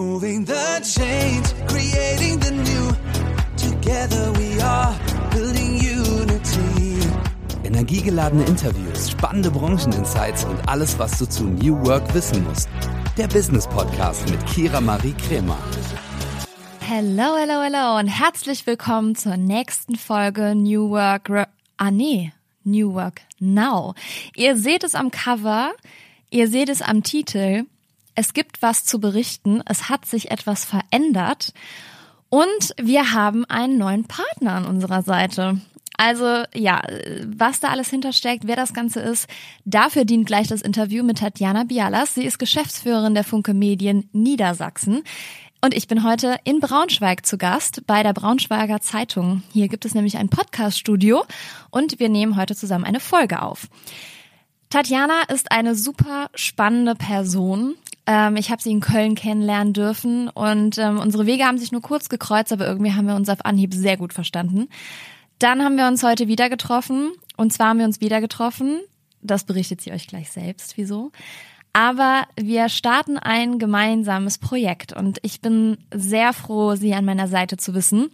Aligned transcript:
Moving 0.00 0.46
the 0.46 0.80
chains, 0.84 1.52
creating 1.66 2.38
the 2.38 2.52
new. 2.52 2.92
Together 3.56 4.30
we 4.38 4.60
are 4.62 4.94
building 5.32 5.80
unity. 5.82 7.00
Energiegeladene 7.64 8.44
Interviews, 8.44 9.10
spannende 9.10 9.50
Brancheninsights 9.50 10.44
und 10.44 10.60
alles, 10.68 10.96
was 11.00 11.18
du 11.18 11.28
zu 11.28 11.42
New 11.42 11.84
Work 11.84 12.14
wissen 12.14 12.44
musst. 12.44 12.68
Der 13.18 13.26
Business 13.26 13.66
Podcast 13.66 14.30
mit 14.30 14.46
Kira 14.46 14.80
Marie 14.80 15.12
Kremer. 15.14 15.58
Hello, 16.78 17.36
hello, 17.36 17.60
hello 17.60 17.98
und 17.98 18.06
herzlich 18.06 18.68
willkommen 18.68 19.16
zur 19.16 19.36
nächsten 19.36 19.96
Folge 19.96 20.54
New 20.54 20.90
Work. 20.90 21.48
ah 21.78 21.90
nee, 21.90 22.32
New 22.62 22.94
Work 22.94 23.22
Now. 23.40 23.96
Ihr 24.36 24.56
seht 24.56 24.84
es 24.84 24.94
am 24.94 25.10
Cover, 25.10 25.72
ihr 26.30 26.46
seht 26.46 26.68
es 26.68 26.80
am 26.80 27.02
Titel. 27.02 27.64
Es 28.20 28.34
gibt 28.34 28.60
was 28.60 28.84
zu 28.84 29.00
berichten. 29.00 29.62
Es 29.64 29.88
hat 29.88 30.04
sich 30.04 30.30
etwas 30.30 30.66
verändert. 30.66 31.54
Und 32.28 32.74
wir 32.76 33.14
haben 33.14 33.46
einen 33.46 33.78
neuen 33.78 34.04
Partner 34.04 34.52
an 34.52 34.66
unserer 34.66 35.00
Seite. 35.00 35.62
Also 35.96 36.42
ja, 36.54 36.82
was 37.24 37.60
da 37.60 37.68
alles 37.68 37.88
hintersteckt, 37.88 38.46
wer 38.46 38.56
das 38.56 38.74
Ganze 38.74 39.00
ist, 39.00 39.26
dafür 39.64 40.04
dient 40.04 40.26
gleich 40.26 40.48
das 40.48 40.60
Interview 40.60 41.02
mit 41.02 41.16
Tatjana 41.16 41.64
Bialas. 41.64 42.14
Sie 42.14 42.24
ist 42.24 42.38
Geschäftsführerin 42.38 43.14
der 43.14 43.24
Funke 43.24 43.54
Medien 43.54 44.10
Niedersachsen. 44.12 45.02
Und 45.62 45.72
ich 45.72 45.88
bin 45.88 46.04
heute 46.04 46.36
in 46.44 46.60
Braunschweig 46.60 47.24
zu 47.24 47.38
Gast 47.38 47.86
bei 47.86 48.02
der 48.02 48.12
Braunschweiger 48.12 48.82
Zeitung. 48.82 49.44
Hier 49.50 49.68
gibt 49.68 49.86
es 49.86 49.94
nämlich 49.94 50.18
ein 50.18 50.28
Podcast-Studio 50.28 51.24
und 51.70 51.98
wir 51.98 52.10
nehmen 52.10 52.36
heute 52.36 52.54
zusammen 52.54 52.84
eine 52.84 53.00
Folge 53.00 53.40
auf. 53.40 53.68
Tatjana 54.68 55.22
ist 55.22 55.50
eine 55.50 55.74
super 55.74 56.28
spannende 56.34 56.94
Person. 56.94 57.76
Ähm, 58.06 58.36
ich 58.36 58.50
habe 58.50 58.62
sie 58.62 58.70
in 58.70 58.80
Köln 58.80 59.14
kennenlernen 59.14 59.72
dürfen 59.72 60.28
und 60.28 60.78
ähm, 60.78 60.98
unsere 60.98 61.26
Wege 61.26 61.44
haben 61.44 61.58
sich 61.58 61.72
nur 61.72 61.82
kurz 61.82 62.08
gekreuzt, 62.08 62.52
aber 62.52 62.66
irgendwie 62.66 62.92
haben 62.92 63.06
wir 63.06 63.14
uns 63.14 63.28
auf 63.28 63.44
Anhieb 63.44 63.74
sehr 63.74 63.96
gut 63.96 64.12
verstanden. 64.12 64.68
Dann 65.38 65.62
haben 65.62 65.76
wir 65.76 65.86
uns 65.86 66.02
heute 66.02 66.28
wieder 66.28 66.48
getroffen 66.48 67.12
und 67.36 67.52
zwar 67.52 67.68
haben 67.68 67.78
wir 67.78 67.86
uns 67.86 68.00
wieder 68.00 68.20
getroffen. 68.20 68.80
Das 69.22 69.44
berichtet 69.44 69.80
sie 69.80 69.92
euch 69.92 70.06
gleich 70.06 70.30
selbst, 70.30 70.76
wieso. 70.76 71.12
Aber 71.72 72.24
wir 72.36 72.68
starten 72.68 73.16
ein 73.16 73.58
gemeinsames 73.58 74.38
Projekt 74.38 74.92
und 74.92 75.18
ich 75.22 75.40
bin 75.40 75.78
sehr 75.94 76.32
froh, 76.32 76.74
Sie 76.74 76.94
an 76.94 77.04
meiner 77.04 77.28
Seite 77.28 77.56
zu 77.56 77.74
wissen. 77.74 78.10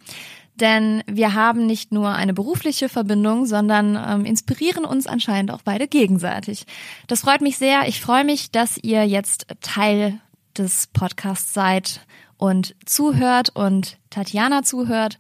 Denn 0.57 1.03
wir 1.07 1.35
haben 1.35 1.67
nicht 1.67 1.93
nur 1.93 2.11
eine 2.11 2.33
berufliche 2.33 2.89
Verbindung, 2.89 3.45
sondern 3.45 3.97
ähm, 3.97 4.25
inspirieren 4.25 4.85
uns 4.85 5.07
anscheinend 5.07 5.51
auch 5.51 5.63
beide 5.63 5.87
gegenseitig. 5.87 6.65
Das 7.09 7.21
freut 7.21 7.43
mich 7.43 7.59
sehr. 7.59 7.87
Ich 7.89 8.01
freue 8.01 8.25
mich, 8.25 8.51
dass 8.51 8.79
ihr 8.79 9.07
jetzt 9.07 9.47
Teil 9.61 10.19
des 10.57 10.87
Podcasts 10.89 11.53
seid 11.53 12.01
und 12.39 12.75
zuhört 12.87 13.51
und 13.55 13.99
Tatjana 14.09 14.63
zuhört. 14.63 15.19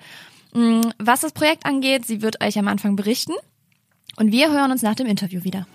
Mm, 0.54 0.80
was 0.98 1.20
das 1.20 1.32
Projekt 1.32 1.66
angeht, 1.66 2.06
sie 2.06 2.22
wird 2.22 2.42
euch 2.42 2.58
am 2.58 2.68
Anfang 2.68 2.96
berichten. 2.96 3.34
Und 4.18 4.32
wir 4.32 4.50
hören 4.50 4.70
uns 4.70 4.80
nach 4.80 4.94
dem 4.94 5.06
Interview 5.06 5.44
wieder. 5.44 5.66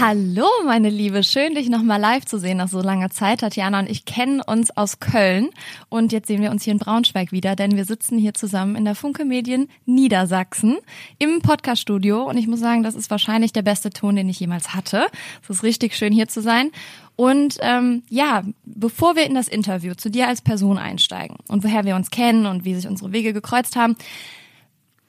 Hallo, 0.00 0.48
meine 0.64 0.90
Liebe. 0.90 1.22
Schön, 1.22 1.54
dich 1.54 1.68
nochmal 1.68 2.00
live 2.00 2.24
zu 2.24 2.40
sehen 2.40 2.56
nach 2.56 2.66
so 2.66 2.80
langer 2.80 3.10
Zeit. 3.10 3.40
Tatjana 3.40 3.78
und 3.78 3.88
ich 3.88 4.04
kennen 4.04 4.40
uns 4.40 4.76
aus 4.76 4.98
Köln 4.98 5.50
und 5.88 6.10
jetzt 6.10 6.26
sehen 6.26 6.42
wir 6.42 6.50
uns 6.50 6.64
hier 6.64 6.72
in 6.72 6.80
Braunschweig 6.80 7.30
wieder, 7.30 7.54
denn 7.54 7.76
wir 7.76 7.84
sitzen 7.84 8.18
hier 8.18 8.34
zusammen 8.34 8.74
in 8.74 8.84
der 8.84 8.96
Funke 8.96 9.24
Medien 9.24 9.68
Niedersachsen 9.86 10.78
im 11.20 11.42
Podcaststudio 11.42 12.24
und 12.24 12.36
ich 12.38 12.48
muss 12.48 12.58
sagen, 12.58 12.82
das 12.82 12.96
ist 12.96 13.08
wahrscheinlich 13.08 13.52
der 13.52 13.62
beste 13.62 13.90
Ton, 13.90 14.16
den 14.16 14.28
ich 14.28 14.40
jemals 14.40 14.74
hatte. 14.74 15.06
Es 15.44 15.50
ist 15.50 15.62
richtig 15.62 15.94
schön 15.94 16.12
hier 16.12 16.26
zu 16.26 16.42
sein. 16.42 16.72
Und 17.14 17.58
ähm, 17.60 18.02
ja, 18.08 18.42
bevor 18.64 19.14
wir 19.14 19.24
in 19.26 19.36
das 19.36 19.46
Interview 19.46 19.94
zu 19.94 20.10
dir 20.10 20.26
als 20.26 20.42
Person 20.42 20.76
einsteigen 20.76 21.36
und 21.46 21.62
woher 21.62 21.84
wir 21.84 21.94
uns 21.94 22.10
kennen 22.10 22.46
und 22.46 22.64
wie 22.64 22.74
sich 22.74 22.88
unsere 22.88 23.12
Wege 23.12 23.32
gekreuzt 23.32 23.76
haben, 23.76 23.94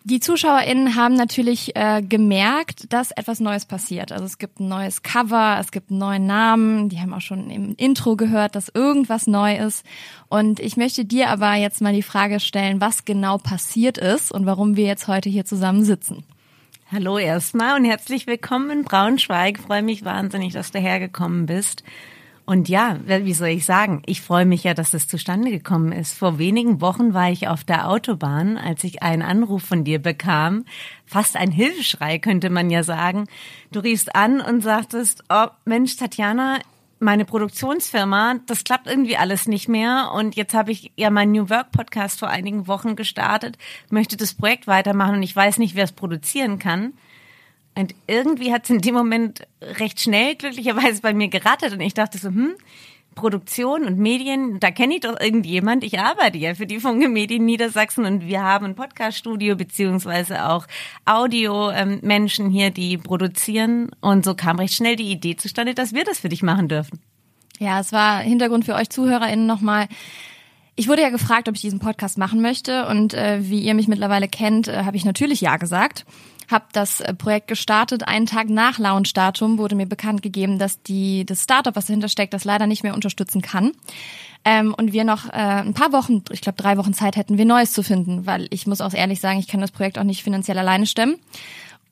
die 0.06 0.20
ZuschauerInnen 0.20 0.96
haben 0.96 1.16
natürlich 1.16 1.76
äh, 1.76 2.04
gemerkt, 2.04 2.94
dass 2.94 3.10
etwas 3.10 3.40
Neues 3.40 3.66
passiert. 3.66 4.12
Also 4.12 4.24
es 4.24 4.38
gibt 4.38 4.60
ein 4.60 4.68
neues 4.68 5.02
Cover, 5.02 5.58
es 5.60 5.72
gibt 5.72 5.90
einen 5.90 6.00
neuen 6.00 6.28
Namen, 6.28 6.90
die 6.90 7.00
haben 7.00 7.12
auch 7.12 7.22
schon 7.22 7.50
im 7.50 7.74
Intro 7.76 8.16
gehört, 8.16 8.54
dass 8.56 8.70
irgendwas 8.70 9.26
neu 9.26 9.58
ist. 9.58 9.84
Und 10.30 10.60
ich 10.60 10.78
möchte 10.78 11.06
dir 11.06 11.30
aber 11.30 11.56
jetzt 11.56 11.82
mal 11.82 11.92
die 11.92 12.04
Frage 12.04 12.40
stellen, 12.40 12.82
was 12.82 13.06
genau 13.06 13.40
passiert 13.40 13.98
ist 13.98 14.32
und 14.32 14.46
warum 14.46 14.76
wir 14.76 14.86
jetzt 14.86 15.08
heute 15.08 15.28
hier 15.28 15.44
zusammen 15.44 15.84
sitzen. 15.84 16.24
Hallo 16.92 17.18
erstmal 17.18 17.76
und 17.76 17.86
herzlich 17.86 18.28
willkommen 18.28 18.70
in 18.70 18.84
Braunschweig. 18.84 19.58
Ich 19.58 19.66
freue 19.66 19.82
mich 19.82 20.06
wahnsinnig, 20.06 20.54
dass 20.54 20.70
du 20.70 20.78
hergekommen 20.78 21.48
bist. 21.48 21.84
Und 22.46 22.70
ja, 22.70 23.00
wie 23.06 23.34
soll 23.34 23.48
ich 23.48 23.66
sagen? 23.66 24.04
Ich 24.06 24.22
freue 24.22 24.46
mich 24.46 24.64
ja, 24.64 24.76
dass 24.76 24.94
es 24.94 25.08
zustande 25.08 25.50
gekommen 25.50 25.92
ist. 25.92 26.14
Vor 26.14 26.38
wenigen 26.38 26.80
Wochen 26.80 27.16
war 27.16 27.32
ich 27.32 27.48
auf 27.48 27.64
der 27.64 27.90
Autobahn, 27.90 28.58
als 28.58 28.84
ich 28.84 29.02
einen 29.02 29.24
Anruf 29.24 29.64
von 29.64 29.84
dir 29.84 29.98
bekam. 29.98 30.66
Fast 31.08 31.38
ein 31.38 31.50
Hilfeschrei, 31.50 32.20
könnte 32.20 32.52
man 32.52 32.70
ja 32.70 32.84
sagen. 32.84 33.26
Du 33.72 33.80
riefst 33.80 34.16
an 34.16 34.42
und 34.42 34.62
sagtest, 34.62 35.24
oh 35.30 35.48
Mensch, 35.66 35.98
Tatjana, 35.98 36.60
meine 37.00 37.26
Produktionsfirma, 37.26 38.36
das 38.46 38.64
klappt 38.64 38.86
irgendwie 38.86 39.18
alles 39.18 39.48
nicht 39.48 39.68
mehr. 39.68 40.12
Und 40.14 40.36
jetzt 40.36 40.54
habe 40.54 40.72
ich 40.72 40.92
ja 40.96 41.10
meinen 41.10 41.32
New 41.32 41.50
Work 41.50 41.72
Podcast 41.72 42.20
vor 42.20 42.30
einigen 42.30 42.68
Wochen 42.68 42.96
gestartet, 42.96 43.58
möchte 43.90 44.18
das 44.18 44.36
Projekt 44.36 44.68
weitermachen 44.68 45.16
und 45.16 45.24
ich 45.24 45.36
weiß 45.36 45.58
nicht, 45.58 45.76
wer 45.76 45.84
es 45.84 45.94
produzieren 45.94 46.60
kann. 46.60 46.94
Und 47.78 47.94
irgendwie 48.08 48.54
hat 48.54 48.64
es 48.64 48.70
in 48.70 48.80
dem 48.80 48.96
Moment 48.96 49.46
recht 49.62 50.00
schnell 50.00 50.36
glücklicherweise 50.36 51.02
bei 51.02 51.14
mir 51.14 51.28
gerattet 51.28 51.74
und 51.74 51.82
ich 51.82 51.94
dachte 51.94 52.18
so, 52.18 52.30
hm, 52.30 52.56
Produktion 53.16 53.86
und 53.86 53.98
Medien, 53.98 54.60
da 54.60 54.72
kenne 54.72 54.96
ich 54.96 55.02
doch 55.02 55.20
irgendjemand. 55.20 55.84
Ich 55.84 56.00
arbeite 56.00 56.38
ja 56.38 56.54
für 56.54 56.68
die 56.68 56.80
Funke 56.80 57.08
Medien 57.10 57.46
Niedersachsen 57.46 58.06
und 58.06 58.28
wir 58.28 58.44
haben 58.44 58.66
ein 58.66 58.76
Podcaststudio 58.76 59.56
beziehungsweise 59.56 60.50
auch 60.50 60.68
Audio-Menschen 61.06 62.50
hier, 62.50 62.72
die 62.72 62.98
produzieren. 62.98 63.90
Und 64.02 64.26
so 64.26 64.36
kam 64.36 64.60
recht 64.60 64.74
schnell 64.74 64.98
die 64.98 65.12
Idee 65.12 65.38
zustande, 65.38 65.74
dass 65.74 65.94
wir 65.94 66.04
das 66.04 66.20
für 66.20 66.30
dich 66.30 66.44
machen 66.44 66.68
dürfen. 66.68 67.00
Ja, 67.58 67.80
es 67.80 67.94
war 67.94 68.20
Hintergrund 68.20 68.66
für 68.66 68.76
euch 68.76 68.90
ZuhörerInnen 68.90 69.48
nochmal. 69.48 69.88
Ich 70.76 70.90
wurde 70.90 71.02
ja 71.02 71.10
gefragt, 71.10 71.48
ob 71.48 71.56
ich 71.56 71.62
diesen 71.62 71.80
Podcast 71.80 72.18
machen 72.18 72.42
möchte 72.42 72.86
und 72.88 73.14
äh, 73.14 73.40
wie 73.50 73.62
ihr 73.62 73.76
mich 73.76 73.88
mittlerweile 73.88 74.28
kennt, 74.28 74.68
äh, 74.68 74.84
habe 74.84 74.98
ich 74.98 75.06
natürlich 75.06 75.40
ja 75.40 75.56
gesagt 75.56 76.06
habe 76.50 76.66
das 76.74 77.02
äh, 77.02 77.14
Projekt 77.14 77.48
gestartet. 77.48 78.08
Einen 78.08 78.26
Tag 78.26 78.50
nach 78.50 78.80
Launchdatum 78.80 79.58
wurde 79.58 79.76
mir 79.76 79.86
bekannt 79.86 80.22
gegeben, 80.22 80.60
dass 80.60 80.82
die 80.82 81.26
das 81.26 81.44
Startup, 81.44 81.76
was 81.76 81.88
dahinter 81.88 82.10
steckt, 82.10 82.34
das 82.34 82.46
leider 82.46 82.68
nicht 82.68 82.84
mehr 82.84 82.94
unterstützen 82.94 83.42
kann. 83.42 83.72
Ähm, 84.44 84.76
und 84.78 84.94
wir 84.94 85.04
noch 85.04 85.28
äh, 85.28 85.32
ein 85.32 85.74
paar 85.74 85.92
Wochen, 85.92 86.24
ich 86.32 86.42
glaube 86.42 86.62
drei 86.62 86.78
Wochen 86.78 86.94
Zeit 86.94 87.16
hätten, 87.16 87.38
wir 87.38 87.46
Neues 87.46 87.74
zu 87.74 87.82
finden, 87.82 88.26
weil 88.28 88.48
ich 88.52 88.68
muss 88.68 88.82
auch 88.82 88.94
ehrlich 88.94 89.20
sagen, 89.20 89.40
ich 89.40 89.48
kann 89.48 89.62
das 89.62 89.72
Projekt 89.72 89.98
auch 89.98 90.04
nicht 90.04 90.24
finanziell 90.24 90.60
alleine 90.60 90.86
stemmen 90.86 91.16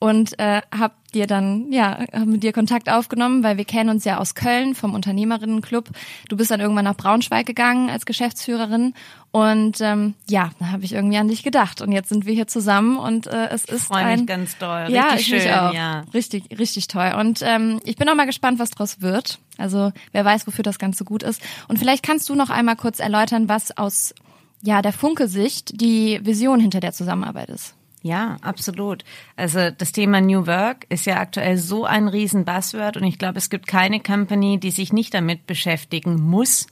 und 0.04 0.38
äh, 0.38 0.60
habe 0.70 0.92
dir 1.14 1.26
dann 1.26 1.72
ja 1.72 1.98
hab 2.12 2.26
mit 2.26 2.42
dir 2.42 2.52
Kontakt 2.52 2.90
aufgenommen, 2.90 3.42
weil 3.42 3.56
wir 3.56 3.64
kennen 3.64 3.88
uns 3.88 4.04
ja 4.04 4.18
aus 4.18 4.34
Köln 4.34 4.74
vom 4.74 4.92
Unternehmerinnenclub. 4.92 5.88
Du 6.28 6.36
bist 6.36 6.50
dann 6.50 6.60
irgendwann 6.60 6.84
nach 6.84 6.94
Braunschweig 6.96 7.46
gegangen 7.46 7.88
als 7.88 8.04
Geschäftsführerin. 8.04 8.92
Und 9.30 9.80
ähm, 9.80 10.12
ja, 10.28 10.50
da 10.58 10.72
habe 10.72 10.84
ich 10.84 10.92
irgendwie 10.92 11.16
an 11.16 11.28
dich 11.28 11.42
gedacht. 11.42 11.80
Und 11.80 11.90
jetzt 11.90 12.10
sind 12.10 12.26
wir 12.26 12.34
hier 12.34 12.46
zusammen 12.46 12.98
und 12.98 13.28
äh, 13.28 13.48
es 13.48 13.64
ist 13.64 13.84
ich 13.84 13.96
ein 13.96 14.18
mich 14.18 14.26
ganz 14.26 14.58
doll, 14.58 14.88
ja, 14.90 15.12
richtig 15.12 15.32
ich 15.32 15.42
schön, 15.42 15.48
ja, 15.50 16.04
richtig 16.12 16.58
richtig 16.58 16.86
toll. 16.88 17.14
Und 17.18 17.40
ähm, 17.40 17.80
ich 17.84 17.96
bin 17.96 18.06
auch 18.10 18.14
mal 18.14 18.26
gespannt, 18.26 18.58
was 18.58 18.72
draus 18.72 19.00
wird. 19.00 19.38
Also 19.56 19.90
wer 20.12 20.22
weiß, 20.26 20.46
wofür 20.46 20.64
das 20.64 20.78
Ganze 20.78 21.06
gut 21.06 21.22
ist. 21.22 21.40
Und 21.66 21.78
vielleicht 21.78 22.02
kannst 22.02 22.28
du 22.28 22.34
noch 22.34 22.50
einmal 22.50 22.76
kurz 22.76 23.00
erläutern, 23.00 23.48
was 23.48 23.74
aus 23.78 24.14
ja 24.60 24.82
der 24.82 24.92
Funke-Sicht 24.92 25.80
die 25.80 26.20
Vision 26.22 26.60
hinter 26.60 26.80
der 26.80 26.92
Zusammenarbeit 26.92 27.48
ist. 27.48 27.74
Ja, 28.04 28.36
absolut. 28.42 29.02
Also 29.34 29.70
das 29.70 29.92
Thema 29.92 30.20
New 30.20 30.46
Work 30.46 30.84
ist 30.90 31.06
ja 31.06 31.16
aktuell 31.20 31.56
so 31.56 31.86
ein 31.86 32.06
riesen 32.06 32.44
Buzzword 32.44 32.98
und 32.98 33.04
ich 33.04 33.18
glaube, 33.18 33.38
es 33.38 33.48
gibt 33.48 33.66
keine 33.66 33.98
Company, 33.98 34.60
die 34.60 34.72
sich 34.72 34.92
nicht 34.92 35.14
damit 35.14 35.46
beschäftigen 35.46 36.20
muss, 36.20 36.66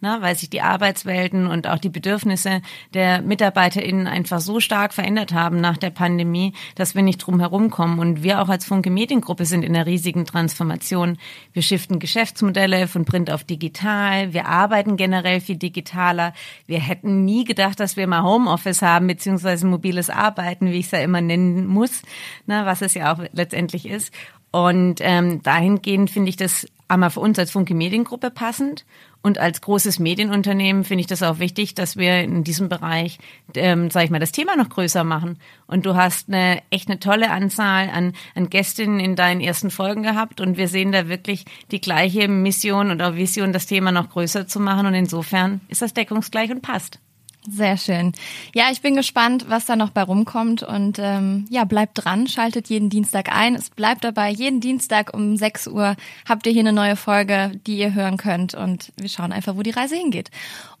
ne, 0.00 0.18
weil 0.20 0.36
sich 0.36 0.50
die 0.50 0.62
Arbeitswelten 0.62 1.46
und 1.46 1.66
auch 1.66 1.78
die 1.78 1.88
Bedürfnisse 1.88 2.62
der 2.94 3.22
MitarbeiterInnen 3.22 4.06
einfach 4.06 4.40
so 4.40 4.60
stark 4.60 4.92
verändert 4.92 5.32
haben 5.32 5.60
nach 5.60 5.76
der 5.76 5.90
Pandemie, 5.90 6.52
dass 6.74 6.94
wir 6.94 7.02
nicht 7.02 7.18
drum 7.18 7.40
herumkommen. 7.40 7.98
Und 7.98 8.22
wir 8.22 8.40
auch 8.40 8.48
als 8.48 8.64
Funke 8.64 8.90
Mediengruppe 8.90 9.44
sind 9.44 9.64
in 9.64 9.74
einer 9.74 9.86
riesigen 9.86 10.24
Transformation. 10.24 11.18
Wir 11.52 11.62
shiften 11.62 11.98
Geschäftsmodelle 11.98 12.88
von 12.88 13.04
Print 13.04 13.30
auf 13.30 13.44
digital. 13.44 14.32
Wir 14.32 14.46
arbeiten 14.46 14.96
generell 14.96 15.40
viel 15.40 15.56
digitaler. 15.56 16.32
Wir 16.66 16.80
hätten 16.80 17.24
nie 17.24 17.44
gedacht, 17.44 17.80
dass 17.80 17.96
wir 17.96 18.06
mal 18.06 18.22
Homeoffice 18.22 18.82
haben, 18.82 19.06
beziehungsweise 19.06 19.66
mobiles 19.66 20.10
Arbeiten, 20.10 20.66
wie 20.66 20.78
ich 20.78 20.86
es 20.86 20.92
ja 20.92 21.00
immer 21.00 21.20
nennen 21.20 21.66
muss, 21.66 22.02
ne, 22.46 22.62
was 22.64 22.82
es 22.82 22.94
ja 22.94 23.12
auch 23.12 23.20
letztendlich 23.32 23.86
ist. 23.86 24.12
Und 24.52 24.96
ähm, 25.00 25.42
dahingehend 25.42 26.10
finde 26.10 26.28
ich 26.28 26.36
das 26.36 26.66
einmal 26.88 27.10
für 27.10 27.20
uns 27.20 27.38
als 27.38 27.52
Funke 27.52 27.74
Mediengruppe 27.74 28.30
passend 28.30 28.84
Und 29.22 29.38
als 29.38 29.60
großes 29.60 29.98
Medienunternehmen 29.98 30.84
finde 30.84 31.02
ich 31.02 31.06
das 31.06 31.22
auch 31.22 31.38
wichtig, 31.38 31.74
dass 31.74 31.96
wir 31.96 32.20
in 32.20 32.42
diesem 32.42 32.68
Bereich, 32.70 33.18
ähm, 33.54 33.90
sage 33.90 34.06
ich 34.06 34.10
mal, 34.10 34.18
das 34.18 34.32
Thema 34.32 34.56
noch 34.56 34.70
größer 34.70 35.04
machen. 35.04 35.38
Und 35.66 35.84
du 35.84 35.94
hast 35.94 36.28
eine 36.28 36.62
echt 36.70 36.88
eine 36.88 37.00
tolle 37.00 37.30
Anzahl 37.30 37.90
an, 37.90 38.14
an 38.34 38.48
Gästinnen 38.48 38.98
in 38.98 39.16
deinen 39.16 39.42
ersten 39.42 39.70
Folgen 39.70 40.02
gehabt 40.02 40.40
und 40.40 40.56
wir 40.56 40.68
sehen 40.68 40.92
da 40.92 41.08
wirklich 41.08 41.44
die 41.70 41.80
gleiche 41.80 42.28
Mission 42.28 42.90
und 42.90 43.02
auch 43.02 43.14
Vision, 43.14 43.52
das 43.52 43.66
Thema 43.66 43.92
noch 43.92 44.08
größer 44.08 44.46
zu 44.46 44.58
machen. 44.58 44.86
Und 44.86 44.94
insofern 44.94 45.60
ist 45.68 45.82
das 45.82 45.92
deckungsgleich 45.92 46.50
und 46.50 46.62
passt. 46.62 46.98
Sehr 47.48 47.78
schön. 47.78 48.12
Ja, 48.54 48.64
ich 48.70 48.82
bin 48.82 48.96
gespannt, 48.96 49.46
was 49.48 49.64
da 49.64 49.74
noch 49.74 49.90
bei 49.90 50.02
rumkommt 50.02 50.62
und 50.62 50.98
ähm, 50.98 51.46
ja, 51.48 51.64
bleibt 51.64 52.04
dran, 52.04 52.26
schaltet 52.26 52.68
jeden 52.68 52.90
Dienstag 52.90 53.34
ein. 53.34 53.54
Es 53.54 53.70
bleibt 53.70 54.04
dabei, 54.04 54.30
jeden 54.30 54.60
Dienstag 54.60 55.14
um 55.14 55.36
6 55.36 55.68
Uhr 55.68 55.96
habt 56.28 56.46
ihr 56.46 56.52
hier 56.52 56.60
eine 56.60 56.74
neue 56.74 56.96
Folge, 56.96 57.52
die 57.66 57.78
ihr 57.78 57.94
hören 57.94 58.18
könnt 58.18 58.54
und 58.54 58.92
wir 58.96 59.08
schauen 59.08 59.32
einfach, 59.32 59.56
wo 59.56 59.62
die 59.62 59.70
Reise 59.70 59.96
hingeht. 59.96 60.30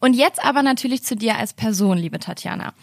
Und 0.00 0.14
jetzt 0.14 0.44
aber 0.44 0.62
natürlich 0.62 1.02
zu 1.02 1.16
dir 1.16 1.36
als 1.36 1.54
Person, 1.54 1.96
liebe 1.96 2.18
Tatjana. 2.18 2.74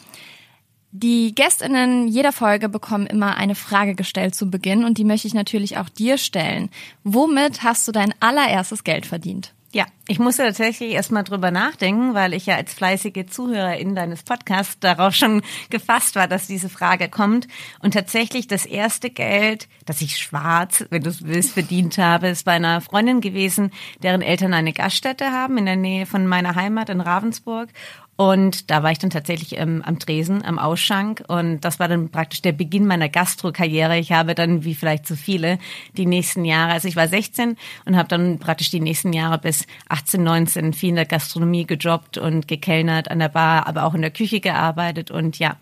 Die 0.92 1.36
Gästinnen 1.36 2.08
jeder 2.08 2.32
Folge 2.32 2.70
bekommen 2.70 3.06
immer 3.06 3.36
eine 3.36 3.54
Frage 3.54 3.94
gestellt 3.94 4.34
zu 4.34 4.50
Beginn 4.50 4.86
und 4.86 4.98
die 4.98 5.04
möchte 5.04 5.28
ich 5.28 5.36
natürlich 5.36 5.78
auch 5.78 5.90
dir 5.90 6.18
stellen. 6.18 6.70
Womit 7.04 7.62
hast 7.62 7.88
du 7.88 7.92
dein 7.92 8.16
allererstes 8.22 8.84
Geld 8.84 9.06
verdient? 9.06 9.54
Ja, 9.72 9.86
ich 10.08 10.20
musste 10.20 10.44
tatsächlich 10.44 10.94
erstmal 10.94 11.26
drüber 11.26 11.52
nachdenken, 11.52 12.14
weil 12.14 12.34
ich 12.34 12.46
ja 12.46 12.56
als 12.56 12.74
fleißige 12.74 13.26
Zuhörerin 13.30 13.94
deines 13.94 14.24
Podcasts 14.24 14.80
darauf 14.80 15.14
schon 15.14 15.42
gefasst 15.70 16.16
war, 16.16 16.28
dass 16.28 16.48
diese 16.48 16.70
Frage 16.70 17.10
kommt. 17.10 17.48
Und 17.82 17.94
tatsächlich 17.94 18.48
das 18.48 18.66
erste 18.66 19.10
Geld, 19.10 19.68
das 19.86 20.02
ich 20.02 20.18
schwarz, 20.18 20.86
wenn 20.90 21.04
du 21.04 21.10
es 21.10 21.26
willst, 21.26 21.52
verdient 21.52 21.98
habe, 21.98 22.30
ist 22.30 22.46
bei 22.46 22.54
einer 22.54 22.80
Freundin 22.80 23.20
gewesen, 23.20 23.72
deren 24.02 24.22
Eltern 24.22 24.54
eine 24.54 24.72
Gaststätte 24.72 25.32
haben 25.32 25.58
in 25.58 25.66
der 25.66 25.76
Nähe 25.76 26.06
von 26.06 26.26
meiner 26.26 26.56
Heimat 26.56 26.90
in 26.90 27.02
Ravensburg. 27.02 27.70
Und 28.18 28.72
da 28.72 28.82
war 28.82 28.92
ich 28.92 28.98
dann 28.98 29.12
tatsächlich 29.12 29.60
ähm, 29.60 29.84
am 29.86 30.00
Tresen, 30.00 30.44
am 30.44 30.58
Ausschank. 30.58 31.24
Und 31.28 31.62
das 31.62 31.80
war 31.80 31.88
dann 31.88 32.10
praktisch 32.10 32.42
der 32.42 32.52
Beginn 32.52 32.88
meiner 32.88 33.10
Gastrokarriere. 33.10 34.00
Ich 34.00 34.12
habe 34.12 34.34
dann, 34.34 34.64
wie 34.64 34.74
vielleicht 34.74 35.06
zu 35.06 35.16
viele, 35.16 35.60
die 35.96 36.08
nächsten 36.08 36.44
Jahre, 36.44 36.74
also 36.74 36.88
ich 36.88 36.96
war 36.96 37.08
16 37.08 37.56
und 37.86 37.96
habe 37.96 38.10
dann 38.10 38.40
praktisch 38.40 38.72
die 38.72 38.80
nächsten 38.80 39.14
Jahre 39.14 39.38
bis 39.38 39.68
18, 39.98 40.24
19 40.24 40.74
viel 40.74 40.90
in 40.90 40.96
der 40.96 41.06
Gastronomie 41.06 41.66
gejobbt 41.66 42.18
und 42.18 42.48
gekellnert 42.48 43.10
an 43.10 43.20
der 43.20 43.30
Bar, 43.30 43.68
aber 43.68 43.84
auch 43.84 43.96
in 43.96 44.02
der 44.02 44.12
Küche 44.12 44.40
gearbeitet. 44.40 45.10
Und 45.10 45.40
ja, 45.40 45.58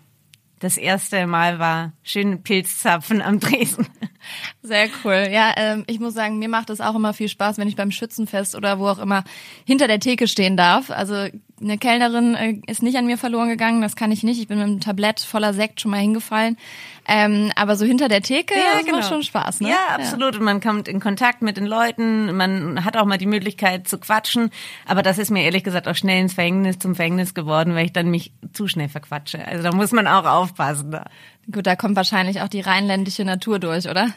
das 0.58 0.76
erste 0.76 1.26
Mal 1.26 1.58
war 1.58 1.92
schön 2.02 2.42
Pilzzapfen 2.42 3.22
am 3.22 3.40
Tresen. 3.40 3.86
Sehr 4.62 4.88
cool. 5.04 5.28
Ja, 5.30 5.54
ähm, 5.56 5.84
ich 5.86 6.00
muss 6.00 6.14
sagen, 6.14 6.38
mir 6.38 6.48
macht 6.48 6.68
es 6.68 6.82
auch 6.82 6.94
immer 6.94 7.14
viel 7.14 7.28
Spaß, 7.28 7.56
wenn 7.56 7.68
ich 7.68 7.76
beim 7.76 7.90
Schützenfest 7.90 8.54
oder 8.54 8.78
wo 8.78 8.88
auch 8.88 8.98
immer 8.98 9.24
hinter 9.64 9.86
der 9.86 10.00
Theke 10.00 10.28
stehen 10.28 10.56
darf. 10.56 10.90
Also 10.90 11.28
eine 11.60 11.78
Kellnerin 11.78 12.34
äh, 12.34 12.60
ist 12.66 12.82
nicht 12.82 12.96
an 12.96 13.06
mir 13.06 13.16
verloren 13.16 13.48
gegangen, 13.48 13.80
das 13.80 13.96
kann 13.96 14.12
ich 14.12 14.22
nicht. 14.22 14.40
Ich 14.40 14.48
bin 14.48 14.58
mit 14.58 14.66
einem 14.66 14.80
Tablett 14.80 15.20
voller 15.20 15.54
Sekt 15.54 15.80
schon 15.80 15.90
mal 15.90 16.00
hingefallen. 16.00 16.58
Ähm, 17.08 17.52
aber 17.56 17.76
so 17.76 17.86
hinter 17.86 18.08
der 18.08 18.20
Theke, 18.20 18.54
ja, 18.54 18.82
genau. 18.82 18.98
macht 18.98 19.08
schon 19.08 19.22
Spaß, 19.22 19.60
ne? 19.60 19.70
Ja, 19.70 19.94
absolut. 19.94 20.34
Ja. 20.34 20.40
Und 20.40 20.44
man 20.44 20.60
kommt 20.60 20.88
in 20.88 21.00
Kontakt 21.00 21.40
mit 21.40 21.56
den 21.56 21.66
Leuten, 21.66 22.36
man 22.36 22.84
hat 22.84 22.96
auch 22.96 23.06
mal 23.06 23.16
die 23.16 23.26
Möglichkeit 23.26 23.88
zu 23.88 23.98
quatschen. 23.98 24.50
Aber 24.86 25.02
das 25.02 25.18
ist 25.18 25.30
mir 25.30 25.44
ehrlich 25.44 25.64
gesagt 25.64 25.88
auch 25.88 25.94
schnell 25.94 26.20
ins 26.20 26.34
Verhängnis 26.34 26.78
zum 26.78 26.94
Verhängnis 26.94 27.32
geworden, 27.32 27.74
weil 27.74 27.86
ich 27.86 27.92
dann 27.92 28.10
mich 28.10 28.32
zu 28.52 28.68
schnell 28.68 28.88
verquatsche. 28.88 29.46
Also 29.46 29.62
da 29.62 29.72
muss 29.72 29.92
man 29.92 30.06
auch 30.06 30.24
aufpassen. 30.24 30.90
Da. 30.90 31.04
Gut, 31.50 31.66
da 31.66 31.76
kommt 31.76 31.96
wahrscheinlich 31.96 32.40
auch 32.42 32.48
die 32.48 32.60
rheinländische 32.60 33.24
Natur 33.24 33.60
durch, 33.60 33.88
oder? 33.88 34.08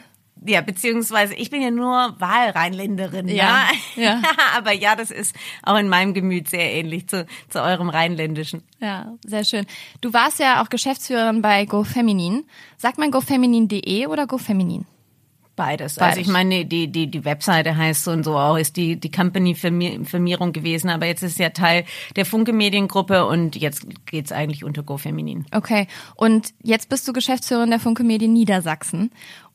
Ja, 0.46 0.60
beziehungsweise 0.60 1.34
ich 1.34 1.50
bin 1.50 1.60
ja 1.60 1.70
nur 1.70 2.14
Wahlrheinländerin, 2.18 3.28
ja. 3.28 3.68
ja. 3.94 4.02
ja. 4.02 4.22
Aber 4.56 4.72
ja, 4.72 4.96
das 4.96 5.10
ist 5.10 5.34
auch 5.62 5.76
in 5.76 5.88
meinem 5.88 6.14
Gemüt 6.14 6.48
sehr 6.48 6.72
ähnlich 6.72 7.08
zu, 7.08 7.26
zu 7.48 7.62
eurem 7.62 7.90
Rheinländischen. 7.90 8.62
Ja, 8.80 9.12
sehr 9.24 9.44
schön. 9.44 9.66
Du 10.00 10.12
warst 10.12 10.38
ja 10.38 10.62
auch 10.62 10.68
Geschäftsführerin 10.68 11.42
bei 11.42 11.66
GoFeminin. 11.66 12.44
Sagt 12.76 12.98
man 12.98 13.10
GoFeminin.de 13.10 14.06
oder 14.06 14.26
GoFeminin? 14.26 14.86
Beides. 15.60 15.96
Beides. 15.96 16.16
Also 16.16 16.20
ich 16.22 16.28
meine, 16.28 16.64
die, 16.64 16.88
die, 16.88 17.10
die 17.10 17.24
Webseite 17.26 17.76
heißt 17.76 18.04
so 18.04 18.12
und 18.12 18.24
so 18.24 18.38
auch, 18.38 18.56
ist 18.56 18.78
die, 18.78 18.98
die 18.98 19.10
Company-Firmierung 19.10 20.54
gewesen, 20.54 20.88
aber 20.88 21.04
jetzt 21.04 21.22
ist 21.22 21.38
ja 21.38 21.50
Teil 21.50 21.84
der 22.16 22.24
Funke 22.24 22.54
Mediengruppe 22.54 23.26
und 23.26 23.56
jetzt 23.56 23.86
geht's 24.06 24.32
eigentlich 24.32 24.64
unter 24.64 24.82
GoFeminin. 24.82 25.44
Okay. 25.52 25.86
Und 26.14 26.54
jetzt 26.62 26.88
bist 26.88 27.06
du 27.06 27.12
Geschäftsführerin 27.12 27.68
der 27.68 27.78
Funke 27.78 28.04
Medien 28.04 28.32
Niedersachsen. 28.32 29.10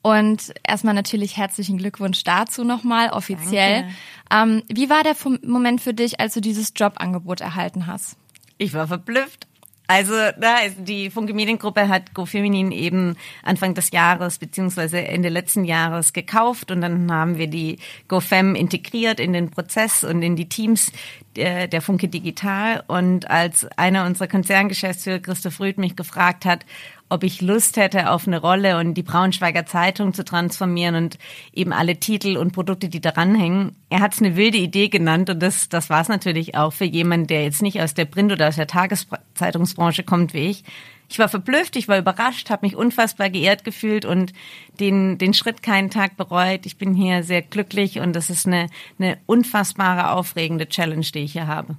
Und 0.06 0.54
erstmal 0.62 0.94
natürlich 0.94 1.36
herzlichen 1.36 1.80
Glückwunsch 1.80 2.24
dazu 2.24 2.64
nochmal 2.64 3.10
offiziell. 3.10 3.86
Ähm, 4.32 4.62
wie 4.72 4.88
war 4.88 5.02
der 5.02 5.16
Moment 5.42 5.82
für 5.82 5.96
dich, 5.96 6.20
als 6.20 6.36
du 6.36 6.42
dieses 6.42 6.74
Jobangebot 6.76 7.42
erhalten 7.42 7.88
hast? 7.88 8.16
Ich 8.60 8.76
war 8.76 8.86
verblüfft. 8.86 9.48
Also 9.88 10.14
da 10.38 10.60
ist 10.60 10.78
die 10.80 11.10
Funke 11.10 11.34
Mediengruppe 11.34 11.90
hat 11.90 12.14
GoFeminin 12.14 12.72
eben 12.72 13.16
Anfang 13.44 13.74
des 13.74 13.92
Jahres 13.92 14.38
beziehungsweise 14.40 15.00
Ende 15.02 15.30
letzten 15.30 15.64
Jahres 15.64 16.14
gekauft 16.14 16.72
und 16.72 16.82
dann 16.82 17.12
haben 17.12 17.38
wir 17.38 17.48
die 17.48 17.78
GoFem 18.08 18.56
integriert 18.56 19.20
in 19.20 19.34
den 19.34 19.52
Prozess 19.52 20.04
und 20.04 20.22
in 20.24 20.36
die 20.36 20.50
Teams 20.50 20.92
der, 21.36 21.68
der 21.68 21.82
Funke 21.82 22.08
Digital 22.08 22.84
und 22.88 23.30
als 23.30 23.66
einer 23.78 24.06
unserer 24.06 24.28
Konzerngeschäftsführer 24.28 25.20
Christoph 25.20 25.60
Rüth 25.60 25.78
mich 25.78 25.96
gefragt 25.96 26.46
hat, 26.46 26.66
ob 27.10 27.24
ich 27.24 27.42
Lust 27.42 27.78
hätte 27.78 28.10
auf 28.10 28.28
eine 28.28 28.42
Rolle 28.42 28.78
und 28.78 28.96
die 28.96 29.04
Braunschweiger 29.04 29.66
Zeitung 29.66 30.14
zu 30.14 30.26
transformieren 30.26 30.96
und 30.96 31.18
eben 31.54 31.72
alle 31.72 31.98
Titel 31.98 32.38
und 32.38 32.52
Produkte, 32.52 32.90
die 32.90 33.02
daran 33.02 33.36
hängen. 33.36 33.76
Er 33.90 34.00
hat 34.00 34.14
es 34.14 34.20
eine 34.20 34.36
wilde 34.36 34.58
Idee 34.58 34.90
genannt 34.90 35.30
und 35.30 35.42
das, 35.42 35.70
das 35.70 35.90
war 35.90 36.02
es 36.02 36.08
natürlich 36.08 36.56
auch 36.56 36.74
für 36.74 36.86
jemanden, 36.86 37.28
der 37.28 37.44
jetzt 37.44 37.62
nicht 37.62 37.82
aus 37.82 37.94
der 37.94 38.06
Print- 38.06 38.32
oder 38.32 38.48
aus 38.48 38.56
der 38.56 38.68
Tageszeitungsbranche 38.68 40.04
kommt 40.04 40.34
wie 40.34 40.50
ich. 40.50 40.64
Ich 41.08 41.20
war 41.20 41.30
verblüfft, 41.30 41.76
ich 41.76 41.88
war 41.88 42.00
überrascht, 42.00 42.50
habe 42.50 42.66
mich 42.66 42.76
unfassbar 42.76 43.30
geehrt 43.30 43.64
gefühlt 43.64 44.06
und 44.06 44.34
den, 44.80 45.20
den 45.20 45.34
Schritt 45.36 45.62
keinen 45.62 45.92
Tag 45.92 46.18
bereut. 46.18 46.66
Ich 46.66 46.78
bin 46.78 46.96
hier 46.96 47.24
sehr 47.24 47.44
glücklich 47.44 48.00
und 48.00 48.14
das 48.14 48.32
ist 48.32 48.48
eine, 48.48 48.70
eine 48.98 49.20
unfassbare, 49.28 50.12
aufregende 50.12 50.68
Challenge, 50.68 51.06
die 51.06 51.20
ich 51.20 51.34
hier 51.34 51.48
habe. 51.48 51.78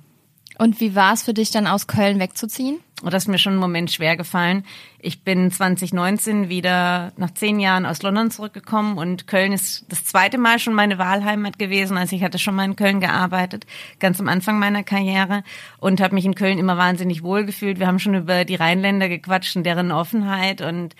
Und 0.59 0.81
wie 0.81 0.95
war 0.95 1.13
es 1.13 1.23
für 1.23 1.35
dich 1.35 1.51
dann 1.51 1.67
aus 1.67 1.87
Köln 1.87 2.19
wegzuziehen? 2.19 2.81
Und 3.03 3.13
das 3.13 3.25
ist 3.25 3.29
mir 3.29 3.39
schon 3.39 3.53
einen 3.53 3.61
Moment 3.61 3.93
schwer 3.93 4.17
gefallen. 4.17 4.65
Ich 5.01 5.23
bin 5.23 5.51
2019 5.51 6.49
wieder 6.49 7.13
nach 7.19 7.31
zehn 7.35 7.61
Jahren 7.61 7.85
aus 7.85 8.03
London 8.03 8.31
zurückgekommen 8.31 8.97
und 8.97 9.27
Köln 9.27 9.53
ist 9.53 9.85
das 9.91 10.07
zweite 10.07 10.39
Mal 10.39 10.59
schon 10.59 10.73
meine 10.73 10.97
Wahlheimat 10.97 11.59
gewesen. 11.59 11.99
Also 11.99 12.17
ich 12.17 12.23
hatte 12.23 12.39
schon 12.39 12.55
mal 12.55 12.65
in 12.65 12.75
Köln 12.75 13.01
gearbeitet, 13.01 13.67
ganz 14.01 14.19
am 14.19 14.29
Anfang 14.29 14.59
meiner 14.59 14.83
Karriere 14.83 15.43
und 15.79 16.01
habe 16.01 16.15
mich 16.15 16.25
in 16.25 16.35
Köln 16.35 16.59
immer 16.59 16.79
wahnsinnig 16.79 17.23
wohl 17.23 17.45
gefühlt. 17.45 17.79
Wir 17.79 17.87
haben 17.87 17.99
schon 17.99 18.15
über 18.15 18.47
die 18.47 18.55
Rheinländer 18.55 19.11
gequatscht 19.11 19.57
und 19.57 19.65
deren 19.65 19.93
Offenheit 19.93 20.63
und 20.63 20.97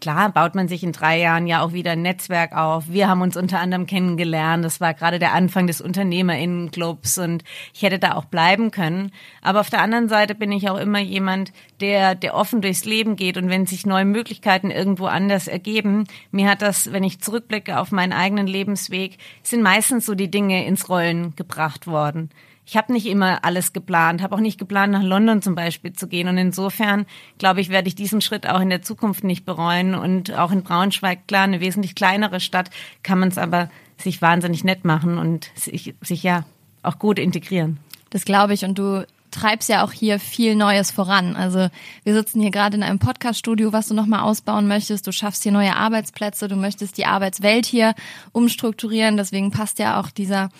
Klar 0.00 0.30
baut 0.30 0.54
man 0.54 0.68
sich 0.68 0.84
in 0.84 0.92
drei 0.92 1.18
Jahren 1.18 1.48
ja 1.48 1.60
auch 1.60 1.72
wieder 1.72 1.92
ein 1.92 2.02
Netzwerk 2.02 2.52
auf. 2.52 2.84
Wir 2.88 3.08
haben 3.08 3.20
uns 3.20 3.36
unter 3.36 3.58
anderem 3.58 3.86
kennengelernt. 3.86 4.64
Das 4.64 4.80
war 4.80 4.94
gerade 4.94 5.18
der 5.18 5.32
Anfang 5.32 5.66
des 5.66 5.80
Unternehmerinnenclubs 5.80 7.18
und 7.18 7.42
ich 7.74 7.82
hätte 7.82 7.98
da 7.98 8.14
auch 8.14 8.26
bleiben 8.26 8.70
können. 8.70 9.10
Aber 9.42 9.58
auf 9.58 9.70
der 9.70 9.80
anderen 9.80 10.08
Seite 10.08 10.36
bin 10.36 10.52
ich 10.52 10.70
auch 10.70 10.78
immer 10.78 11.00
jemand, 11.00 11.52
der, 11.80 12.14
der 12.14 12.34
offen 12.34 12.60
durchs 12.60 12.84
Leben 12.84 13.16
geht 13.16 13.36
und 13.36 13.48
wenn 13.48 13.66
sich 13.66 13.86
neue 13.86 14.04
Möglichkeiten 14.04 14.70
irgendwo 14.70 15.06
anders 15.06 15.48
ergeben, 15.48 16.04
mir 16.30 16.48
hat 16.48 16.62
das, 16.62 16.92
wenn 16.92 17.02
ich 17.02 17.20
zurückblicke 17.20 17.78
auf 17.80 17.90
meinen 17.90 18.12
eigenen 18.12 18.46
Lebensweg, 18.46 19.18
sind 19.42 19.62
meistens 19.62 20.06
so 20.06 20.14
die 20.14 20.30
Dinge 20.30 20.64
ins 20.64 20.88
Rollen 20.88 21.34
gebracht 21.34 21.88
worden 21.88 22.30
ich 22.68 22.76
habe 22.76 22.92
nicht 22.92 23.06
immer 23.06 23.46
alles 23.46 23.72
geplant, 23.72 24.20
habe 24.20 24.34
auch 24.34 24.40
nicht 24.40 24.58
geplant, 24.58 24.92
nach 24.92 25.02
London 25.02 25.40
zum 25.40 25.54
Beispiel 25.54 25.94
zu 25.94 26.06
gehen. 26.06 26.28
Und 26.28 26.36
insofern, 26.36 27.06
glaube 27.38 27.62
ich, 27.62 27.70
werde 27.70 27.88
ich 27.88 27.94
diesen 27.94 28.20
Schritt 28.20 28.46
auch 28.46 28.60
in 28.60 28.68
der 28.68 28.82
Zukunft 28.82 29.24
nicht 29.24 29.46
bereuen. 29.46 29.94
Und 29.94 30.34
auch 30.34 30.52
in 30.52 30.64
Braunschweig, 30.64 31.26
klar, 31.26 31.44
eine 31.44 31.60
wesentlich 31.60 31.94
kleinere 31.94 32.40
Stadt, 32.40 32.68
kann 33.02 33.20
man 33.20 33.30
es 33.30 33.38
aber 33.38 33.70
sich 33.96 34.20
wahnsinnig 34.20 34.64
nett 34.64 34.84
machen 34.84 35.16
und 35.16 35.50
sich, 35.54 35.94
sich 36.02 36.22
ja 36.22 36.44
auch 36.82 36.98
gut 36.98 37.18
integrieren. 37.18 37.78
Das 38.10 38.26
glaube 38.26 38.52
ich. 38.52 38.66
Und 38.66 38.78
du 38.78 39.06
treibst 39.30 39.70
ja 39.70 39.82
auch 39.82 39.92
hier 39.92 40.20
viel 40.20 40.54
Neues 40.54 40.90
voran. 40.90 41.36
Also 41.36 41.70
wir 42.04 42.12
sitzen 42.12 42.42
hier 42.42 42.50
gerade 42.50 42.76
in 42.76 42.82
einem 42.82 42.98
Podcaststudio, 42.98 43.72
was 43.72 43.88
du 43.88 43.94
nochmal 43.94 44.20
ausbauen 44.20 44.68
möchtest. 44.68 45.06
Du 45.06 45.12
schaffst 45.12 45.42
hier 45.42 45.52
neue 45.52 45.74
Arbeitsplätze, 45.74 46.48
du 46.48 46.56
möchtest 46.56 46.98
die 46.98 47.06
Arbeitswelt 47.06 47.64
hier 47.64 47.94
umstrukturieren. 48.32 49.16
Deswegen 49.16 49.52
passt 49.52 49.78
ja 49.78 49.98
auch 49.98 50.10
dieser 50.10 50.50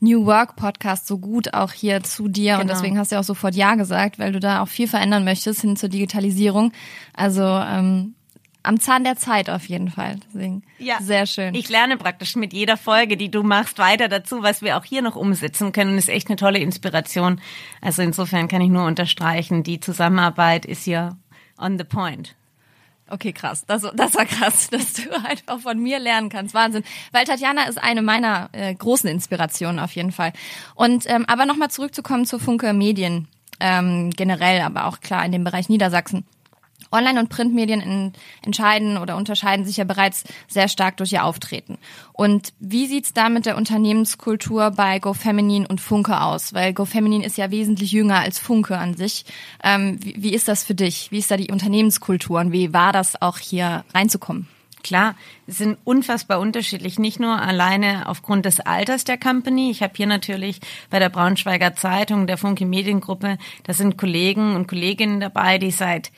New 0.00 0.26
Work 0.26 0.56
Podcast 0.56 1.06
so 1.06 1.18
gut 1.18 1.54
auch 1.54 1.72
hier 1.72 2.02
zu 2.02 2.28
dir 2.28 2.52
genau. 2.52 2.62
und 2.62 2.70
deswegen 2.70 2.98
hast 2.98 3.12
du 3.12 3.18
auch 3.18 3.24
sofort 3.24 3.54
Ja 3.54 3.74
gesagt, 3.74 4.18
weil 4.18 4.32
du 4.32 4.40
da 4.40 4.62
auch 4.62 4.68
viel 4.68 4.88
verändern 4.88 5.24
möchtest 5.24 5.60
hin 5.60 5.76
zur 5.76 5.88
Digitalisierung. 5.88 6.72
Also 7.14 7.42
ähm, 7.42 8.14
am 8.62 8.80
Zahn 8.80 9.04
der 9.04 9.16
Zeit 9.16 9.48
auf 9.50 9.66
jeden 9.66 9.90
Fall. 9.90 10.16
Deswegen 10.28 10.62
ja. 10.78 10.98
sehr 11.00 11.26
schön. 11.26 11.54
Ich 11.54 11.68
lerne 11.68 11.96
praktisch 11.96 12.36
mit 12.36 12.52
jeder 12.52 12.76
Folge, 12.76 13.16
die 13.16 13.30
du 13.30 13.42
machst, 13.42 13.78
weiter 13.78 14.08
dazu, 14.08 14.42
was 14.42 14.62
wir 14.62 14.76
auch 14.76 14.84
hier 14.84 15.02
noch 15.02 15.16
umsetzen 15.16 15.72
können. 15.72 15.92
Und 15.92 15.98
ist 15.98 16.08
echt 16.08 16.28
eine 16.28 16.36
tolle 16.36 16.58
Inspiration. 16.58 17.40
Also 17.80 18.02
insofern 18.02 18.46
kann 18.46 18.60
ich 18.60 18.68
nur 18.68 18.84
unterstreichen, 18.84 19.62
die 19.62 19.80
Zusammenarbeit 19.80 20.66
ist 20.66 20.84
hier 20.84 21.16
on 21.56 21.78
the 21.78 21.84
point. 21.84 22.36
Okay, 23.10 23.32
krass. 23.32 23.64
Das, 23.66 23.82
das 23.94 24.14
war 24.14 24.26
krass, 24.26 24.68
dass 24.70 24.94
du 24.94 25.10
einfach 25.24 25.60
von 25.60 25.78
mir 25.78 25.98
lernen 25.98 26.28
kannst. 26.28 26.54
Wahnsinn. 26.54 26.84
Weil 27.12 27.24
Tatjana 27.24 27.64
ist 27.64 27.82
eine 27.82 28.02
meiner 28.02 28.50
äh, 28.52 28.74
großen 28.74 29.08
Inspirationen 29.08 29.78
auf 29.78 29.92
jeden 29.92 30.12
Fall. 30.12 30.32
Und 30.74 31.08
ähm, 31.08 31.24
aber 31.26 31.46
nochmal 31.46 31.70
zurückzukommen 31.70 32.26
zu 32.26 32.38
Funke 32.38 32.72
Medien 32.72 33.28
ähm, 33.60 34.10
generell, 34.10 34.60
aber 34.60 34.86
auch 34.86 35.00
klar 35.00 35.24
in 35.24 35.32
dem 35.32 35.44
Bereich 35.44 35.68
Niedersachsen. 35.68 36.24
Online- 36.90 37.20
und 37.20 37.28
Printmedien 37.28 37.80
in, 37.80 38.12
entscheiden 38.42 38.98
oder 38.98 39.16
unterscheiden 39.16 39.64
sich 39.64 39.76
ja 39.76 39.84
bereits 39.84 40.24
sehr 40.48 40.68
stark 40.68 40.96
durch 40.96 41.12
ihr 41.12 41.24
Auftreten. 41.24 41.78
Und 42.12 42.52
wie 42.58 42.86
sieht's 42.86 43.12
da 43.12 43.28
mit 43.28 43.46
der 43.46 43.56
Unternehmenskultur 43.56 44.70
bei 44.70 44.98
GoFeminin 44.98 45.66
und 45.66 45.80
Funke 45.80 46.20
aus? 46.20 46.54
Weil 46.54 46.72
GoFeminin 46.72 47.22
ist 47.22 47.38
ja 47.38 47.50
wesentlich 47.50 47.92
jünger 47.92 48.20
als 48.20 48.38
Funke 48.38 48.78
an 48.78 48.94
sich. 48.94 49.24
Ähm, 49.62 49.98
wie, 50.02 50.14
wie 50.18 50.34
ist 50.34 50.48
das 50.48 50.64
für 50.64 50.74
dich? 50.74 51.10
Wie 51.10 51.18
ist 51.18 51.30
da 51.30 51.36
die 51.36 51.50
Unternehmenskultur 51.50 52.40
und 52.40 52.52
wie 52.52 52.72
war 52.72 52.92
das 52.92 53.20
auch 53.20 53.38
hier 53.38 53.84
reinzukommen? 53.94 54.48
Klar, 54.82 55.16
sind 55.46 55.76
unfassbar 55.84 56.38
unterschiedlich, 56.40 56.98
nicht 56.98 57.18
nur 57.18 57.40
alleine 57.40 58.08
aufgrund 58.08 58.46
des 58.46 58.60
Alters 58.60 59.04
der 59.04 59.18
Company. 59.18 59.70
Ich 59.70 59.82
habe 59.82 59.92
hier 59.96 60.06
natürlich 60.06 60.60
bei 60.88 60.98
der 60.98 61.08
Braunschweiger 61.08 61.74
Zeitung, 61.74 62.26
der 62.26 62.38
Funke 62.38 62.64
Mediengruppe, 62.64 63.38
da 63.64 63.72
sind 63.72 63.98
Kollegen 63.98 64.54
und 64.54 64.68
Kolleginnen 64.68 65.20
dabei, 65.20 65.58
die 65.58 65.72
seit 65.72 66.12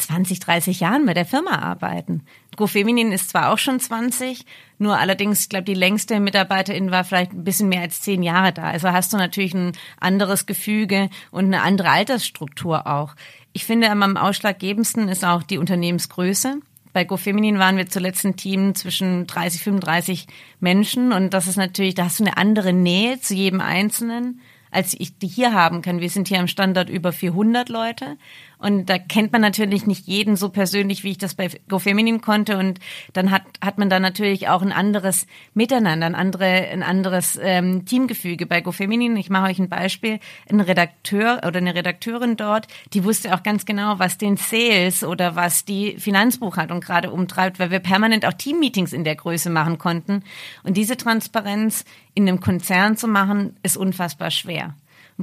20, 0.00 0.40
30 0.40 0.80
Jahren 0.80 1.06
bei 1.06 1.14
der 1.14 1.24
Firma 1.24 1.58
arbeiten. 1.58 2.22
GoFeminin 2.56 3.12
ist 3.12 3.30
zwar 3.30 3.52
auch 3.52 3.58
schon 3.58 3.80
20, 3.80 4.44
nur 4.78 4.98
allerdings, 4.98 5.42
ich 5.42 5.48
glaube, 5.48 5.64
die 5.64 5.74
längste 5.74 6.20
Mitarbeiterin 6.20 6.90
war 6.90 7.04
vielleicht 7.04 7.32
ein 7.32 7.44
bisschen 7.44 7.68
mehr 7.68 7.82
als 7.82 8.00
zehn 8.00 8.22
Jahre 8.22 8.52
da. 8.52 8.64
Also 8.64 8.90
hast 8.90 9.12
du 9.12 9.16
natürlich 9.16 9.54
ein 9.54 9.72
anderes 9.98 10.46
Gefüge 10.46 11.10
und 11.30 11.46
eine 11.46 11.62
andere 11.62 11.90
Altersstruktur 11.90 12.86
auch. 12.86 13.14
Ich 13.52 13.64
finde, 13.64 13.90
am 13.90 14.16
ausschlaggebendsten 14.16 15.08
ist 15.08 15.24
auch 15.24 15.42
die 15.42 15.58
Unternehmensgröße. 15.58 16.60
Bei 16.92 17.04
GoFeminin 17.04 17.58
waren 17.58 17.76
wir 17.76 17.88
zuletzt 17.88 18.24
ein 18.24 18.36
Team 18.36 18.74
zwischen 18.74 19.26
30, 19.26 19.62
35 19.62 20.26
Menschen 20.58 21.12
und 21.12 21.34
das 21.34 21.46
ist 21.46 21.56
natürlich, 21.56 21.94
da 21.94 22.06
hast 22.06 22.18
du 22.18 22.24
eine 22.24 22.36
andere 22.36 22.72
Nähe 22.72 23.20
zu 23.20 23.34
jedem 23.34 23.60
Einzelnen 23.60 24.40
als 24.70 24.94
ich 24.98 25.18
die 25.18 25.26
hier 25.26 25.52
haben 25.52 25.82
kann. 25.82 26.00
Wir 26.00 26.10
sind 26.10 26.28
hier 26.28 26.40
am 26.40 26.46
Standort 26.46 26.88
über 26.88 27.12
400 27.12 27.68
Leute 27.68 28.16
und 28.60 28.90
da 28.90 28.98
kennt 28.98 29.32
man 29.32 29.40
natürlich 29.40 29.86
nicht 29.86 30.06
jeden 30.06 30.36
so 30.36 30.50
persönlich, 30.50 31.02
wie 31.02 31.12
ich 31.12 31.18
das 31.18 31.34
bei 31.34 31.48
GoFeminim 31.68 32.20
konnte. 32.20 32.58
Und 32.58 32.78
dann 33.14 33.30
hat, 33.30 33.42
hat 33.64 33.78
man 33.78 33.88
da 33.88 33.98
natürlich 33.98 34.48
auch 34.48 34.60
ein 34.60 34.72
anderes 34.72 35.26
Miteinander, 35.54 36.06
ein, 36.06 36.14
andere, 36.14 36.44
ein 36.44 36.82
anderes 36.82 37.38
ähm, 37.42 37.86
Teamgefüge. 37.86 38.44
Bei 38.44 38.60
GoFeminim, 38.60 39.16
ich 39.16 39.30
mache 39.30 39.50
euch 39.50 39.58
ein 39.58 39.70
Beispiel, 39.70 40.20
ein 40.50 40.60
Redakteur 40.60 41.40
oder 41.46 41.56
eine 41.56 41.74
Redakteurin 41.74 42.36
dort, 42.36 42.68
die 42.92 43.02
wusste 43.04 43.34
auch 43.34 43.42
ganz 43.42 43.64
genau, 43.64 43.98
was 43.98 44.18
den 44.18 44.36
Sales 44.36 45.04
oder 45.04 45.36
was 45.36 45.64
die 45.64 45.96
Finanzbuchhaltung 45.98 46.80
gerade 46.80 47.10
umtreibt, 47.10 47.58
weil 47.58 47.70
wir 47.70 47.80
permanent 47.80 48.26
auch 48.26 48.34
Teammeetings 48.34 48.92
in 48.92 49.04
der 49.04 49.16
Größe 49.16 49.48
machen 49.48 49.78
konnten. 49.78 50.22
Und 50.64 50.76
diese 50.76 50.98
Transparenz 50.98 51.86
in 52.12 52.28
einem 52.28 52.40
Konzern 52.40 52.98
zu 52.98 53.08
machen, 53.08 53.56
ist 53.62 53.78
unfassbar 53.78 54.30
schwer. 54.30 54.74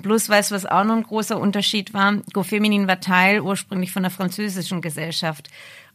Plus, 0.01 0.29
weißt 0.29 0.51
du, 0.51 0.55
was 0.55 0.65
auch 0.65 0.83
noch 0.83 0.95
ein 0.95 1.03
großer 1.03 1.39
Unterschied 1.39 1.93
war? 1.93 2.17
GoFeminin 2.33 2.87
war 2.87 2.99
Teil 2.99 3.41
ursprünglich 3.41 3.91
von 3.91 4.03
der 4.03 4.11
französischen 4.11 4.81
Gesellschaft. 4.81 5.49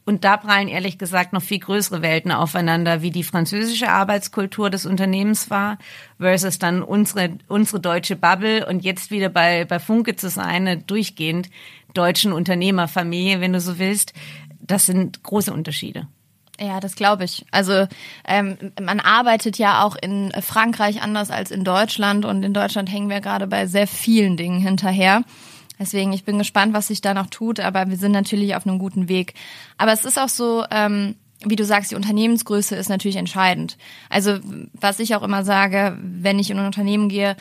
Und 0.05 0.25
da 0.25 0.35
prallen 0.35 0.67
ehrlich 0.67 0.97
gesagt 0.97 1.31
noch 1.31 1.41
viel 1.41 1.59
größere 1.59 2.01
Welten 2.01 2.31
aufeinander, 2.31 3.01
wie 3.01 3.11
die 3.11 3.23
französische 3.23 3.89
Arbeitskultur 3.89 4.69
des 4.69 4.85
Unternehmens 4.85 5.49
war, 5.49 5.77
versus 6.19 6.59
dann 6.59 6.83
unsere, 6.83 7.37
unsere 7.47 7.79
deutsche 7.79 8.17
Bubble 8.17 8.65
und 8.65 8.83
jetzt 8.83 9.11
wieder 9.11 9.29
bei, 9.29 9.63
bei 9.63 9.79
Funke 9.79 10.17
zu 10.17 10.29
sein, 10.29 10.67
eine 10.67 10.77
durchgehend 10.77 11.49
deutschen 11.93 12.33
Unternehmerfamilie, 12.33 13.39
wenn 13.39 13.53
du 13.53 13.61
so 13.61 13.79
willst. 13.79 14.13
Das 14.59 14.85
sind 14.85 15.23
große 15.23 15.53
Unterschiede. 15.53 16.07
Ja, 16.59 16.79
das 16.79 16.95
glaube 16.95 17.23
ich. 17.23 17.45
Also 17.51 17.87
ähm, 18.27 18.57
man 18.79 18.99
arbeitet 18.99 19.57
ja 19.57 19.83
auch 19.83 19.95
in 19.95 20.31
Frankreich 20.41 21.01
anders 21.01 21.31
als 21.31 21.49
in 21.51 21.63
Deutschland 21.63 22.25
und 22.25 22.43
in 22.43 22.53
Deutschland 22.53 22.91
hängen 22.91 23.09
wir 23.09 23.21
gerade 23.21 23.47
bei 23.47 23.65
sehr 23.65 23.87
vielen 23.87 24.37
Dingen 24.37 24.59
hinterher. 24.59 25.23
Deswegen, 25.79 26.13
ich 26.13 26.23
bin 26.23 26.37
gespannt, 26.37 26.73
was 26.73 26.87
sich 26.87 27.01
da 27.01 27.13
noch 27.13 27.27
tut, 27.27 27.59
aber 27.59 27.89
wir 27.89 27.97
sind 27.97 28.11
natürlich 28.11 28.55
auf 28.55 28.67
einem 28.67 28.77
guten 28.77 29.09
Weg. 29.09 29.33
Aber 29.77 29.91
es 29.91 30.05
ist 30.05 30.19
auch 30.19 30.29
so, 30.29 30.63
ähm, 30.69 31.15
wie 31.43 31.55
du 31.55 31.65
sagst, 31.65 31.91
die 31.91 31.95
Unternehmensgröße 31.95 32.75
ist 32.75 32.89
natürlich 32.89 33.17
entscheidend. 33.17 33.77
Also 34.09 34.39
was 34.73 34.99
ich 34.99 35.15
auch 35.15 35.23
immer 35.23 35.43
sage, 35.43 35.97
wenn 36.01 36.39
ich 36.39 36.51
in 36.51 36.59
ein 36.59 36.67
Unternehmen 36.67 37.09
gehe, 37.09 37.35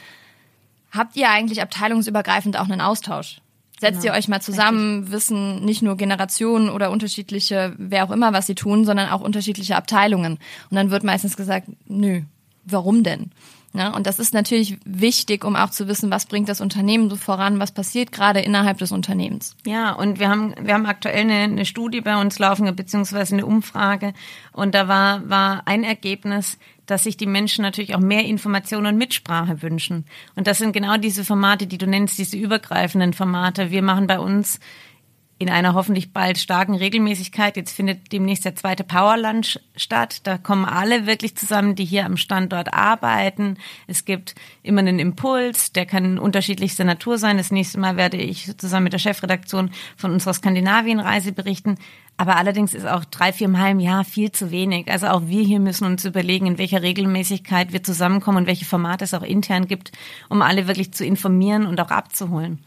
habt 0.91 1.17
ihr 1.17 1.31
eigentlich 1.31 1.63
abteilungsübergreifend 1.63 2.59
auch 2.59 2.69
einen 2.69 2.81
Austausch? 2.81 3.41
Setzt 3.83 4.03
genau. 4.03 4.15
ihr 4.15 4.19
euch 4.19 4.29
mal 4.29 4.41
zusammen, 4.41 5.01
Richtig. 5.01 5.13
wissen 5.13 5.65
nicht 5.65 5.83
nur 5.83 5.97
Generationen 5.97 6.69
oder 6.69 6.93
unterschiedliche, 6.93 7.75
wer 7.79 8.05
auch 8.05 8.13
immer, 8.13 8.33
was 8.33 8.47
sie 8.47 8.55
tun, 8.55 8.85
sondern 8.85 9.09
auch 9.09 9.21
unterschiedliche 9.21 9.75
Abteilungen. 9.75 10.39
Und 10.71 10.77
dann 10.77 10.93
wird 10.93 11.03
meistens 11.03 11.37
gesagt, 11.37 11.67
nö, 11.89 12.21
warum 12.65 13.03
denn? 13.03 13.33
Ja, 13.75 13.89
und 13.89 14.07
das 14.07 14.21
ist 14.21 14.35
natürlich 14.35 14.79
wichtig, 14.85 15.45
um 15.45 15.57
auch 15.57 15.71
zu 15.71 15.89
wissen, 15.89 16.13
was 16.13 16.27
bringt 16.27 16.49
das 16.49 16.61
Unternehmen 16.61 17.11
so 17.11 17.17
voran, 17.17 17.59
was 17.59 17.73
passiert 17.73 18.13
gerade 18.13 18.39
innerhalb 18.39 18.79
des 18.79 18.93
Unternehmens. 18.93 19.57
Ja, 19.67 19.95
und 19.95 20.21
wir 20.21 20.29
haben, 20.29 20.55
wir 20.61 20.75
haben 20.75 20.87
aktuell 20.87 21.23
eine, 21.23 21.41
eine 21.41 21.65
Studie 21.65 22.03
bei 22.03 22.21
uns 22.21 22.39
laufen, 22.39 22.73
beziehungsweise 22.77 23.35
eine 23.35 23.47
Umfrage. 23.47 24.13
Und 24.53 24.77
da 24.77 24.87
war, 24.87 25.29
war 25.29 25.63
ein 25.65 25.83
Ergebnis, 25.83 26.57
dass 26.93 27.05
sich 27.05 27.17
die 27.17 27.27
Menschen 27.27 27.63
natürlich 27.63 27.95
auch 27.95 28.01
mehr 28.01 28.27
Information 28.27 28.85
und 28.85 28.99
Mitsprache 28.99 29.63
wünschen. 29.63 30.05
Und 30.37 30.47
das 30.47 30.59
sind 30.59 30.75
genau 30.75 30.99
diese 30.99 31.25
Formate, 31.25 31.67
die 31.67 31.79
du 31.79 31.87
nennst, 31.87 32.19
diese 32.19 32.37
übergreifenden 32.37 33.15
Formate. 33.15 33.71
Wir 33.71 33.81
machen 33.81 34.07
bei 34.07 34.19
uns 34.19 34.61
in 35.43 35.51
einer 35.51 35.75
hoffentlich 35.75 36.13
bald 36.13 36.39
starken 36.39 36.75
Regelmäßigkeit. 36.75 37.57
Jetzt 37.57 37.75
findet 37.75 38.13
demnächst 38.13 38.45
der 38.45 38.55
zweite 38.55 38.85
Power 38.85 39.17
Lunch 39.17 39.59
statt. 39.77 40.21
Da 40.25 40.39
kommen 40.39 40.65
alle 40.65 41.07
wirklich 41.07 41.37
zusammen, 41.37 41.75
die 41.75 41.85
hier 41.85 42.07
am 42.07 42.17
Standort 42.17 42.73
arbeiten. 42.73 43.59
Es 43.87 44.05
gibt 44.05 44.35
immer 44.63 44.81
einen 44.81 44.99
Impuls, 44.99 45.73
der 45.73 45.85
kann 45.85 46.19
unterschiedlichster 46.19 46.85
Natur 46.85 47.19
sein. 47.19 47.37
Das 47.37 47.51
nächste 47.51 47.79
Mal 47.79 47.97
werde 47.97 48.17
ich 48.17 48.57
zusammen 48.57 48.85
mit 48.85 48.93
der 48.93 48.99
Chefredaktion 48.99 49.71
von 49.97 50.13
unserer 50.13 50.35
Skandinavien-Reise 50.35 51.33
berichten. 51.33 51.77
Aber 52.17 52.37
allerdings 52.37 52.73
ist 52.73 52.87
auch 52.87 53.05
drei, 53.05 53.33
vier 53.33 53.49
Mal 53.49 53.73
im 53.73 53.81
Jahr 53.81 54.05
viel 54.05 54.31
zu 54.31 54.51
wenig. 54.51 54.91
Also 54.91 55.09
auch 55.09 55.27
wir 55.27 55.43
hier 55.43 55.61
müssen 55.61 55.87
uns 55.87 56.05
überlegen, 56.05 56.47
in 56.47 56.59
welcher 56.59 56.83
Regelmäßigkeit 56.83 57.73
wir 57.73 57.83
zusammenkommen 57.83 58.39
und 58.39 58.47
welche 58.47 58.65
Formate 58.65 59.05
es 59.05 59.15
auch 59.15 59.23
intern 59.23 59.67
gibt, 59.67 59.93
um 60.29 60.41
alle 60.41 60.69
wirklich 60.69 60.93
zu 60.93 61.05
informieren 61.05 61.67
und 61.67 61.81
auch 61.81 61.91
abzuholen. 61.91 62.61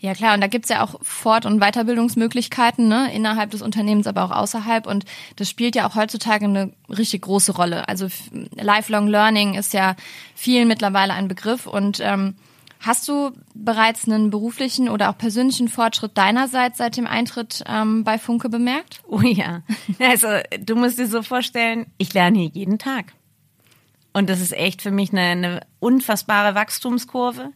Ja 0.00 0.14
klar, 0.14 0.32
und 0.34 0.40
da 0.40 0.46
gibt's 0.46 0.70
ja 0.70 0.82
auch 0.82 0.94
Fort- 1.02 1.44
und 1.44 1.60
Weiterbildungsmöglichkeiten 1.60 2.88
ne, 2.88 3.14
innerhalb 3.14 3.50
des 3.50 3.60
Unternehmens, 3.60 4.06
aber 4.06 4.24
auch 4.24 4.30
außerhalb. 4.30 4.86
Und 4.86 5.04
das 5.36 5.50
spielt 5.50 5.76
ja 5.76 5.86
auch 5.86 5.94
heutzutage 5.94 6.46
eine 6.46 6.72
richtig 6.88 7.20
große 7.22 7.52
Rolle. 7.52 7.86
Also 7.86 8.08
Lifelong 8.56 9.08
Learning 9.08 9.54
ist 9.54 9.74
ja 9.74 9.96
vielen 10.34 10.68
mittlerweile 10.68 11.12
ein 11.12 11.28
Begriff. 11.28 11.66
Und 11.66 12.00
ähm, 12.00 12.34
hast 12.80 13.08
du 13.08 13.32
bereits 13.54 14.08
einen 14.08 14.30
beruflichen 14.30 14.88
oder 14.88 15.10
auch 15.10 15.18
persönlichen 15.18 15.68
Fortschritt 15.68 16.16
deinerseits 16.16 16.78
seit 16.78 16.96
dem 16.96 17.06
Eintritt 17.06 17.62
ähm, 17.68 18.02
bei 18.02 18.18
Funke 18.18 18.48
bemerkt? 18.48 19.02
Oh 19.06 19.20
ja. 19.20 19.60
Also 19.98 20.28
du 20.58 20.76
musst 20.76 20.98
dir 20.98 21.08
so 21.08 21.22
vorstellen, 21.22 21.92
ich 21.98 22.14
lerne 22.14 22.38
hier 22.38 22.50
jeden 22.54 22.78
Tag. 22.78 23.12
Und 24.14 24.30
das 24.30 24.40
ist 24.40 24.54
echt 24.54 24.80
für 24.80 24.90
mich 24.90 25.12
eine, 25.12 25.20
eine 25.20 25.60
unfassbare 25.78 26.54
Wachstumskurve. 26.54 27.50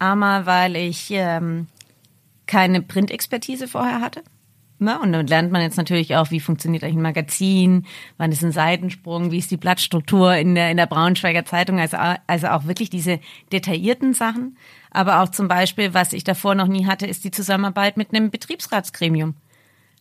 Einmal, 0.00 0.46
weil 0.46 0.76
ich 0.76 1.08
ähm, 1.10 1.68
keine 2.46 2.82
Printexpertise 2.82 3.68
vorher 3.68 4.00
hatte. 4.00 4.22
Na, 4.82 4.96
und 5.02 5.12
dann 5.12 5.26
lernt 5.26 5.52
man 5.52 5.60
jetzt 5.60 5.76
natürlich 5.76 6.16
auch, 6.16 6.30
wie 6.30 6.40
funktioniert 6.40 6.82
eigentlich 6.82 6.96
ein 6.96 7.02
Magazin, 7.02 7.86
wann 8.16 8.32
ist 8.32 8.42
ein 8.42 8.50
Seitensprung, 8.50 9.30
wie 9.30 9.36
ist 9.36 9.50
die 9.50 9.58
Blattstruktur 9.58 10.34
in 10.36 10.54
der, 10.54 10.70
in 10.70 10.78
der 10.78 10.86
Braunschweiger 10.86 11.44
Zeitung, 11.44 11.78
also, 11.78 11.98
also 12.26 12.46
auch 12.46 12.64
wirklich 12.64 12.88
diese 12.88 13.20
detaillierten 13.52 14.14
Sachen. 14.14 14.56
Aber 14.90 15.20
auch 15.20 15.28
zum 15.28 15.48
Beispiel, 15.48 15.92
was 15.92 16.14
ich 16.14 16.24
davor 16.24 16.54
noch 16.54 16.66
nie 16.66 16.86
hatte, 16.86 17.06
ist 17.06 17.24
die 17.24 17.30
Zusammenarbeit 17.30 17.98
mit 17.98 18.14
einem 18.14 18.30
Betriebsratsgremium. 18.30 19.34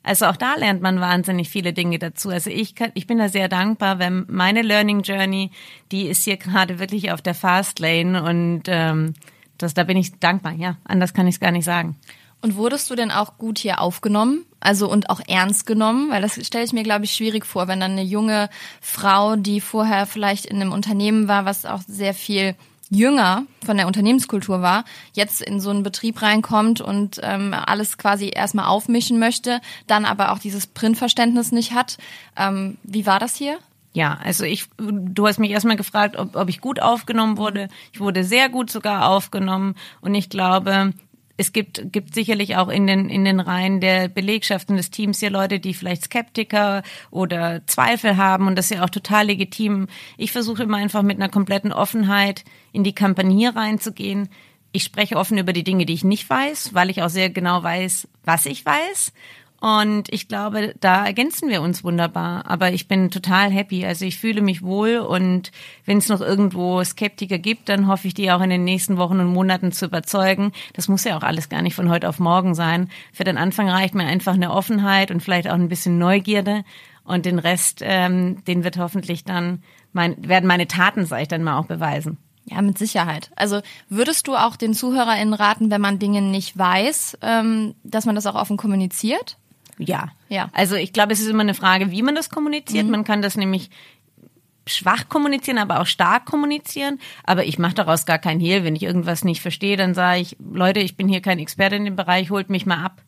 Also 0.01 0.27
auch 0.27 0.37
da 0.37 0.55
lernt 0.55 0.81
man 0.81 1.01
wahnsinnig 1.01 1.49
viele 1.49 1.73
Dinge 1.73 1.99
dazu. 1.99 2.29
Also 2.29 2.49
ich 2.49 2.73
kann, 2.73 2.91
ich 2.93 3.05
bin 3.05 3.17
da 3.17 3.27
sehr 3.27 3.49
dankbar, 3.49 3.99
wenn 3.99 4.25
meine 4.29 4.61
Learning 4.61 5.01
Journey, 5.01 5.51
die 5.91 6.07
ist 6.07 6.23
hier 6.23 6.37
gerade 6.37 6.79
wirklich 6.79 7.11
auf 7.11 7.21
der 7.21 7.35
Fast 7.35 7.79
Lane 7.79 8.23
und 8.23 8.63
ähm, 8.67 9.13
das, 9.61 9.73
da 9.73 9.83
bin 9.83 9.97
ich 9.97 10.19
dankbar, 10.19 10.53
ja. 10.53 10.77
Anders 10.83 11.13
kann 11.13 11.27
ich 11.27 11.35
es 11.35 11.39
gar 11.39 11.51
nicht 11.51 11.65
sagen. 11.65 11.95
Und 12.41 12.55
wurdest 12.55 12.89
du 12.89 12.95
denn 12.95 13.11
auch 13.11 13.37
gut 13.37 13.59
hier 13.59 13.81
aufgenommen? 13.81 14.45
Also 14.61 14.89
und 14.89 15.09
auch 15.09 15.19
ernst 15.27 15.65
genommen? 15.65 16.09
Weil 16.09 16.21
das 16.21 16.45
stelle 16.45 16.63
ich 16.63 16.73
mir, 16.73 16.83
glaube 16.83 17.05
ich, 17.05 17.11
schwierig 17.11 17.45
vor, 17.45 17.67
wenn 17.67 17.81
dann 17.81 17.91
eine 17.91 18.03
junge 18.03 18.49
Frau, 18.81 19.35
die 19.35 19.59
vorher 19.59 20.05
vielleicht 20.05 20.45
in 20.45 20.61
einem 20.61 20.71
Unternehmen 20.71 21.27
war, 21.27 21.45
was 21.45 21.65
auch 21.65 21.81
sehr 21.85 22.13
viel 22.13 22.55
jünger 22.89 23.43
von 23.63 23.77
der 23.77 23.87
Unternehmenskultur 23.87 24.61
war, 24.61 24.83
jetzt 25.13 25.41
in 25.41 25.59
so 25.59 25.69
einen 25.69 25.83
Betrieb 25.83 26.21
reinkommt 26.21 26.81
und 26.81 27.19
ähm, 27.21 27.53
alles 27.53 27.97
quasi 27.97 28.31
erstmal 28.33 28.65
aufmischen 28.65 29.19
möchte, 29.19 29.61
dann 29.85 30.05
aber 30.05 30.31
auch 30.31 30.39
dieses 30.39 30.65
Printverständnis 30.65 31.51
nicht 31.51 31.73
hat. 31.73 31.97
Ähm, 32.35 32.77
wie 32.83 33.05
war 33.05 33.19
das 33.19 33.35
hier? 33.35 33.59
Ja, 33.93 34.19
also 34.23 34.43
ich, 34.43 34.67
du 34.77 35.27
hast 35.27 35.39
mich 35.39 35.51
erstmal 35.51 35.75
gefragt, 35.75 36.15
ob, 36.17 36.35
ob 36.35 36.47
ich 36.49 36.61
gut 36.61 36.81
aufgenommen 36.81 37.37
wurde. 37.37 37.69
Ich 37.91 37.99
wurde 37.99 38.23
sehr 38.23 38.49
gut 38.49 38.69
sogar 38.69 39.09
aufgenommen 39.09 39.75
und 40.01 40.13
ich 40.13 40.29
glaube, 40.29 40.93
es 41.37 41.53
gibt, 41.53 41.93
gibt 41.93 42.13
sicherlich 42.13 42.57
auch 42.57 42.67
in 42.67 42.85
den, 42.85 43.09
in 43.09 43.23
den 43.23 43.39
Reihen 43.39 43.79
der 43.79 44.09
Belegschaften 44.09 44.75
des 44.75 44.91
Teams 44.91 45.21
ja 45.21 45.29
Leute, 45.29 45.59
die 45.59 45.73
vielleicht 45.73 46.03
Skeptiker 46.03 46.83
oder 47.11 47.65
Zweifel 47.65 48.17
haben 48.17 48.45
und 48.45 48.57
das 48.57 48.69
ist 48.69 48.77
ja 48.77 48.83
auch 48.83 48.89
total 48.89 49.27
legitim. 49.27 49.87
Ich 50.17 50.33
versuche 50.33 50.63
immer 50.63 50.77
einfach 50.77 51.01
mit 51.01 51.17
einer 51.17 51.29
kompletten 51.29 51.71
Offenheit 51.71 52.43
in 52.73 52.83
die 52.83 52.93
Kampagne 52.93 53.55
reinzugehen. 53.55 54.27
Ich 54.71 54.83
spreche 54.83 55.15
offen 55.15 55.37
über 55.37 55.53
die 55.53 55.63
Dinge, 55.63 55.85
die 55.85 55.93
ich 55.93 56.03
nicht 56.03 56.29
weiß, 56.29 56.73
weil 56.73 56.89
ich 56.89 57.01
auch 57.01 57.09
sehr 57.09 57.29
genau 57.29 57.63
weiß, 57.63 58.07
was 58.23 58.45
ich 58.45 58.65
weiß. 58.65 59.13
Und 59.61 60.11
ich 60.11 60.27
glaube, 60.27 60.73
da 60.79 61.05
ergänzen 61.05 61.49
wir 61.49 61.61
uns 61.61 61.83
wunderbar. 61.83 62.49
Aber 62.49 62.71
ich 62.71 62.87
bin 62.87 63.11
total 63.11 63.51
happy. 63.51 63.85
Also 63.85 64.05
ich 64.05 64.17
fühle 64.17 64.41
mich 64.41 64.61
wohl 64.61 64.97
und 64.97 65.51
wenn 65.85 65.97
es 65.97 66.07
noch 66.07 66.21
irgendwo 66.21 66.83
Skeptiker 66.83 67.37
gibt, 67.37 67.67
dann 67.69 67.87
hoffe 67.87 68.07
ich, 68.07 68.13
die 68.13 68.31
auch 68.31 68.41
in 68.41 68.49
den 68.49 68.63
nächsten 68.63 68.97
Wochen 68.97 69.19
und 69.19 69.27
Monaten 69.27 69.71
zu 69.71 69.85
überzeugen. 69.85 70.53
Das 70.73 70.87
muss 70.87 71.03
ja 71.03 71.17
auch 71.17 71.23
alles 71.23 71.49
gar 71.49 71.61
nicht 71.61 71.75
von 71.75 71.89
heute 71.89 72.07
auf 72.07 72.19
morgen 72.19 72.55
sein. 72.55 72.89
Für 73.11 73.25
den 73.25 73.37
Anfang 73.37 73.69
reicht 73.69 73.95
mir 73.95 74.05
einfach 74.05 74.33
eine 74.33 74.51
Offenheit 74.51 75.11
und 75.11 75.21
vielleicht 75.21 75.49
auch 75.49 75.55
ein 75.55 75.69
bisschen 75.69 75.97
Neugierde. 75.97 76.63
Und 77.03 77.25
den 77.25 77.39
Rest, 77.39 77.79
ähm, 77.81 78.43
den 78.45 78.63
wird 78.63 78.77
hoffentlich 78.77 79.23
dann 79.23 79.63
mein, 79.93 80.15
werden 80.27 80.45
meine 80.45 80.67
Taten, 80.67 81.05
sag 81.05 81.23
ich 81.23 81.27
dann 81.27 81.43
mal, 81.43 81.57
auch 81.57 81.65
beweisen. 81.65 82.17
Ja, 82.45 82.61
mit 82.61 82.77
Sicherheit. 82.77 83.31
Also 83.35 83.61
würdest 83.89 84.27
du 84.27 84.35
auch 84.35 84.55
den 84.55 84.73
ZuhörerInnen 84.73 85.33
raten, 85.33 85.69
wenn 85.71 85.81
man 85.81 85.99
Dinge 85.99 86.21
nicht 86.21 86.57
weiß, 86.57 87.17
ähm, 87.21 87.75
dass 87.83 88.05
man 88.05 88.15
das 88.15 88.25
auch 88.25 88.35
offen 88.35 88.57
kommuniziert? 88.57 89.38
Ja. 89.79 90.09
Ja. 90.27 90.49
Also 90.53 90.75
ich 90.75 90.93
glaube, 90.93 91.13
es 91.13 91.19
ist 91.19 91.29
immer 91.29 91.41
eine 91.41 91.55
Frage, 91.55 91.89
wie 91.89 92.03
man 92.03 92.13
das 92.13 92.29
kommuniziert. 92.29 92.85
Mhm. 92.85 92.91
Man 92.91 93.03
kann 93.03 93.21
das 93.21 93.37
nämlich 93.37 93.69
schwach 94.67 95.09
kommunizieren, 95.09 95.57
aber 95.57 95.79
auch 95.79 95.87
stark 95.87 96.25
kommunizieren. 96.25 96.99
Aber 97.23 97.45
ich 97.45 97.57
mache 97.57 97.73
daraus 97.73 98.05
gar 98.05 98.19
keinen 98.19 98.39
Hehl. 98.39 98.63
Wenn 98.63 98.75
ich 98.75 98.83
irgendwas 98.83 99.23
nicht 99.23 99.41
verstehe, 99.41 99.77
dann 99.77 99.93
sage 99.95 100.19
ich, 100.19 100.37
Leute, 100.39 100.81
ich 100.81 100.95
bin 100.95 101.07
hier 101.07 101.21
kein 101.21 101.39
Experte 101.39 101.77
in 101.77 101.85
dem 101.85 101.95
Bereich, 101.95 102.29
holt 102.29 102.49
mich 102.49 102.65
mal 102.65 102.83
ab. 102.83 103.01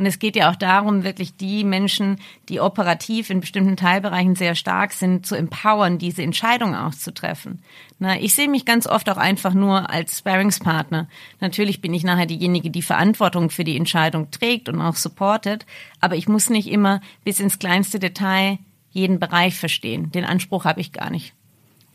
Und 0.00 0.06
es 0.06 0.18
geht 0.18 0.34
ja 0.34 0.50
auch 0.50 0.56
darum, 0.56 1.04
wirklich 1.04 1.36
die 1.36 1.62
Menschen, 1.62 2.16
die 2.48 2.58
operativ 2.58 3.28
in 3.28 3.40
bestimmten 3.40 3.76
Teilbereichen 3.76 4.34
sehr 4.34 4.54
stark 4.54 4.92
sind, 4.92 5.26
zu 5.26 5.34
empowern, 5.34 5.98
diese 5.98 6.22
Entscheidung 6.22 6.74
auch 6.74 6.94
zu 6.94 7.12
treffen. 7.12 7.62
Na, 7.98 8.18
ich 8.18 8.34
sehe 8.34 8.48
mich 8.48 8.64
ganz 8.64 8.86
oft 8.86 9.10
auch 9.10 9.18
einfach 9.18 9.52
nur 9.52 9.90
als 9.90 10.20
Sparringspartner. 10.20 11.06
Natürlich 11.40 11.82
bin 11.82 11.92
ich 11.92 12.02
nachher 12.02 12.24
diejenige, 12.24 12.70
die 12.70 12.80
Verantwortung 12.80 13.50
für 13.50 13.62
die 13.62 13.76
Entscheidung 13.76 14.30
trägt 14.30 14.70
und 14.70 14.80
auch 14.80 14.96
supportet, 14.96 15.66
aber 16.00 16.16
ich 16.16 16.28
muss 16.28 16.48
nicht 16.48 16.70
immer 16.70 17.02
bis 17.22 17.38
ins 17.38 17.58
kleinste 17.58 17.98
Detail 17.98 18.56
jeden 18.92 19.18
Bereich 19.18 19.58
verstehen. 19.58 20.10
Den 20.12 20.24
Anspruch 20.24 20.64
habe 20.64 20.80
ich 20.80 20.92
gar 20.92 21.10
nicht. 21.10 21.34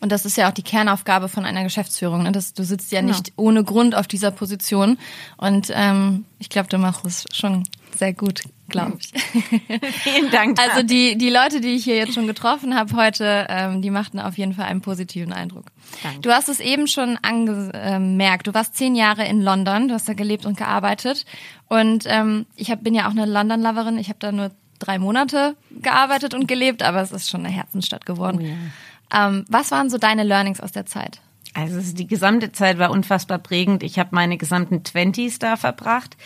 Und 0.06 0.12
das 0.12 0.24
ist 0.24 0.38
ja 0.38 0.48
auch 0.48 0.54
die 0.54 0.62
Kernaufgabe 0.62 1.30
von 1.30 1.46
einer 1.48 1.64
Geschäftsführung. 1.64 2.22
Ne? 2.22 2.32
Das, 2.32 2.54
du 2.54 2.64
sitzt 2.64 2.92
ja 2.92 3.02
Genau. 3.02 3.12
nicht 3.12 3.34
ohne 3.38 3.64
Grund 3.64 3.96
auf 3.96 4.06
dieser 4.06 4.30
Position. 4.30 5.00
Und 5.38 5.72
ähm, 5.74 6.26
ich 6.38 6.50
glaube, 6.50 6.68
du 6.68 6.78
machst 6.78 7.04
es 7.08 7.26
schon 7.34 7.64
sehr 7.98 8.14
gut, 8.14 8.44
glaube 8.70 9.00
ich. 9.00 9.12
Vielen 10.04 10.30
Dank. 10.30 10.60
Also 10.62 10.84
die, 10.84 11.18
die 11.18 11.32
Leute, 11.32 11.60
die 11.60 11.70
ich 11.70 11.86
hier 11.86 11.96
jetzt 11.96 12.14
schon 12.14 12.28
getroffen 12.28 12.76
habe 12.76 12.96
heute, 12.96 13.48
ähm, 13.50 13.82
die 13.82 13.90
machten 13.90 14.20
auf 14.20 14.38
jeden 14.38 14.54
Fall 14.54 14.66
einen 14.66 14.82
positiven 14.82 15.34
Eindruck. 15.34 15.66
Danke. 16.04 16.20
Du 16.20 16.30
hast 16.30 16.50
es 16.50 16.60
eben 16.60 16.86
schon 16.86 17.18
angemerkt. 17.24 18.46
Du 18.46 18.54
warst 18.54 18.76
zehn 18.76 18.94
Jahre 18.94 19.26
in 19.26 19.42
London, 19.42 19.88
du 19.88 19.96
hast 19.96 20.08
da 20.08 20.14
gelebt 20.14 20.46
und 20.46 20.56
gearbeitet. 20.56 21.26
Und 21.68 22.04
ähm, 22.06 22.46
ich 22.56 22.70
hab, 22.70 22.84
bin 22.84 22.94
ja 22.94 23.08
auch 23.08 23.12
eine 23.12 23.26
London-Loverin. 23.26 23.98
Ich 23.98 24.10
habe 24.10 24.20
da 24.20 24.32
nur 24.32 24.52
drei 24.78 25.00
Monate 25.00 25.56
gearbeitet 25.82 26.36
und 26.36 26.48
gelebt, 26.48 26.84
aber 26.84 27.02
es 27.02 27.12
ist 27.12 27.28
schon 27.28 27.44
eine 27.44 27.56
Herzensstadt 27.56 28.06
geworden. 28.06 28.72
Ähm, 29.14 29.46
was 29.50 29.72
waren 29.72 29.90
so 29.90 29.98
deine 29.98 30.24
Learnings 30.24 30.60
aus 30.60 30.72
der 30.72 30.86
Zeit? 30.86 31.22
Also 31.54 31.80
die 31.96 32.08
gesamte 32.08 32.52
Zeit 32.52 32.78
war 32.80 32.92
unfassbar 32.92 33.40
prägend. 33.40 33.82
Ich 33.82 33.98
habe 33.98 34.10
meine 34.12 34.38
gesamten 34.38 34.84
Twenties 34.84 35.40
da 35.40 35.56
verbracht. 35.56 36.18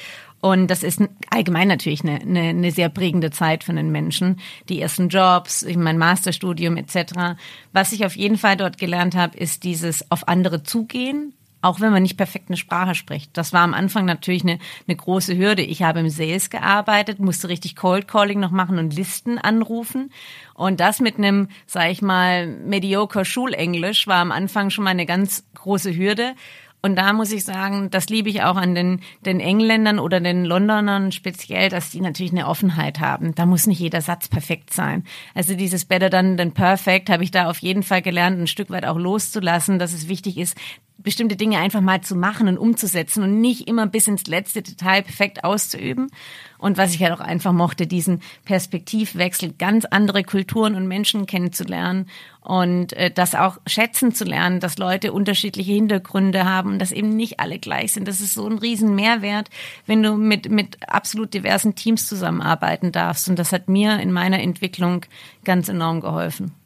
Und 0.42 0.68
das 0.68 0.84
ist 0.84 1.02
allgemein 1.30 1.68
natürlich 1.68 2.02
eine, 2.02 2.22
eine, 2.22 2.42
eine 2.50 2.72
sehr 2.72 2.90
prägende 2.90 3.30
Zeit 3.30 3.64
für 3.64 3.72
einen 3.72 3.92
Menschen. 3.92 4.40
Die 4.70 4.82
ersten 4.82 5.10
Jobs, 5.10 5.66
mein 5.76 5.98
Masterstudium 5.98 6.78
etc. 6.78 7.36
Was 7.74 7.92
ich 7.92 8.06
auf 8.06 8.16
jeden 8.16 8.38
Fall 8.38 8.58
dort 8.58 8.78
gelernt 8.78 9.16
habe, 9.16 9.38
ist 9.38 9.64
dieses 9.64 10.10
auf 10.10 10.28
andere 10.28 10.64
zugehen, 10.64 11.34
auch 11.62 11.82
wenn 11.82 11.92
man 11.92 12.04
nicht 12.04 12.18
perfekt 12.18 12.46
eine 12.50 12.58
Sprache 12.58 12.96
spricht. 12.96 13.36
Das 13.38 13.54
war 13.54 13.62
am 13.62 13.74
Anfang 13.74 14.06
natürlich 14.06 14.44
eine, 14.44 14.60
eine 14.88 14.96
große 14.96 15.38
Hürde. 15.38 15.62
Ich 15.62 15.84
habe 15.84 16.00
im 16.00 16.10
Sales 16.10 16.50
gearbeitet, 16.50 17.20
musste 17.20 17.50
richtig 17.50 17.76
Cold 17.76 18.08
Calling 18.08 18.40
noch 18.40 18.52
machen 18.52 18.78
und 18.78 18.96
Listen 18.96 19.38
anrufen. 19.38 20.12
Und 20.54 20.80
das 20.80 21.00
mit 21.00 21.18
einem, 21.18 21.50
sag 21.66 21.92
ich 21.92 22.02
mal, 22.02 22.48
mediocre 22.48 23.26
Schulenglisch 23.26 24.08
war 24.08 24.20
am 24.20 24.32
Anfang 24.32 24.70
schon 24.70 24.86
mal 24.86 24.92
eine 24.92 25.06
ganz 25.06 25.46
große 25.56 25.96
Hürde. 25.96 26.36
Und 26.82 26.96
da 26.96 27.12
muss 27.12 27.32
ich 27.34 27.44
sagen, 27.44 27.90
das 27.90 28.08
liebe 28.08 28.30
ich 28.30 28.44
auch 28.44 28.56
an 28.56 28.74
den, 28.74 29.02
den 29.26 29.42
Engländern 29.42 30.00
oder 30.00 30.22
den 30.22 30.46
Londonern 30.46 31.12
speziell, 31.12 31.68
dass 31.68 31.90
die 31.90 32.00
natürlich 32.00 32.32
eine 32.32 32.48
Offenheit 32.48 33.02
haben. 33.02 33.36
Da 33.36 33.46
muss 33.46 33.68
nicht 33.68 33.80
jeder 33.80 34.00
Satz 34.00 34.30
perfekt 34.30 34.74
sein. 34.74 35.04
Also 35.36 35.56
dieses 35.56 35.84
Better 35.84 36.10
Done 36.10 36.38
than 36.38 36.54
Perfect 36.54 37.10
habe 37.10 37.24
ich 37.24 37.32
da 37.32 37.50
auf 37.50 37.58
jeden 37.58 37.84
Fall 37.84 38.02
gelernt, 38.02 38.40
ein 38.40 38.48
Stück 38.48 38.70
weit 38.70 38.86
auch 38.86 38.98
loszulassen, 38.98 39.78
dass 39.78 39.92
es 39.92 40.08
wichtig 40.08 40.38
ist, 40.38 40.56
bestimmte 41.02 41.36
Dinge 41.36 41.58
einfach 41.60 41.82
mal 41.82 42.02
zu 42.02 42.16
machen 42.16 42.48
und 42.48 42.58
umzusetzen 42.58 43.24
und 43.24 43.42
nicht 43.42 43.68
immer 43.68 43.88
bis 43.88 44.08
ins 44.08 44.28
letzte 44.28 44.62
Detail 44.62 45.02
perfekt 45.02 45.44
auszuüben. 45.44 46.10
Und 46.58 46.78
was 46.78 46.94
ich 46.94 47.02
halt 47.02 47.14
auch 47.14 47.22
einfach 47.22 47.54
mochte, 47.54 47.88
diesen 47.88 48.22
Perspektivwechsel, 48.44 49.54
ganz 49.58 49.86
andere 49.86 50.24
Kulturen 50.24 50.76
und 50.76 50.88
Menschen 50.88 51.26
kennenzulernen 51.26 52.08
und 52.42 52.94
äh, 52.94 53.12
das 53.12 53.34
auch 53.34 53.60
schätzen 53.66 54.14
zu 54.14 54.26
lernen, 54.26 54.60
dass 54.60 54.78
Leute 54.78 55.14
unterschiedliche 55.14 55.72
Hintergründe 55.72 56.44
haben 56.44 56.74
und 56.74 56.80
dass 56.80 56.92
eben 56.92 57.16
nicht 57.16 57.40
alle 57.40 57.60
gleich 57.60 57.94
sind. 57.94 58.08
Das 58.08 58.20
ist 58.20 58.34
so 58.34 58.46
ein 58.46 58.58
riesen 58.58 58.94
Mehrwert, 58.94 59.50
wenn 59.86 60.04
du 60.04 60.16
mit, 60.16 60.50
mit 60.52 60.78
absolut 60.90 61.34
diversen 61.34 61.76
Teams 61.76 62.08
zusammenarbeiten 62.08 62.92
darfst. 62.92 63.30
Und 63.30 63.40
das 63.40 63.54
hat 63.54 63.70
mir 63.70 64.00
in 64.00 64.12
meiner 64.12 64.42
Entwicklung 64.42 65.06
ganz 65.46 65.70
enorm 65.70 66.02
geholfen. 66.02 66.59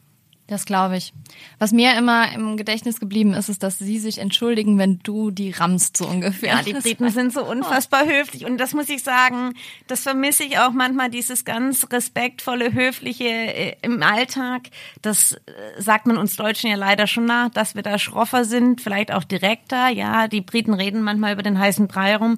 Das 0.47 0.65
glaube 0.65 0.97
ich. 0.97 1.13
Was 1.57 1.71
mir 1.71 1.97
immer 1.97 2.33
im 2.33 2.57
Gedächtnis 2.57 2.99
geblieben 2.99 3.33
ist, 3.33 3.47
ist, 3.47 3.63
dass 3.63 3.79
sie 3.79 3.97
sich 3.97 4.17
entschuldigen, 4.17 4.77
wenn 4.77 4.99
du 4.99 5.31
die 5.31 5.51
rammst, 5.51 5.95
so 5.95 6.05
ungefähr. 6.05 6.55
Ja, 6.55 6.61
die 6.61 6.73
Briten 6.73 7.09
sind 7.09 7.31
so 7.31 7.45
unfassbar 7.49 8.05
höflich 8.05 8.45
und 8.45 8.57
das 8.57 8.73
muss 8.73 8.89
ich 8.89 9.03
sagen, 9.03 9.53
das 9.87 10.01
vermisse 10.01 10.43
ich 10.43 10.59
auch 10.59 10.71
manchmal, 10.71 11.09
dieses 11.09 11.45
ganz 11.45 11.87
respektvolle, 11.91 12.73
höfliche 12.73 13.23
äh, 13.23 13.75
im 13.81 14.03
Alltag. 14.03 14.63
Das 15.01 15.33
äh, 15.33 15.81
sagt 15.81 16.07
man 16.07 16.17
uns 16.17 16.35
Deutschen 16.35 16.69
ja 16.69 16.75
leider 16.75 17.07
schon 17.07 17.25
nach, 17.25 17.49
dass 17.49 17.75
wir 17.75 17.81
da 17.81 17.97
schroffer 17.97 18.43
sind, 18.43 18.81
vielleicht 18.81 19.13
auch 19.13 19.23
direkter. 19.23 19.87
Ja, 19.87 20.27
die 20.27 20.41
Briten 20.41 20.73
reden 20.73 21.03
manchmal 21.03 21.33
über 21.33 21.43
den 21.43 21.57
heißen 21.57 21.87
Brei 21.87 22.17
rum. 22.17 22.37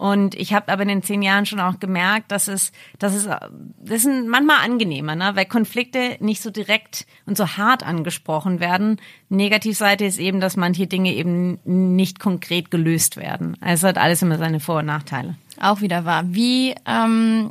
Und 0.00 0.34
ich 0.34 0.54
habe 0.54 0.72
aber 0.72 0.80
in 0.80 0.88
den 0.88 1.02
zehn 1.02 1.20
Jahren 1.20 1.44
schon 1.44 1.60
auch 1.60 1.78
gemerkt, 1.78 2.32
dass 2.32 2.48
es, 2.48 2.72
dass 2.98 3.12
es, 3.12 3.26
das 3.26 4.06
ist 4.06 4.08
manchmal 4.26 4.64
angenehmer, 4.64 5.14
ne? 5.14 5.32
weil 5.34 5.44
Konflikte 5.44 6.16
nicht 6.20 6.40
so 6.40 6.48
direkt 6.50 7.06
und 7.26 7.36
so 7.36 7.46
hart 7.46 7.86
angesprochen 7.86 8.60
werden. 8.60 8.98
Negativseite 9.28 10.06
ist 10.06 10.18
eben, 10.18 10.40
dass 10.40 10.56
manche 10.56 10.86
Dinge 10.86 11.12
eben 11.12 11.58
nicht 11.64 12.18
konkret 12.18 12.70
gelöst 12.70 13.18
werden. 13.18 13.58
Also 13.60 13.88
hat 13.88 13.98
alles 13.98 14.22
immer 14.22 14.38
seine 14.38 14.58
Vor- 14.58 14.78
und 14.78 14.86
Nachteile. 14.86 15.36
Auch 15.60 15.82
wieder 15.82 16.06
wahr. 16.06 16.24
Wie, 16.28 16.74
ähm, 16.86 17.50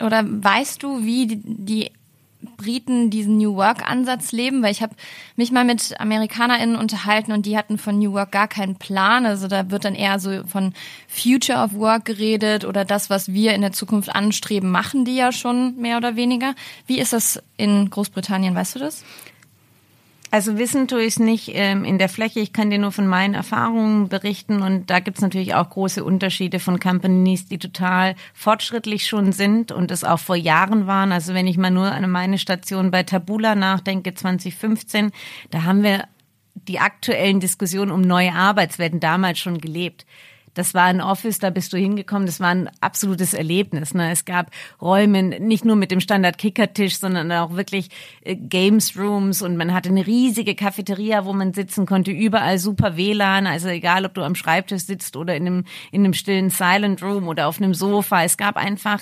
oder 0.00 0.24
weißt 0.26 0.82
du, 0.82 1.04
wie 1.04 1.26
die, 1.26 1.42
die 1.44 1.90
Briten 2.46 3.10
diesen 3.10 3.38
New 3.38 3.56
Work-Ansatz 3.56 4.32
leben? 4.32 4.62
Weil 4.62 4.72
ich 4.72 4.82
habe 4.82 4.94
mich 5.36 5.52
mal 5.52 5.64
mit 5.64 6.00
AmerikanerInnen 6.00 6.76
unterhalten 6.76 7.32
und 7.32 7.46
die 7.46 7.56
hatten 7.56 7.78
von 7.78 7.98
New 7.98 8.12
Work 8.12 8.32
gar 8.32 8.48
keinen 8.48 8.76
Plan. 8.76 9.26
Also 9.26 9.48
da 9.48 9.70
wird 9.70 9.84
dann 9.84 9.94
eher 9.94 10.18
so 10.18 10.44
von 10.46 10.72
Future 11.08 11.58
of 11.58 11.74
Work 11.74 12.04
geredet 12.04 12.64
oder 12.64 12.84
das, 12.84 13.10
was 13.10 13.32
wir 13.32 13.54
in 13.54 13.60
der 13.60 13.72
Zukunft 13.72 14.14
anstreben, 14.14 14.70
machen 14.70 15.04
die 15.04 15.16
ja 15.16 15.32
schon 15.32 15.76
mehr 15.76 15.96
oder 15.96 16.16
weniger. 16.16 16.54
Wie 16.86 16.98
ist 16.98 17.12
das 17.12 17.42
in 17.56 17.90
Großbritannien? 17.90 18.54
Weißt 18.54 18.74
du 18.74 18.78
das? 18.78 19.04
Also 20.30 20.58
wissen 20.58 20.88
tue 20.88 21.02
ich 21.02 21.14
es 21.14 21.18
nicht 21.18 21.50
ähm, 21.54 21.84
in 21.84 21.98
der 21.98 22.08
Fläche. 22.08 22.40
Ich 22.40 22.52
kann 22.52 22.70
dir 22.70 22.78
nur 22.78 22.92
von 22.92 23.06
meinen 23.06 23.34
Erfahrungen 23.34 24.08
berichten 24.08 24.60
und 24.60 24.90
da 24.90 24.98
gibt 24.98 25.18
es 25.18 25.22
natürlich 25.22 25.54
auch 25.54 25.70
große 25.70 26.02
Unterschiede 26.02 26.58
von 26.58 26.80
Companies, 26.80 27.46
die 27.46 27.58
total 27.58 28.16
fortschrittlich 28.34 29.06
schon 29.06 29.32
sind 29.32 29.70
und 29.70 29.90
es 29.90 30.02
auch 30.02 30.18
vor 30.18 30.36
Jahren 30.36 30.86
waren. 30.86 31.12
Also 31.12 31.32
wenn 31.32 31.46
ich 31.46 31.58
mal 31.58 31.70
nur 31.70 31.90
an 31.92 32.10
meine 32.10 32.38
Station 32.38 32.90
bei 32.90 33.04
Tabula 33.04 33.54
nachdenke, 33.54 34.14
2015, 34.14 35.12
da 35.50 35.62
haben 35.62 35.82
wir 35.82 36.04
die 36.54 36.80
aktuellen 36.80 37.38
Diskussionen 37.38 37.92
um 37.92 38.00
neue 38.00 38.32
Arbeitswelten 38.32 38.98
damals 38.98 39.38
schon 39.38 39.58
gelebt. 39.58 40.06
Das 40.56 40.72
war 40.72 40.84
ein 40.84 41.02
Office, 41.02 41.38
da 41.38 41.50
bist 41.50 41.72
du 41.74 41.76
hingekommen, 41.76 42.24
das 42.24 42.40
war 42.40 42.48
ein 42.48 42.70
absolutes 42.80 43.34
Erlebnis. 43.34 43.92
Ne? 43.92 44.10
Es 44.10 44.24
gab 44.24 44.50
Räume, 44.80 45.22
nicht 45.22 45.66
nur 45.66 45.76
mit 45.76 45.90
dem 45.90 46.00
Standard-Kickertisch, 46.00 46.98
sondern 46.98 47.30
auch 47.30 47.54
wirklich 47.54 47.90
äh, 48.22 48.34
Games 48.34 48.96
Rooms 48.96 49.42
und 49.42 49.58
man 49.58 49.74
hatte 49.74 49.90
eine 49.90 50.06
riesige 50.06 50.54
Cafeteria, 50.54 51.26
wo 51.26 51.34
man 51.34 51.52
sitzen 51.52 51.84
konnte, 51.84 52.10
überall 52.10 52.58
super 52.58 52.96
WLAN, 52.96 53.46
also 53.46 53.68
egal, 53.68 54.06
ob 54.06 54.14
du 54.14 54.22
am 54.22 54.34
Schreibtisch 54.34 54.84
sitzt 54.84 55.16
oder 55.16 55.36
in 55.36 55.46
einem, 55.46 55.64
in 55.92 56.04
einem 56.04 56.14
stillen 56.14 56.48
Silent 56.48 57.02
Room 57.02 57.28
oder 57.28 57.48
auf 57.48 57.58
einem 57.58 57.74
Sofa. 57.74 58.24
Es 58.24 58.38
gab 58.38 58.56
einfach 58.56 59.00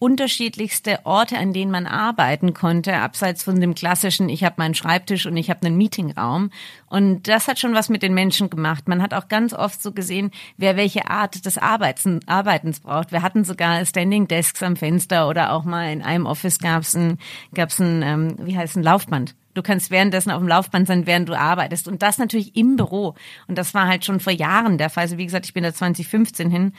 unterschiedlichste 0.00 0.98
Orte, 1.04 1.36
an 1.36 1.52
denen 1.52 1.70
man 1.70 1.86
arbeiten 1.86 2.54
konnte, 2.54 2.96
abseits 2.96 3.44
von 3.44 3.60
dem 3.60 3.74
klassischen, 3.74 4.30
ich 4.30 4.42
habe 4.42 4.56
meinen 4.58 4.74
Schreibtisch 4.74 5.26
und 5.26 5.36
ich 5.36 5.50
habe 5.50 5.64
einen 5.66 5.76
Meetingraum. 5.76 6.50
Und 6.86 7.28
das 7.28 7.46
hat 7.46 7.58
schon 7.58 7.74
was 7.74 7.90
mit 7.90 8.02
den 8.02 8.14
Menschen 8.14 8.50
gemacht. 8.50 8.88
Man 8.88 9.02
hat 9.02 9.12
auch 9.12 9.28
ganz 9.28 9.52
oft 9.52 9.82
so 9.82 9.92
gesehen, 9.92 10.30
wer 10.56 10.76
welche 10.76 11.08
Art 11.08 11.44
des 11.44 11.58
Arbeitens, 11.58 12.26
Arbeitens 12.26 12.80
braucht. 12.80 13.12
Wir 13.12 13.22
hatten 13.22 13.44
sogar 13.44 13.84
Standing 13.84 14.26
Desks 14.26 14.62
am 14.62 14.74
Fenster 14.74 15.28
oder 15.28 15.52
auch 15.52 15.64
mal 15.64 15.92
in 15.92 16.00
einem 16.00 16.24
Office 16.24 16.58
gab's 16.58 16.96
ein, 16.96 17.18
gab's 17.54 17.78
ein 17.78 18.02
ähm, 18.02 18.36
wie 18.40 18.56
heißt 18.56 18.76
ein 18.76 18.82
Laufband. 18.82 19.34
Du 19.52 19.62
kannst 19.62 19.90
währenddessen 19.90 20.30
auf 20.30 20.38
dem 20.38 20.48
Laufband 20.48 20.86
sein, 20.86 21.06
während 21.06 21.28
du 21.28 21.38
arbeitest. 21.38 21.88
Und 21.88 22.02
das 22.02 22.16
natürlich 22.16 22.56
im 22.56 22.76
Büro. 22.76 23.16
Und 23.48 23.58
das 23.58 23.74
war 23.74 23.86
halt 23.86 24.04
schon 24.04 24.20
vor 24.20 24.32
Jahren 24.32 24.78
der 24.78 24.90
Fall. 24.90 25.02
Also 25.02 25.18
wie 25.18 25.26
gesagt, 25.26 25.44
ich 25.44 25.52
bin 25.52 25.64
da 25.64 25.74
2015 25.74 26.50
hin. 26.50 26.72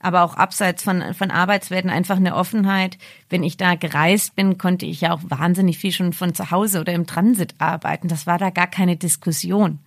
Aber 0.00 0.22
auch 0.22 0.34
abseits 0.34 0.82
von, 0.82 1.14
von 1.14 1.30
Arbeitswelten 1.30 1.90
einfach 1.90 2.16
eine 2.16 2.36
Offenheit. 2.36 2.98
Wenn 3.28 3.42
ich 3.42 3.56
da 3.56 3.74
gereist 3.74 4.36
bin, 4.36 4.58
konnte 4.58 4.86
ich 4.86 5.00
ja 5.00 5.12
auch 5.12 5.20
wahnsinnig 5.24 5.78
viel 5.78 5.92
schon 5.92 6.12
von 6.12 6.34
zu 6.34 6.50
Hause 6.50 6.80
oder 6.80 6.92
im 6.92 7.06
Transit 7.06 7.54
arbeiten. 7.58 8.08
Das 8.08 8.26
war 8.26 8.38
da 8.38 8.50
gar 8.50 8.68
keine 8.68 8.96
Diskussion. 8.96 9.80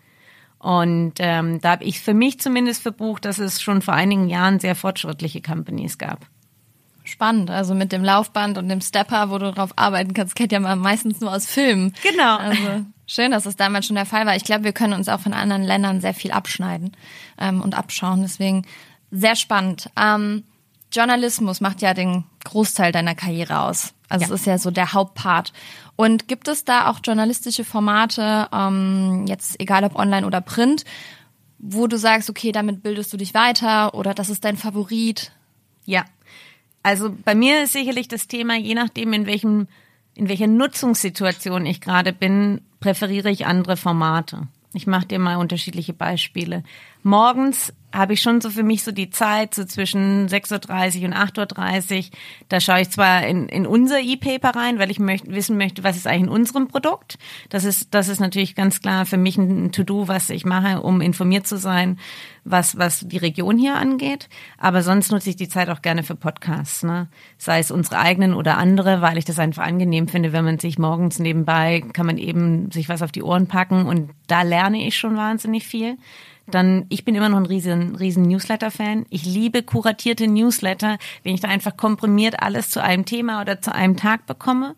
Und 0.60 1.14
ähm, 1.18 1.60
da 1.62 1.72
habe 1.72 1.86
ich 1.86 2.02
für 2.02 2.14
mich 2.14 2.40
zumindest 2.40 2.84
verbucht, 2.84 3.26
dass 3.26 3.40
es 3.40 3.62
schon 3.62 3.82
vor 3.82 3.96
einigen 3.96 4.30
Jahren 4.30 4.60
sehr 4.60 4.76
fortschrittliche 4.76 5.42
Companies 5.42 5.98
gab 5.98 6.28
spannend. 7.04 7.50
Also 7.50 7.74
mit 7.76 7.92
dem 7.92 8.04
Laufband 8.04 8.58
und 8.58 8.70
dem 8.70 8.82
Stepper, 8.82 9.30
wo 9.30 9.38
du 9.38 9.52
drauf 9.52 9.72
arbeiten 9.76 10.14
kannst, 10.14 10.36
kennt 10.36 10.52
ja 10.52 10.60
man 10.60 10.80
meistens 10.80 11.20
nur 11.22 11.34
aus 11.34 11.46
Filmen. 11.46 11.94
Genau. 12.04 12.38
Also 12.38 12.86
schön, 13.06 13.32
dass 13.32 13.44
das 13.44 13.56
damals 13.56 13.86
schon 13.86 13.96
der 13.96 14.06
Fall 14.06 14.26
war. 14.26 14.36
Ich 14.36 14.44
glaube, 14.44 14.64
wir 14.64 14.74
können 14.74 14.94
uns 14.94 15.10
auch 15.10 15.20
von 15.20 15.34
anderen 15.34 15.64
Ländern 15.64 16.02
sehr 16.02 16.14
viel 16.14 16.32
abschneiden 16.32 16.96
ähm, 17.38 17.62
und 17.62 17.78
abschauen. 17.78 18.22
Deswegen 18.22 18.64
sehr 19.12 19.36
spannend. 19.36 19.90
Ähm, 19.98 20.44
Journalismus 20.92 21.62
macht 21.62 21.82
ja 21.82 21.94
den 21.94 22.26
Großteil 22.44 22.92
deiner 22.92 23.16
Karriere 23.16 23.62
aus. 23.62 23.94
Also 24.10 24.26
ja. 24.26 24.34
es 24.34 24.42
ist 24.42 24.46
ja 24.46 24.58
so 24.58 24.72
der 24.72 24.94
Hauptpart. 24.94 25.54
Und 25.96 26.28
gibt 26.28 26.48
es 26.48 26.66
da 26.66 26.90
auch 26.90 27.00
journalistische 27.04 27.64
Formate, 27.64 28.48
ähm, 28.52 29.26
jetzt 29.28 29.60
egal 29.60 29.84
ob 29.84 29.96
online 29.96 30.26
oder 30.26 30.42
print, 30.42 30.84
wo 31.60 31.88
du 31.88 31.98
sagst, 31.98 32.30
okay, 32.30 32.52
damit 32.52 32.84
bildest 32.84 33.14
du 33.14 33.18
dich 33.18 33.34
weiter 33.34 33.94
oder 33.94 34.14
das 34.14 34.30
ist 34.30 34.44
dein 34.44 34.58
Favorit? 34.58 35.32
Ja, 35.86 36.06
also 36.84 37.16
bei 37.24 37.36
mir 37.36 37.64
ist 37.64 37.74
sicherlich 37.74 38.08
das 38.08 38.28
Thema, 38.28 38.56
je 38.56 38.74
nachdem, 38.74 39.14
in 39.14 39.28
welchem, 39.28 39.68
in 40.16 40.28
welcher 40.28 40.48
Nutzungssituation 40.48 41.66
ich 41.66 41.82
gerade 41.82 42.14
bin, 42.14 42.62
präferiere 42.80 43.30
ich 43.30 43.46
andere 43.46 43.78
Formate. 43.78 44.48
Ich 44.74 44.88
mache 44.88 45.06
dir 45.06 45.20
mal 45.20 45.38
unterschiedliche 45.38 45.94
Beispiele. 45.94 46.64
Morgens 47.04 47.74
habe 47.94 48.14
ich 48.14 48.22
schon 48.22 48.42
so 48.42 48.50
für 48.50 48.64
mich 48.64 48.84
so 48.84 48.92
die 48.92 49.10
Zeit, 49.10 49.54
so 49.54 49.66
zwischen 49.66 50.28
6.30 50.28 51.02
Uhr 51.02 51.06
und 51.08 51.14
8.30 51.14 51.98
Uhr. 51.98 52.06
Da 52.48 52.60
schaue 52.60 52.82
ich 52.82 52.90
zwar 52.90 53.26
in, 53.28 53.50
in 53.50 53.68
unser 53.68 54.00
E-Paper 54.00 54.52
rein, 54.52 54.80
weil 54.80 54.92
ich 54.92 55.00
möcht, 55.00 55.30
wissen 55.30 55.58
möchte, 55.58 55.84
was 55.84 55.98
ist 55.98 56.08
eigentlich 56.08 56.24
in 56.24 56.30
unserem 56.30 56.68
Produkt. 56.68 57.18
Das 57.50 57.66
ist, 57.66 57.94
das 57.94 58.08
ist 58.08 58.20
natürlich 58.20 58.56
ganz 58.56 58.82
klar 58.82 59.06
für 59.06 59.18
mich 59.18 59.38
ein 59.38 59.72
To-Do, 59.72 60.08
was 60.08 60.30
ich 60.30 60.46
mache, 60.46 60.82
um 60.82 61.02
informiert 61.02 61.48
zu 61.48 61.58
sein, 61.58 62.00
was, 62.44 62.78
was 62.78 63.02
die 63.02 63.18
Region 63.18 63.58
hier 63.58 63.76
angeht. 63.76 64.30
Aber 64.58 64.84
sonst 64.84 65.12
nutze 65.12 65.30
ich 65.30 65.36
die 65.36 65.50
Zeit 65.50 65.70
auch 65.70 65.82
gerne 65.82 66.04
für 66.04 66.16
Podcasts, 66.16 66.84
ne? 66.84 67.10
sei 67.38 67.60
es 67.60 67.72
unsere 67.72 68.00
eigenen 68.00 68.34
oder 68.34 68.58
andere, 68.58 69.02
weil 69.02 69.18
ich 69.18 69.26
das 69.26 69.40
einfach 69.40 69.64
angenehm 69.64 70.08
finde, 70.08 70.32
wenn 70.32 70.46
man 70.46 70.60
sich 70.60 70.80
morgens 70.80 71.20
nebenbei, 71.20 71.84
kann 71.94 72.06
man 72.06 72.18
eben 72.18 72.72
sich 72.72 72.88
was 72.88 73.02
auf 73.02 73.12
die 73.12 73.24
Ohren 73.24 73.48
packen 73.48 73.86
und 73.86 74.12
da 74.28 74.44
lerne 74.44 74.88
ich 74.88 74.98
schon 74.98 75.18
wahnsinnig 75.18 75.68
viel. 75.68 75.98
Dann, 76.48 76.86
ich 76.90 77.06
bin 77.06 77.16
immer 77.16 77.30
noch 77.30 77.38
ein 77.38 77.46
riesen, 77.46 77.96
riesen 77.96 78.24
Newsletter-Fan. 78.24 79.06
Ich 79.10 79.26
liebe 79.26 79.64
kuratierte 79.64 80.28
Newsletter, 80.28 80.98
wenn 81.24 81.34
ich 81.34 81.42
da 81.42 81.48
einfach 81.48 81.78
komprimiert 81.78 82.42
alles 82.42 82.70
zu 82.70 82.82
einem 82.82 83.06
Thema 83.06 83.42
oder 83.42 83.62
zu 83.62 83.74
einem 83.74 83.96
Tag 83.96 84.26
bekomme 84.26 84.76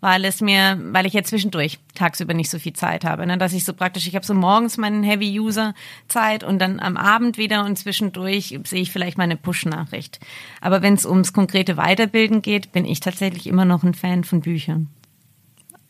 weil 0.00 0.24
es 0.24 0.40
mir, 0.40 0.78
weil 0.92 1.06
ich 1.06 1.14
ja 1.14 1.22
zwischendurch 1.22 1.78
tagsüber 1.94 2.34
nicht 2.34 2.50
so 2.50 2.58
viel 2.58 2.74
Zeit 2.74 3.04
habe, 3.04 3.26
ne? 3.26 3.38
dass 3.38 3.52
ich 3.52 3.64
so 3.64 3.72
praktisch, 3.72 4.06
ich 4.06 4.14
habe 4.14 4.26
so 4.26 4.34
morgens 4.34 4.76
meinen 4.76 5.02
Heavy-User-Zeit 5.02 6.44
und 6.44 6.58
dann 6.58 6.80
am 6.80 6.96
Abend 6.96 7.38
wieder 7.38 7.64
und 7.64 7.76
zwischendurch 7.76 8.58
sehe 8.64 8.82
ich 8.82 8.92
vielleicht 8.92 9.18
meine 9.18 9.36
Push-Nachricht. 9.36 10.20
Aber 10.60 10.82
wenn 10.82 10.94
es 10.94 11.06
ums 11.06 11.32
konkrete 11.32 11.76
Weiterbilden 11.76 12.42
geht, 12.42 12.72
bin 12.72 12.84
ich 12.84 13.00
tatsächlich 13.00 13.46
immer 13.46 13.64
noch 13.64 13.82
ein 13.82 13.94
Fan 13.94 14.24
von 14.24 14.42
Büchern. 14.42 14.88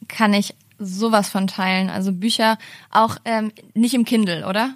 Kann 0.09 0.33
ich 0.35 0.55
sowas 0.79 1.29
von 1.29 1.47
teilen. 1.47 1.91
Also 1.91 2.13
Bücher 2.13 2.59
auch 2.91 3.17
ähm, 3.25 3.53
nicht 3.75 3.95
im 3.95 4.05
Kindle, 4.05 4.47
oder? 4.47 4.75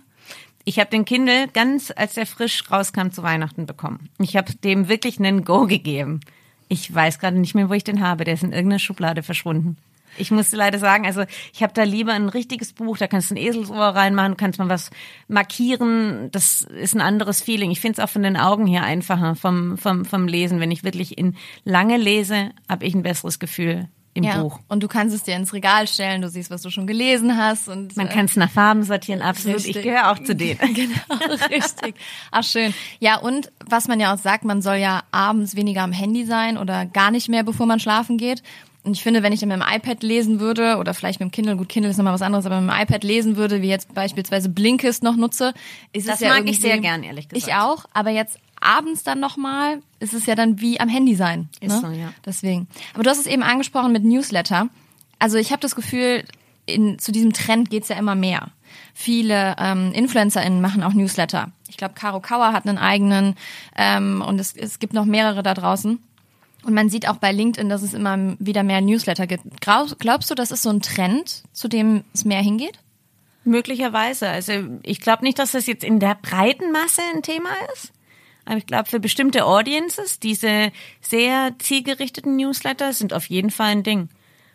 Ich 0.70 0.78
habe 0.78 0.88
den 0.88 1.04
Kindle 1.04 1.48
ganz, 1.48 1.92
als 1.96 2.14
der 2.14 2.26
frisch 2.26 2.70
rauskam, 2.70 3.10
zu 3.10 3.24
Weihnachten 3.24 3.66
bekommen. 3.66 4.08
Ich 4.20 4.36
habe 4.36 4.54
dem 4.54 4.88
wirklich 4.88 5.18
einen 5.18 5.42
Go 5.42 5.66
gegeben. 5.66 6.20
Ich 6.68 6.94
weiß 6.94 7.18
gerade 7.18 7.40
nicht 7.40 7.56
mehr, 7.56 7.68
wo 7.68 7.72
ich 7.72 7.82
den 7.82 8.00
habe. 8.00 8.22
Der 8.22 8.34
ist 8.34 8.44
in 8.44 8.52
irgendeiner 8.52 8.78
Schublade 8.78 9.24
verschwunden. 9.24 9.78
Ich 10.16 10.30
musste 10.30 10.54
leider 10.54 10.78
sagen, 10.78 11.06
also 11.06 11.24
ich 11.52 11.64
habe 11.64 11.72
da 11.72 11.82
lieber 11.82 12.12
ein 12.12 12.28
richtiges 12.28 12.72
Buch, 12.72 12.98
da 12.98 13.08
kannst 13.08 13.32
du 13.32 13.34
ein 13.34 13.38
Eselsohr 13.38 13.80
reinmachen, 13.80 14.36
kannst 14.36 14.60
mal 14.60 14.68
was 14.68 14.90
markieren, 15.26 16.30
das 16.30 16.60
ist 16.60 16.94
ein 16.94 17.00
anderes 17.00 17.42
Feeling. 17.42 17.72
Ich 17.72 17.80
finde 17.80 18.00
es 18.00 18.04
auch 18.04 18.12
von 18.12 18.22
den 18.22 18.36
Augen 18.36 18.68
her 18.68 18.84
einfacher 18.84 19.34
vom, 19.34 19.76
vom, 19.76 20.04
vom 20.04 20.28
Lesen. 20.28 20.60
Wenn 20.60 20.70
ich 20.70 20.84
wirklich 20.84 21.18
in 21.18 21.34
lange 21.64 21.96
lese, 21.96 22.52
habe 22.68 22.86
ich 22.86 22.94
ein 22.94 23.02
besseres 23.02 23.40
Gefühl 23.40 23.88
im 24.14 24.24
ja, 24.24 24.42
Buch. 24.42 24.58
Und 24.68 24.82
du 24.82 24.88
kannst 24.88 25.14
es 25.14 25.22
dir 25.22 25.36
ins 25.36 25.52
Regal 25.52 25.86
stellen, 25.86 26.20
du 26.22 26.28
siehst, 26.28 26.50
was 26.50 26.62
du 26.62 26.70
schon 26.70 26.86
gelesen 26.86 27.36
hast. 27.36 27.68
und 27.68 27.96
Man 27.96 28.08
äh, 28.08 28.10
kann 28.10 28.24
es 28.24 28.36
nach 28.36 28.50
Farben 28.50 28.82
sortieren, 28.82 29.22
absolut. 29.22 29.58
Richtig. 29.58 29.76
Ich 29.76 29.82
gehöre 29.82 30.10
auch 30.10 30.18
zu 30.18 30.34
denen. 30.34 30.58
genau, 30.74 31.36
richtig. 31.48 31.94
Ach 32.30 32.42
schön. 32.42 32.74
Ja, 32.98 33.18
und 33.18 33.52
was 33.64 33.86
man 33.86 34.00
ja 34.00 34.12
auch 34.12 34.18
sagt, 34.18 34.44
man 34.44 34.62
soll 34.62 34.76
ja 34.76 35.02
abends 35.12 35.54
weniger 35.54 35.82
am 35.82 35.92
Handy 35.92 36.24
sein 36.24 36.58
oder 36.58 36.86
gar 36.86 37.10
nicht 37.10 37.28
mehr, 37.28 37.44
bevor 37.44 37.66
man 37.66 37.78
schlafen 37.78 38.18
geht. 38.18 38.42
Und 38.82 38.92
ich 38.92 39.02
finde, 39.02 39.22
wenn 39.22 39.32
ich 39.32 39.40
dann 39.40 39.50
mit 39.50 39.58
dem 39.58 39.66
iPad 39.68 40.02
lesen 40.02 40.40
würde, 40.40 40.78
oder 40.78 40.94
vielleicht 40.94 41.20
mit 41.20 41.28
dem 41.28 41.32
Kindle, 41.32 41.56
gut, 41.56 41.68
Kindle 41.68 41.90
ist 41.90 41.98
nochmal 41.98 42.14
was 42.14 42.22
anderes, 42.22 42.46
aber 42.46 42.60
mit 42.60 42.70
dem 42.70 42.80
iPad 42.80 43.04
lesen 43.04 43.36
würde, 43.36 43.60
wie 43.60 43.68
jetzt 43.68 43.92
beispielsweise 43.92 44.48
Blinkist 44.48 45.02
noch 45.02 45.16
nutze, 45.16 45.52
ist 45.92 46.08
das 46.08 46.16
es 46.16 46.20
ja 46.22 46.28
Das 46.30 46.38
mag 46.38 46.48
ich 46.48 46.60
sehr 46.60 46.78
gern, 46.78 47.02
ehrlich 47.02 47.28
gesagt. 47.28 47.46
Ich 47.46 47.54
auch, 47.54 47.84
aber 47.92 48.10
jetzt 48.10 48.38
abends 48.60 49.02
dann 49.02 49.20
nochmal, 49.20 49.82
ist 49.98 50.14
es 50.14 50.26
ja 50.26 50.34
dann 50.34 50.60
wie 50.60 50.80
am 50.80 50.88
Handy 50.88 51.14
sein. 51.14 51.48
Ist 51.60 51.72
ne? 51.72 51.80
so, 51.80 51.86
ja. 51.88 52.12
Deswegen. 52.24 52.68
Aber 52.94 53.02
du 53.02 53.10
hast 53.10 53.18
es 53.18 53.26
eben 53.26 53.42
angesprochen 53.42 53.92
mit 53.92 54.04
Newsletter. 54.04 54.68
Also 55.18 55.36
ich 55.36 55.50
habe 55.52 55.60
das 55.60 55.74
Gefühl, 55.74 56.24
in, 56.66 56.98
zu 56.98 57.12
diesem 57.12 57.32
Trend 57.32 57.70
geht's 57.70 57.88
ja 57.88 57.96
immer 57.96 58.14
mehr. 58.14 58.48
Viele 58.94 59.56
ähm, 59.58 59.92
InfluencerInnen 59.92 60.60
machen 60.60 60.82
auch 60.82 60.92
Newsletter. 60.92 61.50
Ich 61.68 61.76
glaube, 61.76 61.94
Caro 61.94 62.20
Kauer 62.20 62.52
hat 62.52 62.66
einen 62.66 62.78
eigenen 62.78 63.36
ähm, 63.76 64.22
und 64.26 64.38
es, 64.38 64.54
es 64.56 64.78
gibt 64.78 64.92
noch 64.92 65.04
mehrere 65.04 65.42
da 65.42 65.54
draußen. 65.54 65.98
Und 66.62 66.74
man 66.74 66.90
sieht 66.90 67.08
auch 67.08 67.16
bei 67.16 67.32
LinkedIn, 67.32 67.70
dass 67.70 67.82
es 67.82 67.94
immer 67.94 68.36
wieder 68.38 68.62
mehr 68.62 68.80
Newsletter 68.82 69.26
gibt. 69.26 69.44
Glaubst 69.60 70.30
du, 70.30 70.34
das 70.34 70.50
ist 70.50 70.62
so 70.62 70.70
ein 70.70 70.82
Trend, 70.82 71.42
zu 71.52 71.68
dem 71.68 72.04
es 72.12 72.24
mehr 72.24 72.42
hingeht? 72.42 72.78
Möglicherweise. 73.44 74.28
Also 74.28 74.52
ich 74.82 75.00
glaube 75.00 75.24
nicht, 75.24 75.38
dass 75.38 75.52
das 75.52 75.66
jetzt 75.66 75.84
in 75.84 75.98
der 75.98 76.16
breiten 76.20 76.70
Masse 76.72 77.00
ein 77.14 77.22
Thema 77.22 77.48
ist. 77.72 77.92
Aber 78.44 78.56
ich 78.56 78.66
glaube, 78.66 78.88
für 78.88 79.00
bestimmte 79.00 79.44
Audiences, 79.44 80.18
diese 80.18 80.72
sehr 81.00 81.54
zielgerichteten 81.58 82.36
Newsletter 82.36 82.92
sind 82.92 83.12
auf 83.12 83.26
jeden 83.26 83.50
Fall 83.50 83.72
ein 83.72 83.82
Ding. 83.82 84.08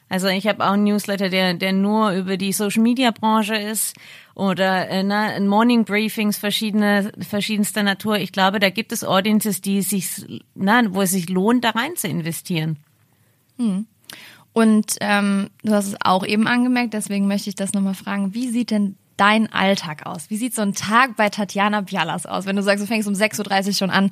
Also 0.08 0.28
ich 0.28 0.46
habe 0.48 0.64
auch 0.64 0.74
einen 0.74 0.84
Newsletter, 0.84 1.30
der, 1.30 1.56
der 1.56 1.74
nur 1.74 2.12
über 2.12 2.38
die 2.38 2.54
Social 2.54 2.84
Media 2.84 3.12
Branche 3.12 3.56
ist 3.56 3.96
oder 4.36 4.88
äh, 4.90 5.02
na, 5.02 5.40
Morning 5.40 5.84
Briefings 5.84 6.38
verschiedene, 6.38 7.12
verschiedenster 7.28 7.82
Natur. 7.82 8.18
Ich 8.18 8.32
glaube, 8.32 8.60
da 8.60 8.70
gibt 8.70 8.92
es 8.92 9.04
Audiences, 9.04 9.62
die 9.62 9.82
sich, 9.82 10.26
na, 10.54 10.84
wo 10.94 11.02
es 11.02 11.12
sich 11.12 11.30
lohnt, 11.30 11.64
da 11.64 11.72
rein 11.72 11.96
zu 11.96 12.08
investieren. 12.08 12.78
Hm. 13.58 13.88
Und 14.54 14.96
ähm, 15.02 15.50
du 15.64 15.74
hast 15.74 15.88
es 15.88 15.96
auch 16.00 16.26
eben 16.26 16.48
angemerkt, 16.48 16.94
deswegen 16.94 17.28
möchte 17.28 17.50
ich 17.50 17.56
das 17.56 17.74
nochmal 17.74 17.96
fragen. 17.96 18.34
Wie 18.34 18.48
sieht 18.50 18.72
denn 18.72 18.96
dein 19.18 19.52
Alltag 19.52 20.06
aus? 20.06 20.30
Wie 20.30 20.38
sieht 20.38 20.54
so 20.56 20.62
ein 20.62 20.74
Tag 20.74 21.16
bei 21.16 21.30
Tatjana 21.30 21.82
Bialas 21.82 22.26
aus, 22.26 22.46
wenn 22.46 22.56
du 22.56 22.64
sagst, 22.64 22.84
du 22.84 22.88
fängst 22.88 23.08
um 23.08 23.14
6.30 23.14 23.68
Uhr 23.68 23.74
schon 23.74 23.90
an, 23.90 24.10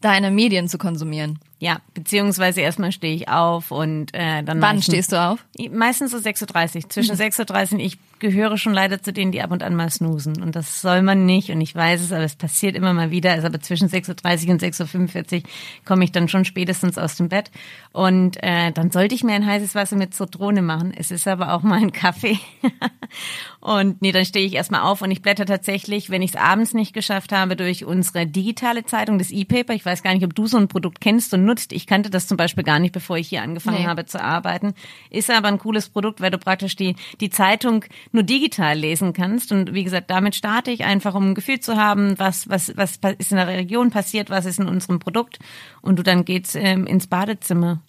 deine 0.00 0.30
Medien 0.30 0.68
zu 0.68 0.78
konsumieren? 0.78 1.38
Ja, 1.58 1.78
beziehungsweise 1.94 2.60
erstmal 2.60 2.92
stehe 2.92 3.14
ich 3.14 3.28
auf 3.28 3.70
und 3.70 4.12
äh, 4.12 4.42
dann. 4.42 4.60
Wann 4.60 4.82
stehst 4.82 5.12
du 5.12 5.20
auf? 5.22 5.42
Meistens 5.70 6.10
so 6.10 6.18
6.30 6.18 6.84
Uhr. 6.84 6.90
Zwischen 6.90 7.16
6.30 7.16 7.72
Uhr, 7.72 7.80
ich 7.80 7.98
gehöre 8.18 8.58
schon 8.58 8.74
leider 8.74 9.02
zu 9.02 9.12
denen, 9.12 9.32
die 9.32 9.40
ab 9.40 9.50
und 9.50 9.62
an 9.62 9.74
mal 9.74 9.90
snoosen. 9.90 10.42
Und 10.42 10.54
das 10.54 10.82
soll 10.82 11.00
man 11.00 11.24
nicht. 11.24 11.50
Und 11.50 11.60
ich 11.62 11.74
weiß 11.74 12.02
es, 12.02 12.12
aber 12.12 12.24
es 12.24 12.36
passiert 12.36 12.76
immer 12.76 12.92
mal 12.92 13.10
wieder. 13.10 13.32
Also 13.32 13.46
aber 13.46 13.60
zwischen 13.60 13.88
6.30 13.88 14.46
Uhr 14.46 14.52
und 14.52 14.62
6.45 14.62 15.36
Uhr 15.36 15.42
komme 15.86 16.04
ich 16.04 16.12
dann 16.12 16.28
schon 16.28 16.44
spätestens 16.44 16.98
aus 16.98 17.16
dem 17.16 17.30
Bett. 17.30 17.50
Und 17.92 18.36
äh, 18.42 18.72
dann 18.72 18.90
sollte 18.90 19.14
ich 19.14 19.24
mir 19.24 19.32
ein 19.32 19.46
heißes 19.46 19.74
Wasser 19.74 19.96
mit 19.96 20.14
Zitrone 20.14 20.60
machen. 20.60 20.92
Es 20.94 21.10
ist 21.10 21.26
aber 21.26 21.54
auch 21.54 21.62
mal 21.62 21.78
ein 21.78 21.92
Kaffee. 21.92 22.38
und 23.60 24.02
nee, 24.02 24.12
dann 24.12 24.26
stehe 24.26 24.46
ich 24.46 24.54
erstmal 24.54 24.82
auf 24.82 25.00
und 25.00 25.10
ich 25.10 25.22
blätter 25.22 25.46
tatsächlich, 25.46 26.10
wenn 26.10 26.20
ich 26.20 26.34
es 26.34 26.36
abends 26.36 26.74
nicht 26.74 26.92
geschafft 26.92 27.32
habe, 27.32 27.56
durch 27.56 27.86
unsere 27.86 28.26
digitale 28.26 28.84
Zeitung, 28.84 29.18
das 29.18 29.30
E-Paper. 29.30 29.72
Ich 29.72 29.86
weiß 29.86 30.02
gar 30.02 30.12
nicht, 30.12 30.24
ob 30.24 30.34
du 30.34 30.46
so 30.46 30.58
ein 30.58 30.68
Produkt 30.68 31.00
kennst 31.00 31.32
und 31.32 31.45
nutzt. 31.46 31.72
Ich 31.72 31.86
kannte 31.86 32.10
das 32.10 32.26
zum 32.26 32.36
Beispiel 32.36 32.64
gar 32.64 32.78
nicht, 32.78 32.92
bevor 32.92 33.16
ich 33.16 33.28
hier 33.28 33.42
angefangen 33.42 33.78
Nee. 33.78 33.86
habe 33.86 34.04
zu 34.04 34.22
arbeiten. 34.22 34.74
Ist 35.08 35.30
aber 35.30 35.48
ein 35.48 35.58
cooles 35.58 35.88
Produkt, 35.88 36.20
weil 36.20 36.30
du 36.30 36.38
praktisch 36.38 36.76
die, 36.76 36.96
die 37.20 37.30
Zeitung 37.30 37.84
nur 38.12 38.22
digital 38.24 38.76
lesen 38.78 39.12
kannst. 39.12 39.52
Und 39.52 39.72
wie 39.72 39.84
gesagt, 39.84 40.10
damit 40.10 40.34
starte 40.34 40.70
ich 40.70 40.84
einfach, 40.84 41.14
um 41.14 41.30
ein 41.30 41.34
Gefühl 41.34 41.60
zu 41.60 41.76
haben, 41.76 42.18
was, 42.18 42.48
was, 42.48 42.76
was 42.76 42.98
ist 43.18 43.30
in 43.30 43.38
der 43.38 43.46
Region 43.46 43.90
passiert, 43.90 44.28
was 44.28 44.44
ist 44.44 44.58
in 44.58 44.68
unserem 44.68 44.98
Produkt. 44.98 45.38
Und 45.80 45.98
du 45.98 46.02
dann 46.02 46.24
geht's 46.24 46.54
ähm, 46.54 46.86
ins 46.86 47.06
Badezimmer. 47.06 47.80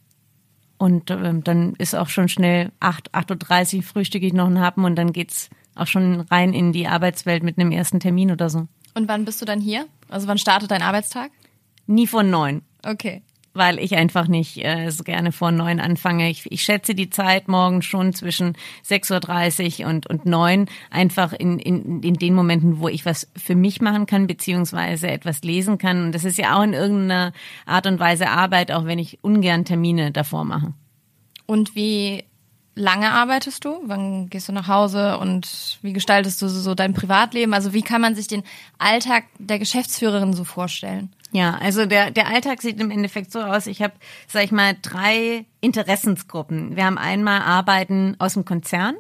Und 0.78 1.10
ähm, 1.10 1.43
dann 1.43 1.74
ist 1.78 1.96
auch 1.96 2.10
schon 2.10 2.30
schnell 2.30 2.72
8, 2.80 3.13
8.30 3.15 3.78
Uhr 3.78 3.84
frühstücke 3.84 4.28
ich 4.28 4.34
noch 4.34 4.46
einen 4.46 4.62
Happen 4.62 4.86
und 4.86 4.96
dann 4.96 5.12
geht's 5.12 5.50
auch 5.74 5.88
schon 5.88 6.22
rein 6.22 6.54
in 6.54 6.72
die 6.72 6.88
Arbeitswelt 6.88 7.43
mit 7.43 7.58
einem 7.58 7.72
ersten 7.72 8.00
Termin 8.00 8.32
oder 8.32 8.50
so. 8.50 8.67
Und 8.93 9.08
wann 9.08 9.26
bist 9.26 9.41
du 9.41 9.46
dann 9.46 9.60
hier? 9.60 9.88
Also 10.10 10.28
wann 10.28 10.38
startet 10.38 10.72
dein 10.72 10.82
Arbeitstag? 10.82 11.32
Nie 11.88 12.08
von 12.08 12.30
neun. 12.30 12.62
Okay. 12.86 13.22
Weil 13.58 13.80
ich 13.80 13.96
einfach 13.96 14.28
nicht 14.28 14.63
äh, 14.63 14.89
so 14.89 15.04
gerne 15.04 15.32
vor 15.32 15.52
neun 15.52 15.80
anfange. 15.80 16.30
Ich, 16.30 16.52
ich 16.52 16.62
schätze 16.63 16.96
die 16.96 17.10
Zeit 17.10 17.48
morgen 17.48 17.82
schon 17.82 18.13
zwischen 18.13 18.54
6.30 18.88 19.82
Uhr 19.82 19.89
und, 19.89 20.08
und 20.08 20.26
neun 20.26 20.67
einfach 20.89 21.34
in, 21.34 21.60
in, 21.60 22.02
in 22.02 22.13
den 22.15 22.34
Momenten, 22.34 22.80
wo 22.80 22.88
ich 22.88 23.06
was 23.06 23.28
für 23.36 23.56
mich 23.56 23.82
machen 23.82 24.06
kann, 24.06 24.28
beziehungsweise 24.28 25.10
etwas 25.10 25.41
lesen 25.41 25.78
kann. 25.78 26.06
Und 26.06 26.12
das 26.15 26.26
ist 26.26 26.38
ja 26.38 26.58
auch 26.58 26.63
in 26.63 26.74
irgendeiner 26.74 27.34
Art 27.65 27.88
und 27.88 28.00
Weise 28.00 28.30
Arbeit, 28.30 28.72
auch 28.72 28.86
wenn 28.86 29.00
ich 29.00 29.20
ungern 29.24 29.65
Termine 29.65 30.12
davor 30.12 30.46
mache. 30.46 30.74
Und 31.46 31.76
wie 31.76 32.26
lange 32.77 33.11
arbeitest 33.11 33.65
du? 33.65 33.81
Wann 33.85 34.29
gehst 34.29 34.47
du 34.47 34.53
nach 34.53 34.67
Hause 34.67 35.17
und 35.17 35.79
wie 35.81 35.93
gestaltest 35.93 36.41
du 36.41 36.47
so 36.47 36.75
dein 36.75 36.93
Privatleben? 36.93 37.53
Also 37.53 37.73
wie 37.73 37.81
kann 37.81 38.01
man 38.01 38.15
sich 38.15 38.27
den 38.27 38.43
Alltag 38.77 39.25
der 39.39 39.59
Geschäftsführerin 39.59 40.33
so 40.33 40.43
vorstellen? 40.43 41.11
Ja, 41.31 41.57
also 41.59 41.85
der, 41.85 42.11
der 42.11 42.27
Alltag 42.27 42.61
sieht 42.61 42.79
im 42.79 42.91
Endeffekt 42.91 43.31
so 43.31 43.41
aus. 43.41 43.67
Ich 43.67 43.81
habe, 43.81 43.93
sag 44.27 44.43
ich 44.43 44.51
mal, 44.51 44.75
drei 44.81 45.45
Interessensgruppen. 45.59 46.75
Wir 46.75 46.85
haben 46.85 46.97
einmal 46.97 47.41
Arbeiten 47.41 48.15
aus 48.19 48.35
dem 48.35 48.45
Konzern, 48.45 48.95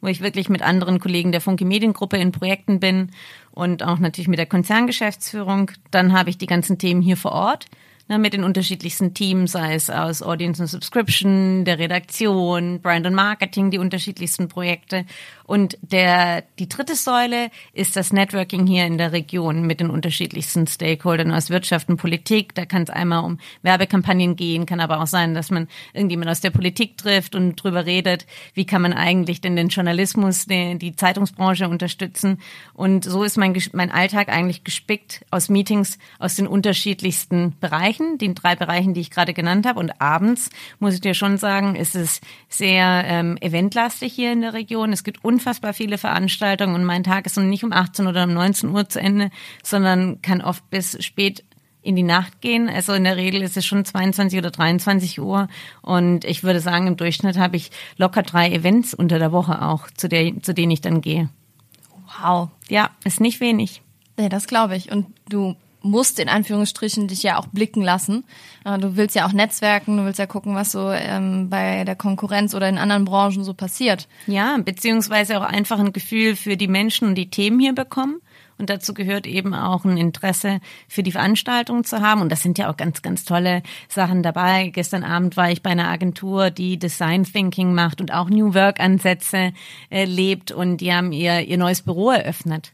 wo 0.00 0.08
ich 0.08 0.20
wirklich 0.20 0.48
mit 0.48 0.62
anderen 0.62 1.00
Kollegen 1.00 1.32
der 1.32 1.40
Funke 1.40 1.64
Mediengruppe 1.64 2.18
in 2.18 2.32
Projekten 2.32 2.78
bin 2.78 3.10
und 3.52 3.82
auch 3.82 3.98
natürlich 3.98 4.28
mit 4.28 4.38
der 4.38 4.46
Konzerngeschäftsführung. 4.46 5.70
Dann 5.90 6.12
habe 6.12 6.28
ich 6.28 6.36
die 6.36 6.46
ganzen 6.46 6.78
Themen 6.78 7.00
hier 7.00 7.16
vor 7.16 7.32
Ort. 7.32 7.66
Ne, 8.08 8.20
mit 8.20 8.34
den 8.34 8.44
unterschiedlichsten 8.44 9.14
Teams, 9.14 9.50
sei 9.50 9.74
es 9.74 9.90
aus 9.90 10.22
Audience 10.22 10.62
und 10.62 10.68
Subscription, 10.68 11.64
der 11.64 11.80
Redaktion, 11.80 12.80
Brand 12.80 13.04
und 13.04 13.14
Marketing, 13.14 13.72
die 13.72 13.78
unterschiedlichsten 13.78 14.46
Projekte. 14.46 15.04
Und 15.46 15.78
der, 15.80 16.42
die 16.58 16.68
dritte 16.68 16.96
Säule 16.96 17.50
ist 17.72 17.96
das 17.96 18.12
Networking 18.12 18.66
hier 18.66 18.84
in 18.84 18.98
der 18.98 19.12
Region 19.12 19.66
mit 19.66 19.80
den 19.80 19.90
unterschiedlichsten 19.90 20.66
Stakeholdern 20.66 21.30
aus 21.30 21.50
Wirtschaft 21.50 21.88
und 21.88 21.98
Politik. 21.98 22.54
Da 22.54 22.66
kann 22.66 22.82
es 22.82 22.90
einmal 22.90 23.24
um 23.24 23.38
Werbekampagnen 23.62 24.34
gehen, 24.36 24.66
kann 24.66 24.80
aber 24.80 25.00
auch 25.00 25.06
sein, 25.06 25.34
dass 25.34 25.50
man 25.50 25.68
irgendjemand 25.92 26.30
aus 26.30 26.40
der 26.40 26.50
Politik 26.50 26.96
trifft 26.96 27.34
und 27.34 27.56
drüber 27.56 27.86
redet, 27.86 28.26
wie 28.54 28.66
kann 28.66 28.82
man 28.82 28.92
eigentlich 28.92 29.40
denn 29.40 29.56
den 29.56 29.68
Journalismus, 29.68 30.46
die, 30.46 30.78
die 30.78 30.96
Zeitungsbranche 30.96 31.68
unterstützen. 31.68 32.38
Und 32.74 33.04
so 33.04 33.22
ist 33.22 33.36
mein, 33.36 33.56
mein 33.72 33.92
Alltag 33.92 34.28
eigentlich 34.28 34.64
gespickt 34.64 35.24
aus 35.30 35.48
Meetings 35.48 35.98
aus 36.18 36.34
den 36.34 36.46
unterschiedlichsten 36.46 37.56
Bereichen, 37.60 38.18
den 38.18 38.34
drei 38.34 38.56
Bereichen, 38.56 38.94
die 38.94 39.00
ich 39.00 39.10
gerade 39.10 39.32
genannt 39.32 39.66
habe. 39.66 39.78
Und 39.78 40.00
abends, 40.00 40.50
muss 40.80 40.94
ich 40.94 41.00
dir 41.00 41.14
schon 41.14 41.38
sagen, 41.38 41.76
ist 41.76 41.94
es 41.94 42.20
sehr 42.48 43.04
ähm, 43.06 43.36
eventlastig 43.40 44.12
hier 44.12 44.32
in 44.32 44.40
der 44.40 44.54
Region. 44.54 44.92
Es 44.92 45.04
gibt 45.04 45.24
unfassbar 45.36 45.74
viele 45.74 45.98
Veranstaltungen 45.98 46.74
und 46.74 46.84
mein 46.84 47.04
Tag 47.04 47.26
ist 47.26 47.36
nun 47.36 47.50
nicht 47.50 47.62
um 47.62 47.72
18 47.72 48.06
oder 48.06 48.24
um 48.24 48.32
19 48.32 48.70
Uhr 48.70 48.88
zu 48.88 49.00
Ende, 49.00 49.30
sondern 49.62 50.22
kann 50.22 50.40
oft 50.40 50.68
bis 50.70 50.96
spät 51.04 51.44
in 51.82 51.94
die 51.94 52.02
Nacht 52.02 52.40
gehen. 52.40 52.70
Also 52.70 52.94
in 52.94 53.04
der 53.04 53.18
Regel 53.18 53.42
ist 53.42 53.58
es 53.58 53.66
schon 53.66 53.84
22 53.84 54.38
oder 54.38 54.50
23 54.50 55.20
Uhr 55.20 55.48
und 55.82 56.24
ich 56.24 56.42
würde 56.42 56.60
sagen, 56.60 56.86
im 56.86 56.96
Durchschnitt 56.96 57.36
habe 57.36 57.56
ich 57.56 57.70
locker 57.98 58.22
drei 58.22 58.50
Events 58.50 58.94
unter 58.94 59.18
der 59.18 59.30
Woche 59.30 59.60
auch, 59.60 59.90
zu, 59.90 60.08
der, 60.08 60.40
zu 60.40 60.54
denen 60.54 60.72
ich 60.72 60.80
dann 60.80 61.02
gehe. 61.02 61.28
Wow. 62.18 62.48
Ja, 62.68 62.90
ist 63.04 63.20
nicht 63.20 63.40
wenig. 63.40 63.82
Ja, 64.18 64.30
das 64.30 64.46
glaube 64.46 64.74
ich. 64.74 64.90
Und 64.90 65.06
du 65.28 65.54
musst 65.86 66.18
in 66.18 66.28
Anführungsstrichen 66.28 67.08
dich 67.08 67.22
ja 67.22 67.38
auch 67.38 67.46
blicken 67.46 67.82
lassen. 67.82 68.24
Äh, 68.64 68.78
Du 68.78 68.96
willst 68.96 69.16
ja 69.16 69.26
auch 69.26 69.32
netzwerken, 69.32 69.96
du 69.96 70.04
willst 70.04 70.18
ja 70.18 70.26
gucken, 70.26 70.54
was 70.54 70.72
so 70.72 70.90
ähm, 70.90 71.48
bei 71.48 71.84
der 71.84 71.96
Konkurrenz 71.96 72.54
oder 72.54 72.68
in 72.68 72.78
anderen 72.78 73.04
Branchen 73.04 73.44
so 73.44 73.54
passiert. 73.54 74.08
Ja, 74.26 74.58
beziehungsweise 74.58 75.38
auch 75.38 75.44
einfach 75.44 75.78
ein 75.78 75.92
Gefühl 75.92 76.36
für 76.36 76.56
die 76.56 76.68
Menschen 76.68 77.08
und 77.08 77.14
die 77.14 77.30
Themen 77.30 77.58
hier 77.58 77.74
bekommen. 77.74 78.20
Und 78.58 78.70
dazu 78.70 78.94
gehört 78.94 79.26
eben 79.26 79.54
auch 79.54 79.84
ein 79.84 79.98
Interesse 79.98 80.60
für 80.88 81.02
die 81.02 81.12
Veranstaltung 81.12 81.84
zu 81.84 82.00
haben. 82.00 82.22
Und 82.22 82.32
das 82.32 82.42
sind 82.42 82.58
ja 82.58 82.70
auch 82.70 82.76
ganz, 82.76 83.02
ganz 83.02 83.24
tolle 83.24 83.62
Sachen 83.88 84.22
dabei. 84.22 84.70
Gestern 84.72 85.04
Abend 85.04 85.36
war 85.36 85.50
ich 85.50 85.62
bei 85.62 85.70
einer 85.70 85.88
Agentur, 85.88 86.50
die 86.50 86.78
Design 86.78 87.24
Thinking 87.24 87.74
macht 87.74 88.00
und 88.00 88.14
auch 88.14 88.30
New 88.30 88.54
Work 88.54 88.80
Ansätze 88.80 89.52
äh, 89.90 90.04
lebt. 90.04 90.52
Und 90.52 90.78
die 90.78 90.92
haben 90.92 91.12
ihr, 91.12 91.40
ihr 91.42 91.58
neues 91.58 91.82
Büro 91.82 92.10
eröffnet. 92.10 92.72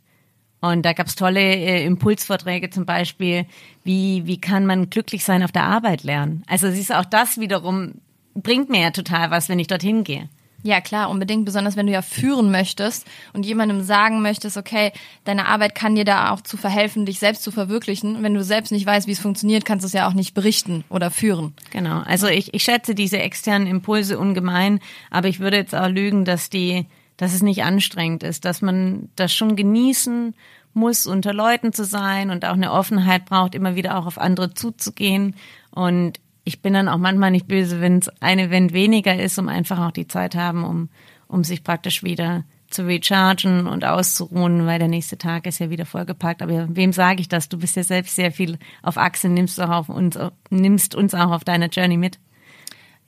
Und 0.62 0.86
da 0.86 0.92
gab's 0.92 1.16
tolle 1.16 1.40
äh, 1.40 1.84
Impulsvorträge 1.84 2.70
zum 2.70 2.86
Beispiel, 2.86 3.46
wie, 3.82 4.22
wie 4.26 4.40
kann 4.40 4.64
man 4.64 4.88
glücklich 4.90 5.24
sein 5.24 5.42
auf 5.42 5.52
der 5.52 5.64
Arbeit 5.64 6.04
lernen. 6.04 6.44
Also 6.46 6.70
siehst 6.70 6.90
du, 6.90 6.98
auch 6.98 7.04
das 7.04 7.38
wiederum 7.38 7.94
bringt 8.34 8.70
mir 8.70 8.80
ja 8.80 8.90
total 8.92 9.30
was, 9.30 9.48
wenn 9.48 9.58
ich 9.58 9.66
dorthin 9.66 10.04
gehe. 10.04 10.28
Ja, 10.64 10.80
klar, 10.80 11.10
unbedingt, 11.10 11.44
besonders 11.44 11.74
wenn 11.74 11.88
du 11.88 11.92
ja 11.92 12.02
führen 12.02 12.52
möchtest 12.52 13.08
und 13.32 13.44
jemandem 13.44 13.82
sagen 13.82 14.22
möchtest, 14.22 14.56
okay, 14.56 14.92
deine 15.24 15.46
Arbeit 15.48 15.74
kann 15.74 15.96
dir 15.96 16.04
da 16.04 16.30
auch 16.30 16.40
zu 16.40 16.56
verhelfen, 16.56 17.04
dich 17.04 17.18
selbst 17.18 17.42
zu 17.42 17.50
verwirklichen. 17.50 18.22
Wenn 18.22 18.34
du 18.34 18.44
selbst 18.44 18.70
nicht 18.70 18.86
weißt, 18.86 19.08
wie 19.08 19.12
es 19.12 19.18
funktioniert, 19.18 19.64
kannst 19.64 19.82
du 19.82 19.88
es 19.88 19.92
ja 19.92 20.06
auch 20.06 20.14
nicht 20.14 20.34
berichten 20.34 20.84
oder 20.88 21.10
führen. 21.10 21.54
Genau. 21.70 22.02
Also 22.02 22.28
ich, 22.28 22.54
ich 22.54 22.62
schätze 22.62 22.94
diese 22.94 23.18
externen 23.18 23.66
Impulse 23.66 24.16
ungemein, 24.16 24.78
aber 25.10 25.26
ich 25.26 25.40
würde 25.40 25.56
jetzt 25.56 25.74
auch 25.74 25.88
lügen, 25.88 26.24
dass 26.24 26.48
die, 26.48 26.86
dass 27.16 27.34
es 27.34 27.42
nicht 27.42 27.62
anstrengend 27.64 28.22
ist, 28.22 28.44
dass 28.44 28.62
man 28.62 29.08
das 29.16 29.32
schon 29.32 29.56
genießen 29.56 30.34
muss, 30.74 31.06
unter 31.06 31.32
Leuten 31.32 31.72
zu 31.72 31.84
sein 31.84 32.30
und 32.30 32.44
auch 32.44 32.54
eine 32.54 32.72
Offenheit 32.72 33.26
braucht, 33.26 33.54
immer 33.54 33.76
wieder 33.76 33.98
auch 33.98 34.06
auf 34.06 34.18
andere 34.18 34.54
zuzugehen. 34.54 35.36
Und 35.70 36.18
ich 36.44 36.62
bin 36.62 36.72
dann 36.72 36.88
auch 36.88 36.98
manchmal 36.98 37.30
nicht 37.30 37.46
böse, 37.46 37.80
wenn 37.80 37.98
es 37.98 38.08
ein 38.20 38.38
Event 38.38 38.72
weniger 38.72 39.18
ist, 39.18 39.38
um 39.38 39.48
einfach 39.48 39.78
auch 39.80 39.92
die 39.92 40.08
Zeit 40.08 40.34
haben, 40.34 40.64
um, 40.64 40.88
um 41.28 41.44
sich 41.44 41.62
praktisch 41.62 42.02
wieder 42.02 42.44
zu 42.72 42.86
rechargen 42.86 43.66
und 43.66 43.84
auszuruhen, 43.84 44.66
weil 44.66 44.78
der 44.78 44.88
nächste 44.88 45.18
Tag 45.18 45.46
ist 45.46 45.58
ja 45.58 45.70
wieder 45.70 45.84
vollgepackt. 45.84 46.42
Aber 46.42 46.74
wem 46.74 46.92
sage 46.92 47.20
ich 47.20 47.28
das? 47.28 47.48
Du 47.48 47.58
bist 47.58 47.76
ja 47.76 47.84
selbst 47.84 48.16
sehr 48.16 48.32
viel 48.32 48.58
auf 48.82 48.96
Achse, 48.96 49.28
nimmst 49.28 49.60
auch 49.60 49.68
auf 49.68 49.88
uns, 49.88 50.18
nimmst 50.50 50.94
uns 50.94 51.14
auch 51.14 51.30
auf 51.30 51.44
deiner 51.44 51.68
Journey 51.68 51.98
mit. 51.98 52.18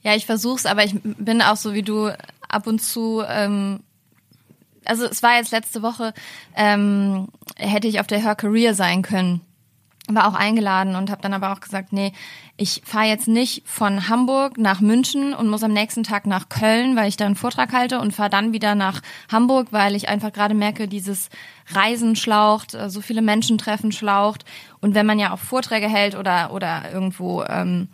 Ja, 0.02 0.14
ich 0.14 0.26
versuch's, 0.26 0.66
aber 0.66 0.84
ich 0.84 0.94
bin 1.02 1.40
auch 1.40 1.56
so 1.56 1.72
wie 1.72 1.82
du 1.82 2.10
ab 2.46 2.66
und 2.66 2.80
zu. 2.82 3.22
Ähm, 3.26 3.80
also 4.84 5.04
es 5.06 5.22
war 5.22 5.36
jetzt 5.36 5.52
letzte 5.52 5.82
Woche, 5.82 6.14
ähm, 6.56 7.28
hätte 7.56 7.88
ich 7.88 8.00
auf 8.00 8.06
der 8.06 8.20
Her 8.20 8.34
Career 8.34 8.74
sein 8.74 9.02
können. 9.02 9.40
War 10.06 10.28
auch 10.28 10.34
eingeladen 10.34 10.96
und 10.96 11.10
habe 11.10 11.22
dann 11.22 11.32
aber 11.32 11.52
auch 11.52 11.60
gesagt, 11.60 11.94
nee, 11.94 12.12
ich 12.58 12.82
fahre 12.84 13.06
jetzt 13.06 13.26
nicht 13.26 13.66
von 13.66 14.08
Hamburg 14.10 14.58
nach 14.58 14.80
München 14.80 15.32
und 15.32 15.48
muss 15.48 15.62
am 15.62 15.72
nächsten 15.72 16.02
Tag 16.02 16.26
nach 16.26 16.50
Köln, 16.50 16.94
weil 16.94 17.08
ich 17.08 17.16
da 17.16 17.24
einen 17.24 17.36
Vortrag 17.36 17.72
halte 17.72 17.98
und 17.98 18.12
fahre 18.12 18.28
dann 18.28 18.52
wieder 18.52 18.74
nach 18.74 19.00
Hamburg, 19.32 19.68
weil 19.70 19.94
ich 19.94 20.10
einfach 20.10 20.30
gerade 20.30 20.54
merke, 20.54 20.88
dieses 20.88 21.30
Reisen 21.72 22.16
schlaucht, 22.16 22.74
äh, 22.74 22.90
so 22.90 23.00
viele 23.00 23.22
Menschen 23.22 23.56
treffen 23.56 23.92
schlaucht. 23.92 24.44
Und 24.80 24.94
wenn 24.94 25.06
man 25.06 25.18
ja 25.18 25.32
auch 25.32 25.38
Vorträge 25.38 25.88
hält 25.88 26.16
oder, 26.16 26.52
oder 26.52 26.92
irgendwo 26.92 27.42
ähm, 27.44 27.88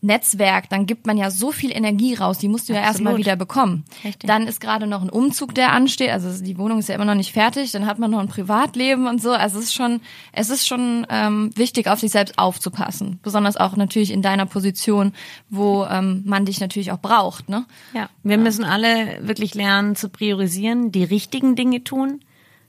Netzwerk, 0.00 0.68
dann 0.68 0.86
gibt 0.86 1.06
man 1.06 1.18
ja 1.18 1.30
so 1.30 1.50
viel 1.50 1.72
Energie 1.72 2.14
raus, 2.14 2.38
die 2.38 2.48
musst 2.48 2.68
du 2.68 2.72
ja 2.72 2.80
erstmal 2.80 3.14
Absolut. 3.14 3.26
wieder 3.26 3.36
bekommen. 3.36 3.84
Richtig. 4.04 4.28
Dann 4.28 4.46
ist 4.46 4.60
gerade 4.60 4.86
noch 4.86 5.02
ein 5.02 5.10
Umzug, 5.10 5.54
der 5.54 5.72
ansteht, 5.72 6.10
also 6.10 6.42
die 6.42 6.56
Wohnung 6.56 6.78
ist 6.78 6.88
ja 6.88 6.94
immer 6.94 7.04
noch 7.04 7.16
nicht 7.16 7.32
fertig, 7.32 7.72
dann 7.72 7.84
hat 7.84 7.98
man 7.98 8.12
noch 8.12 8.20
ein 8.20 8.28
Privatleben 8.28 9.08
und 9.08 9.20
so. 9.20 9.32
Also 9.32 9.58
es 9.58 9.66
ist 9.66 9.74
schon, 9.74 10.00
es 10.32 10.50
ist 10.50 10.68
schon 10.68 11.04
ähm, 11.10 11.50
wichtig, 11.56 11.88
auf 11.88 11.98
sich 11.98 12.12
selbst 12.12 12.38
aufzupassen. 12.38 13.18
Besonders 13.22 13.56
auch 13.56 13.74
natürlich 13.74 14.12
in 14.12 14.22
deiner 14.22 14.46
Position, 14.46 15.12
wo 15.50 15.84
ähm, 15.84 16.22
man 16.24 16.44
dich 16.44 16.60
natürlich 16.60 16.92
auch 16.92 17.00
braucht, 17.00 17.48
ne? 17.48 17.66
Ja, 17.92 18.08
wir 18.22 18.38
müssen 18.38 18.64
alle 18.64 19.26
wirklich 19.26 19.54
lernen 19.54 19.96
zu 19.96 20.08
priorisieren, 20.08 20.92
die 20.92 21.04
richtigen 21.04 21.56
Dinge 21.56 21.82
tun 21.82 22.20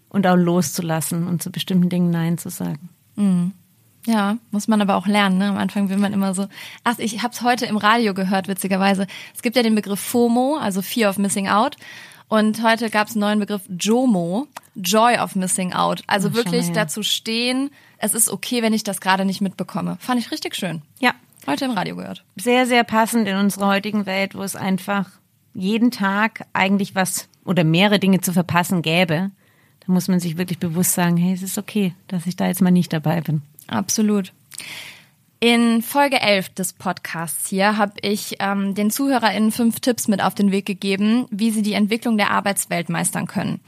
und 0.10 0.26
auch 0.26 0.36
loszulassen 0.36 1.28
und 1.28 1.44
zu 1.44 1.52
bestimmten 1.52 1.90
Dingen 1.90 2.10
Nein 2.10 2.40
zu 2.40 2.50
sagen. 2.50 2.90
Ja, 4.06 4.38
muss 4.52 4.68
man 4.68 4.82
aber 4.82 4.96
auch 4.96 5.08
lernen. 5.08 5.38
Ne? 5.38 5.50
Am 5.50 5.58
Anfang 5.58 5.90
will 5.90 5.98
man 5.98 6.14
immer 6.14 6.34
so. 6.34 6.48
Ach, 6.84 6.98
ich 7.00 7.22
habe 7.22 7.34
es 7.34 7.42
heute 7.42 7.66
im 7.66 7.78
Radio 7.78 8.14
gehört, 8.14 8.48
witzigerweise. 8.48 9.08
Es 9.36 9.42
gibt 9.42 9.56
ja 9.56 9.64
den 9.64 9.76
Begriff 9.76 10.00
FOMO, 10.00 10.58
also 10.58 10.82
Fear 10.82 11.10
of 11.10 11.18
Missing 11.18 11.48
Out. 11.50 11.76
Und 12.28 12.64
heute 12.64 12.90
gab 12.90 13.08
es 13.08 13.14
einen 13.16 13.22
neuen 13.22 13.40
Begriff 13.40 13.64
JOMO, 13.68 14.48
Joy 14.76 15.18
of 15.18 15.36
Missing 15.36 15.74
Out. 15.74 16.04
Also 16.08 16.30
Ach, 16.30 16.36
wirklich 16.36 16.68
mal 16.68 16.76
her. 16.76 16.86
dazu 16.86 17.04
stehen, 17.04 17.72
es 17.98 18.14
ist 18.14 18.30
okay, 18.30 18.62
wenn 18.62 18.74
ich 18.74 18.84
das 18.84 19.02
gerade 19.02 19.26
nicht 19.26 19.42
mitbekomme. 19.42 19.98
Fand 20.00 20.20
ich 20.20 20.32
richtig 20.32 20.56
schön. 20.56 20.82
Ja, 21.00 21.14
Heute 21.48 21.66
im 21.66 21.72
Radio 21.72 21.96
gehört. 21.96 22.24
sehr, 22.36 22.68
sehr 22.68 22.84
passend 22.84 23.28
in 23.28 23.36
unserer 23.38 23.68
heutigen 23.68 24.06
Welt, 24.06 24.36
wo 24.36 24.44
es 24.44 24.56
einfach 24.56 25.10
jeden 25.56 25.90
Tag 25.90 26.46
eigentlich 26.54 26.94
was 26.96 27.28
oder 27.46 27.64
mehrere 27.64 27.98
Dinge 28.00 28.22
zu 28.22 28.32
verpassen 28.32 28.82
gäbe. 28.84 29.32
Da 29.86 29.92
muss 29.92 30.08
man 30.08 30.20
sich 30.20 30.38
wirklich 30.38 30.60
bewusst 30.60 30.94
sagen, 30.94 31.18
hey, 31.18 31.34
es 31.34 31.42
ist 31.42 31.58
okay, 31.58 31.96
dass 32.08 32.28
ich 32.28 32.36
da 32.36 32.48
jetzt 32.48 32.62
mal 32.62 32.70
nicht 32.72 32.94
dabei 32.94 33.22
bin. 33.22 33.42
Absolut. 33.70 34.34
In 35.40 35.82
Folge 35.82 36.20
11 36.20 36.50
des 36.50 36.74
Podcasts 36.74 37.48
hier 37.48 37.78
habe 37.78 37.94
ich 38.02 38.36
ähm, 38.40 38.76
den 38.76 38.92
ZuhörerInnen 38.92 39.54
fünf 39.54 39.80
Tipps 39.80 40.10
mit 40.10 40.22
auf 40.22 40.36
den 40.36 40.52
Weg 40.52 40.66
gegeben, 40.66 41.28
wie 41.30 41.52
sie 41.52 41.62
die 41.62 41.74
Entwicklung 41.74 42.18
der 42.18 42.32
Arbeitswelt 42.32 42.90
meistern 42.90 43.26
können. 43.26 43.62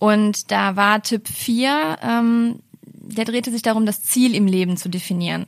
Und 0.00 0.50
da 0.50 0.74
war 0.74 1.00
Tipp 1.00 1.28
4, 1.28 1.98
ähm, 2.02 2.58
der 2.84 3.24
drehte 3.24 3.52
sich 3.52 3.62
darum, 3.62 3.86
das 3.86 4.02
Ziel 4.02 4.34
im 4.34 4.46
Leben 4.46 4.76
zu 4.76 4.88
definieren. 4.88 5.46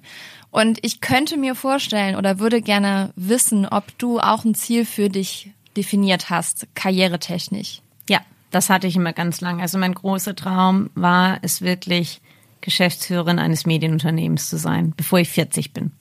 Und 0.52 0.78
ich 0.82 1.00
könnte 1.00 1.36
mir 1.36 1.56
vorstellen 1.56 2.14
oder 2.14 2.38
würde 2.38 2.62
gerne 2.62 3.10
wissen, 3.16 3.66
ob 3.66 3.98
du 3.98 4.20
auch 4.20 4.44
ein 4.44 4.54
Ziel 4.54 4.84
für 4.84 5.08
dich 5.08 5.50
definiert 5.76 6.30
hast, 6.30 6.68
karrieretechnisch. 6.76 7.80
Ja, 8.08 8.20
das 8.52 8.70
hatte 8.70 8.86
ich 8.86 8.94
immer 8.94 9.12
ganz 9.12 9.40
lange. 9.40 9.62
Also 9.62 9.78
mein 9.78 9.94
großer 9.94 10.36
Traum 10.36 10.90
war 10.94 11.38
es 11.42 11.62
wirklich, 11.62 12.20
Geschäftsführerin 12.64 13.38
eines 13.38 13.66
Medienunternehmens 13.66 14.48
zu 14.48 14.56
sein, 14.56 14.94
bevor 14.96 15.20
ich 15.20 15.28
40 15.28 15.72
bin. 15.72 15.92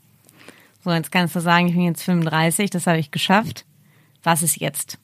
So, 0.84 0.91
jetzt 0.91 1.12
kannst 1.12 1.36
du 1.36 1.39
sagen, 1.39 1.67
ich 1.67 1.73
bin 1.73 1.84
jetzt 1.84 2.04
35, 2.04 2.69
das 2.69 2.88
habe 2.88 2.99
ich 2.99 3.12
geschafft. 3.12 3.65
Was 4.23 4.41
ist 4.41 4.60
jetzt? 4.60 4.97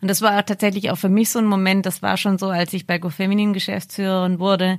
Und 0.00 0.08
das 0.08 0.22
war 0.22 0.38
auch 0.38 0.42
tatsächlich 0.42 0.90
auch 0.90 0.96
für 0.96 1.08
mich 1.08 1.30
so 1.30 1.38
ein 1.38 1.46
Moment, 1.46 1.86
das 1.86 2.02
war 2.02 2.16
schon 2.16 2.38
so, 2.38 2.48
als 2.48 2.72
ich 2.72 2.86
bei 2.86 2.98
GoFeminin 2.98 3.52
Geschäftsführerin 3.52 4.38
wurde, 4.38 4.78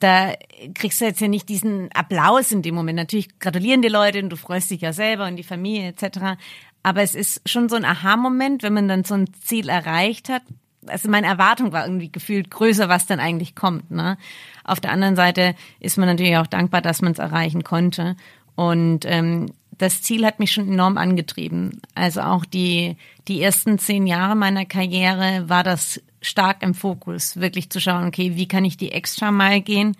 da 0.00 0.34
kriegst 0.74 1.00
du 1.00 1.06
jetzt 1.06 1.20
ja 1.20 1.28
nicht 1.28 1.48
diesen 1.48 1.90
Applaus 1.92 2.52
in 2.52 2.62
dem 2.62 2.74
Moment. 2.74 2.96
Natürlich 2.96 3.38
gratulieren 3.38 3.80
die 3.80 3.88
Leute 3.88 4.22
und 4.22 4.28
du 4.28 4.36
freust 4.36 4.70
dich 4.70 4.82
ja 4.82 4.92
selber 4.92 5.26
und 5.26 5.36
die 5.36 5.42
Familie 5.42 5.88
etc. 5.88 6.38
Aber 6.82 7.02
es 7.02 7.14
ist 7.14 7.48
schon 7.48 7.70
so 7.70 7.76
ein 7.76 7.86
Aha-Moment, 7.86 8.62
wenn 8.62 8.74
man 8.74 8.88
dann 8.88 9.04
so 9.04 9.14
ein 9.14 9.32
Ziel 9.32 9.70
erreicht 9.70 10.28
hat. 10.28 10.42
Also 10.86 11.08
meine 11.08 11.26
Erwartung 11.26 11.72
war 11.72 11.86
irgendwie 11.86 12.12
gefühlt 12.12 12.50
größer, 12.50 12.90
was 12.90 13.06
dann 13.06 13.20
eigentlich 13.20 13.54
kommt. 13.54 13.90
Ne? 13.90 14.18
Auf 14.64 14.80
der 14.80 14.92
anderen 14.92 15.16
Seite 15.16 15.54
ist 15.80 15.98
man 15.98 16.08
natürlich 16.08 16.36
auch 16.36 16.46
dankbar, 16.46 16.82
dass 16.82 17.02
man 17.02 17.12
es 17.12 17.18
erreichen 17.18 17.64
konnte. 17.64 18.16
Und 18.56 19.04
ähm, 19.04 19.52
das 19.78 20.02
Ziel 20.02 20.24
hat 20.24 20.38
mich 20.38 20.52
schon 20.52 20.68
enorm 20.68 20.96
angetrieben. 20.98 21.80
Also 21.94 22.20
auch 22.22 22.44
die, 22.44 22.96
die 23.28 23.42
ersten 23.42 23.78
zehn 23.78 24.06
Jahre 24.06 24.36
meiner 24.36 24.64
Karriere 24.64 25.48
war 25.48 25.62
das 25.62 26.00
stark 26.20 26.62
im 26.62 26.74
Fokus, 26.74 27.36
wirklich 27.36 27.70
zu 27.70 27.80
schauen, 27.80 28.06
okay, 28.06 28.36
wie 28.36 28.48
kann 28.48 28.64
ich 28.64 28.76
die 28.76 28.92
extra 28.92 29.30
mal 29.30 29.60
gehen, 29.60 29.96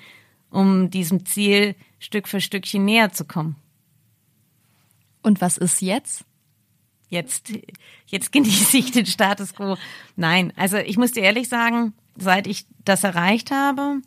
um 0.50 0.90
diesem 0.90 1.27
Ziel 1.27 1.74
Stück 1.98 2.29
für 2.29 2.40
Stückchen 2.40 2.85
näher 2.85 3.12
zu 3.12 3.24
kommen. 3.24 3.57
Und 5.22 5.40
was 5.40 5.59
ist 5.59 5.81
jetzt? 5.83 6.24
Jetzt, 7.09 7.53
jetzt 8.07 8.33
genieße 8.33 8.77
ich 8.77 8.92
den 8.92 9.07
Status 9.07 9.55
quo. 9.55 9.77
Nein, 10.16 10.53
also 10.57 10.77
ich 10.77 10.96
muss 10.96 11.12
dir 11.12 11.22
ehrlich 11.22 11.48
sagen, 11.48 11.94
seit 12.16 12.46
ich 12.46 12.66
das 12.85 13.05
erreicht 13.05 13.50
habe, 13.50 14.00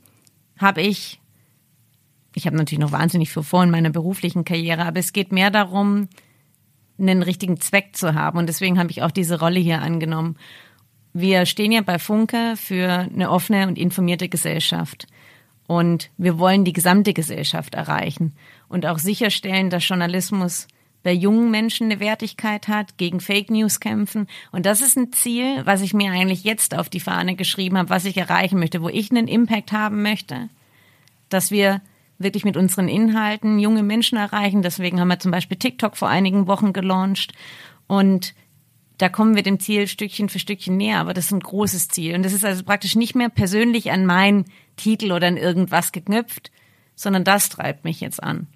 habe 0.57 0.81
ich, 0.81 1.19
ich 2.33 2.45
habe 2.45 2.55
natürlich 2.55 2.81
noch 2.81 2.91
wahnsinnig 2.91 3.31
viel 3.31 3.43
vor 3.43 3.63
in 3.63 3.71
meiner 3.71 3.89
beruflichen 3.89 4.45
Karriere, 4.45 4.85
aber 4.85 4.99
es 4.99 5.13
geht 5.13 5.31
mehr 5.31 5.49
darum, 5.49 6.07
einen 6.99 7.23
richtigen 7.23 7.59
Zweck 7.59 7.95
zu 7.95 8.13
haben. 8.13 8.37
Und 8.37 8.47
deswegen 8.47 8.79
habe 8.79 8.91
ich 8.91 9.03
auch 9.03 9.11
diese 9.11 9.39
Rolle 9.39 9.59
hier 9.59 9.81
angenommen. 9.81 10.37
Wir 11.13 11.45
stehen 11.45 11.71
ja 11.71 11.81
bei 11.81 11.99
Funke 11.99 12.55
für 12.55 12.89
eine 12.89 13.31
offene 13.31 13.67
und 13.67 13.77
informierte 13.77 14.29
Gesellschaft. 14.29 15.07
Und 15.67 16.09
wir 16.17 16.39
wollen 16.39 16.63
die 16.63 16.73
gesamte 16.73 17.13
Gesellschaft 17.13 17.75
erreichen 17.75 18.35
und 18.69 18.85
auch 18.85 18.99
sicherstellen, 18.99 19.69
dass 19.69 19.87
Journalismus 19.87 20.67
bei 21.03 21.13
jungen 21.13 21.51
Menschen 21.51 21.85
eine 21.85 21.99
Wertigkeit 21.99 22.67
hat, 22.67 22.97
gegen 22.97 23.19
Fake 23.19 23.49
News 23.49 23.79
kämpfen. 23.79 24.27
Und 24.51 24.65
das 24.65 24.81
ist 24.81 24.97
ein 24.97 25.13
Ziel, 25.13 25.65
was 25.65 25.81
ich 25.81 25.93
mir 25.93 26.11
eigentlich 26.11 26.43
jetzt 26.43 26.75
auf 26.75 26.89
die 26.89 26.99
Fahne 26.99 27.35
geschrieben 27.35 27.77
habe, 27.77 27.89
was 27.89 28.05
ich 28.05 28.17
erreichen 28.17 28.59
möchte, 28.59 28.81
wo 28.81 28.89
ich 28.89 29.11
einen 29.11 29.27
Impact 29.27 29.71
haben 29.71 30.01
möchte, 30.01 30.49
dass 31.29 31.51
wir 31.51 31.81
wirklich 32.19 32.45
mit 32.45 32.57
unseren 32.57 32.87
Inhalten 32.87 33.59
junge 33.59 33.83
Menschen 33.83 34.17
erreichen. 34.17 34.63
Deswegen 34.63 34.99
haben 34.99 35.07
wir 35.07 35.19
zum 35.19 35.31
Beispiel 35.31 35.57
TikTok 35.57 35.97
vor 35.97 36.09
einigen 36.09 36.47
Wochen 36.47 36.73
gelauncht. 36.73 37.33
Und 37.85 38.33
da 38.97 39.09
kommen 39.09 39.35
wir 39.35 39.43
dem 39.43 39.59
Ziel 39.59 39.87
Stückchen 39.87 40.27
für 40.27 40.39
Stückchen 40.39 40.77
näher, 40.77 40.99
aber 40.99 41.13
das 41.13 41.25
ist 41.25 41.31
ein 41.31 41.39
großes 41.39 41.89
Ziel. 41.89 42.15
Und 42.15 42.23
das 42.23 42.33
ist 42.33 42.43
also 42.43 42.63
praktisch 42.63 42.95
nicht 42.95 43.15
mehr 43.15 43.29
persönlich 43.29 43.91
an 43.91 44.05
meinen 44.05 44.45
Titel 44.75 45.11
oder 45.11 45.27
an 45.27 45.37
irgendwas 45.37 45.91
geknüpft, 45.91 46.51
sondern 46.95 47.23
das 47.23 47.49
treibt 47.49 47.83
mich 47.85 48.01
jetzt 48.01 48.21
an. 48.21 48.47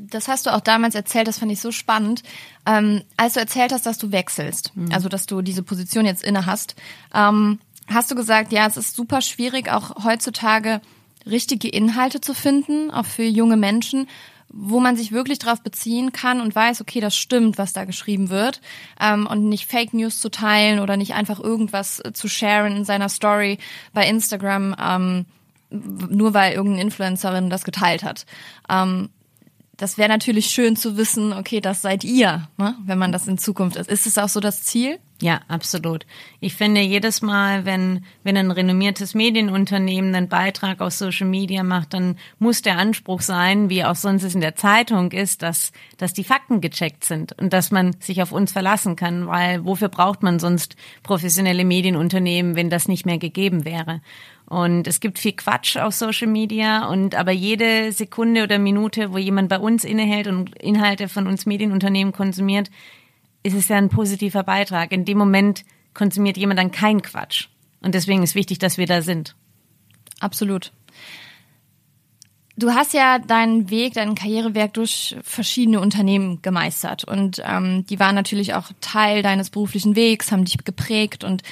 Das 0.00 0.28
hast 0.28 0.46
du 0.46 0.54
auch 0.54 0.60
damals 0.60 0.94
erzählt, 0.94 1.28
das 1.28 1.38
fand 1.38 1.52
ich 1.52 1.60
so 1.60 1.70
spannend. 1.70 2.22
Ähm, 2.66 3.02
als 3.16 3.34
du 3.34 3.40
erzählt 3.40 3.72
hast, 3.72 3.86
dass 3.86 3.98
du 3.98 4.12
wechselst, 4.12 4.74
mhm. 4.74 4.92
also 4.92 5.08
dass 5.08 5.26
du 5.26 5.42
diese 5.42 5.62
Position 5.62 6.06
jetzt 6.06 6.22
inne 6.22 6.46
hast, 6.46 6.74
ähm, 7.14 7.58
hast 7.88 8.10
du 8.10 8.14
gesagt, 8.14 8.52
ja, 8.52 8.66
es 8.66 8.76
ist 8.76 8.96
super 8.96 9.20
schwierig, 9.20 9.70
auch 9.70 10.04
heutzutage 10.04 10.80
richtige 11.26 11.68
Inhalte 11.68 12.20
zu 12.20 12.34
finden, 12.34 12.90
auch 12.90 13.06
für 13.06 13.24
junge 13.24 13.56
Menschen, 13.56 14.08
wo 14.48 14.80
man 14.80 14.96
sich 14.96 15.12
wirklich 15.12 15.38
darauf 15.38 15.62
beziehen 15.62 16.12
kann 16.12 16.40
und 16.40 16.54
weiß, 16.54 16.82
okay, 16.82 17.00
das 17.00 17.16
stimmt, 17.16 17.56
was 17.58 17.72
da 17.72 17.84
geschrieben 17.84 18.28
wird, 18.28 18.60
ähm, 19.00 19.26
und 19.26 19.48
nicht 19.48 19.66
Fake 19.66 19.94
News 19.94 20.20
zu 20.20 20.30
teilen 20.30 20.80
oder 20.80 20.96
nicht 20.96 21.14
einfach 21.14 21.40
irgendwas 21.40 22.02
zu 22.12 22.28
sharen 22.28 22.76
in 22.76 22.84
seiner 22.84 23.08
Story 23.08 23.58
bei 23.94 24.06
Instagram, 24.06 24.76
ähm, 24.78 25.26
nur 25.70 26.34
weil 26.34 26.52
irgendeine 26.52 26.82
Influencerin 26.82 27.48
das 27.48 27.64
geteilt 27.64 28.02
hat. 28.02 28.26
Ähm, 28.68 29.08
das 29.82 29.98
wäre 29.98 30.08
natürlich 30.08 30.46
schön 30.46 30.76
zu 30.76 30.96
wissen, 30.96 31.32
okay, 31.32 31.60
das 31.60 31.82
seid 31.82 32.04
ihr, 32.04 32.48
ne? 32.56 32.76
wenn 32.86 32.98
man 32.98 33.10
das 33.10 33.26
in 33.26 33.36
Zukunft 33.36 33.76
ist. 33.76 33.90
Ist 33.90 34.06
es 34.06 34.16
auch 34.16 34.28
so 34.28 34.38
das 34.38 34.62
Ziel? 34.62 35.00
Ja, 35.20 35.40
absolut. 35.48 36.06
Ich 36.38 36.54
finde 36.54 36.80
jedes 36.80 37.20
Mal, 37.20 37.64
wenn, 37.64 38.04
wenn 38.22 38.36
ein 38.36 38.52
renommiertes 38.52 39.14
Medienunternehmen 39.14 40.14
einen 40.14 40.28
Beitrag 40.28 40.80
auf 40.80 40.92
Social 40.92 41.26
Media 41.26 41.64
macht, 41.64 41.94
dann 41.94 42.16
muss 42.38 42.62
der 42.62 42.78
Anspruch 42.78 43.22
sein, 43.22 43.70
wie 43.70 43.84
auch 43.84 43.96
sonst 43.96 44.22
es 44.22 44.36
in 44.36 44.40
der 44.40 44.54
Zeitung 44.54 45.10
ist, 45.10 45.42
dass, 45.42 45.72
dass 45.96 46.12
die 46.12 46.24
Fakten 46.24 46.60
gecheckt 46.60 47.04
sind 47.04 47.32
und 47.40 47.52
dass 47.52 47.72
man 47.72 47.96
sich 47.98 48.22
auf 48.22 48.30
uns 48.30 48.52
verlassen 48.52 48.94
kann, 48.94 49.26
weil 49.26 49.64
wofür 49.64 49.88
braucht 49.88 50.22
man 50.22 50.38
sonst 50.38 50.76
professionelle 51.02 51.64
Medienunternehmen, 51.64 52.54
wenn 52.54 52.70
das 52.70 52.86
nicht 52.86 53.04
mehr 53.04 53.18
gegeben 53.18 53.64
wäre? 53.64 54.00
Und 54.52 54.86
es 54.86 55.00
gibt 55.00 55.18
viel 55.18 55.32
Quatsch 55.32 55.78
auf 55.78 55.94
Social 55.94 56.28
Media 56.28 56.86
und 56.86 57.14
aber 57.14 57.32
jede 57.32 57.90
Sekunde 57.90 58.42
oder 58.42 58.58
Minute, 58.58 59.10
wo 59.10 59.16
jemand 59.16 59.48
bei 59.48 59.58
uns 59.58 59.82
innehält 59.82 60.26
und 60.26 60.54
Inhalte 60.60 61.08
von 61.08 61.26
uns 61.26 61.46
Medienunternehmen 61.46 62.12
konsumiert, 62.12 62.70
ist 63.42 63.56
es 63.56 63.68
ja 63.68 63.78
ein 63.78 63.88
positiver 63.88 64.42
Beitrag. 64.42 64.92
In 64.92 65.06
dem 65.06 65.16
Moment 65.16 65.64
konsumiert 65.94 66.36
jemand 66.36 66.60
dann 66.60 66.70
kein 66.70 67.00
Quatsch. 67.00 67.48
Und 67.80 67.94
deswegen 67.94 68.22
ist 68.22 68.34
wichtig, 68.34 68.58
dass 68.58 68.76
wir 68.76 68.84
da 68.84 69.00
sind. 69.00 69.34
Absolut. 70.20 70.70
Du 72.58 72.72
hast 72.72 72.92
ja 72.92 73.20
deinen 73.20 73.70
Weg, 73.70 73.94
deinen 73.94 74.14
Karrierewerk 74.14 74.74
durch 74.74 75.16
verschiedene 75.22 75.80
Unternehmen 75.80 76.42
gemeistert 76.42 77.04
und 77.04 77.42
ähm, 77.42 77.86
die 77.86 77.98
waren 77.98 78.14
natürlich 78.14 78.52
auch 78.52 78.66
Teil 78.82 79.22
deines 79.22 79.48
beruflichen 79.48 79.96
Wegs, 79.96 80.30
haben 80.30 80.44
dich 80.44 80.58
geprägt 80.58 81.24
und 81.24 81.42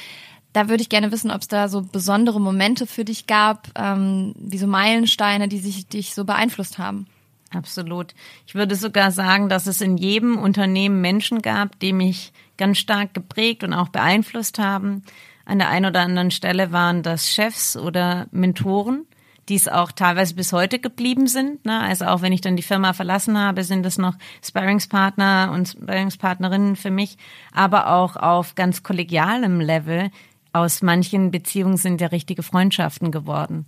da 0.52 0.68
würde 0.68 0.82
ich 0.82 0.88
gerne 0.88 1.12
wissen, 1.12 1.30
ob 1.30 1.42
es 1.42 1.48
da 1.48 1.68
so 1.68 1.82
besondere 1.82 2.40
Momente 2.40 2.86
für 2.86 3.04
dich 3.04 3.26
gab, 3.26 3.68
ähm, 3.76 4.34
wie 4.36 4.58
so 4.58 4.66
Meilensteine, 4.66 5.48
die 5.48 5.58
sich 5.58 5.86
dich 5.86 6.14
so 6.14 6.24
beeinflusst 6.24 6.78
haben. 6.78 7.06
Absolut. 7.52 8.14
Ich 8.46 8.54
würde 8.54 8.76
sogar 8.76 9.10
sagen, 9.10 9.48
dass 9.48 9.66
es 9.66 9.80
in 9.80 9.96
jedem 9.96 10.38
Unternehmen 10.38 11.00
Menschen 11.00 11.42
gab, 11.42 11.78
die 11.80 11.92
mich 11.92 12.32
ganz 12.56 12.78
stark 12.78 13.12
geprägt 13.12 13.64
und 13.64 13.74
auch 13.74 13.88
beeinflusst 13.88 14.58
haben. 14.58 15.02
An 15.44 15.58
der 15.58 15.68
einen 15.68 15.86
oder 15.86 16.00
anderen 16.00 16.30
Stelle 16.30 16.70
waren 16.70 17.02
das 17.02 17.28
Chefs 17.28 17.76
oder 17.76 18.28
Mentoren, 18.30 19.06
die 19.48 19.56
es 19.56 19.66
auch 19.66 19.90
teilweise 19.90 20.36
bis 20.36 20.52
heute 20.52 20.78
geblieben 20.78 21.26
sind. 21.26 21.64
Ne? 21.64 21.80
Also 21.80 22.04
auch 22.04 22.22
wenn 22.22 22.32
ich 22.32 22.40
dann 22.40 22.54
die 22.54 22.62
Firma 22.62 22.92
verlassen 22.92 23.36
habe, 23.36 23.64
sind 23.64 23.84
es 23.84 23.98
noch 23.98 24.14
Sparringspartner 24.44 25.50
und 25.52 25.70
Sparringspartnerinnen 25.70 26.76
für 26.76 26.92
mich, 26.92 27.18
aber 27.52 27.88
auch 27.88 28.14
auf 28.14 28.54
ganz 28.54 28.84
kollegialem 28.84 29.60
Level 29.60 30.10
aus 30.52 30.82
manchen 30.82 31.30
Beziehungen 31.30 31.76
sind 31.76 32.00
ja 32.00 32.08
richtige 32.08 32.42
Freundschaften 32.42 33.10
geworden. 33.10 33.66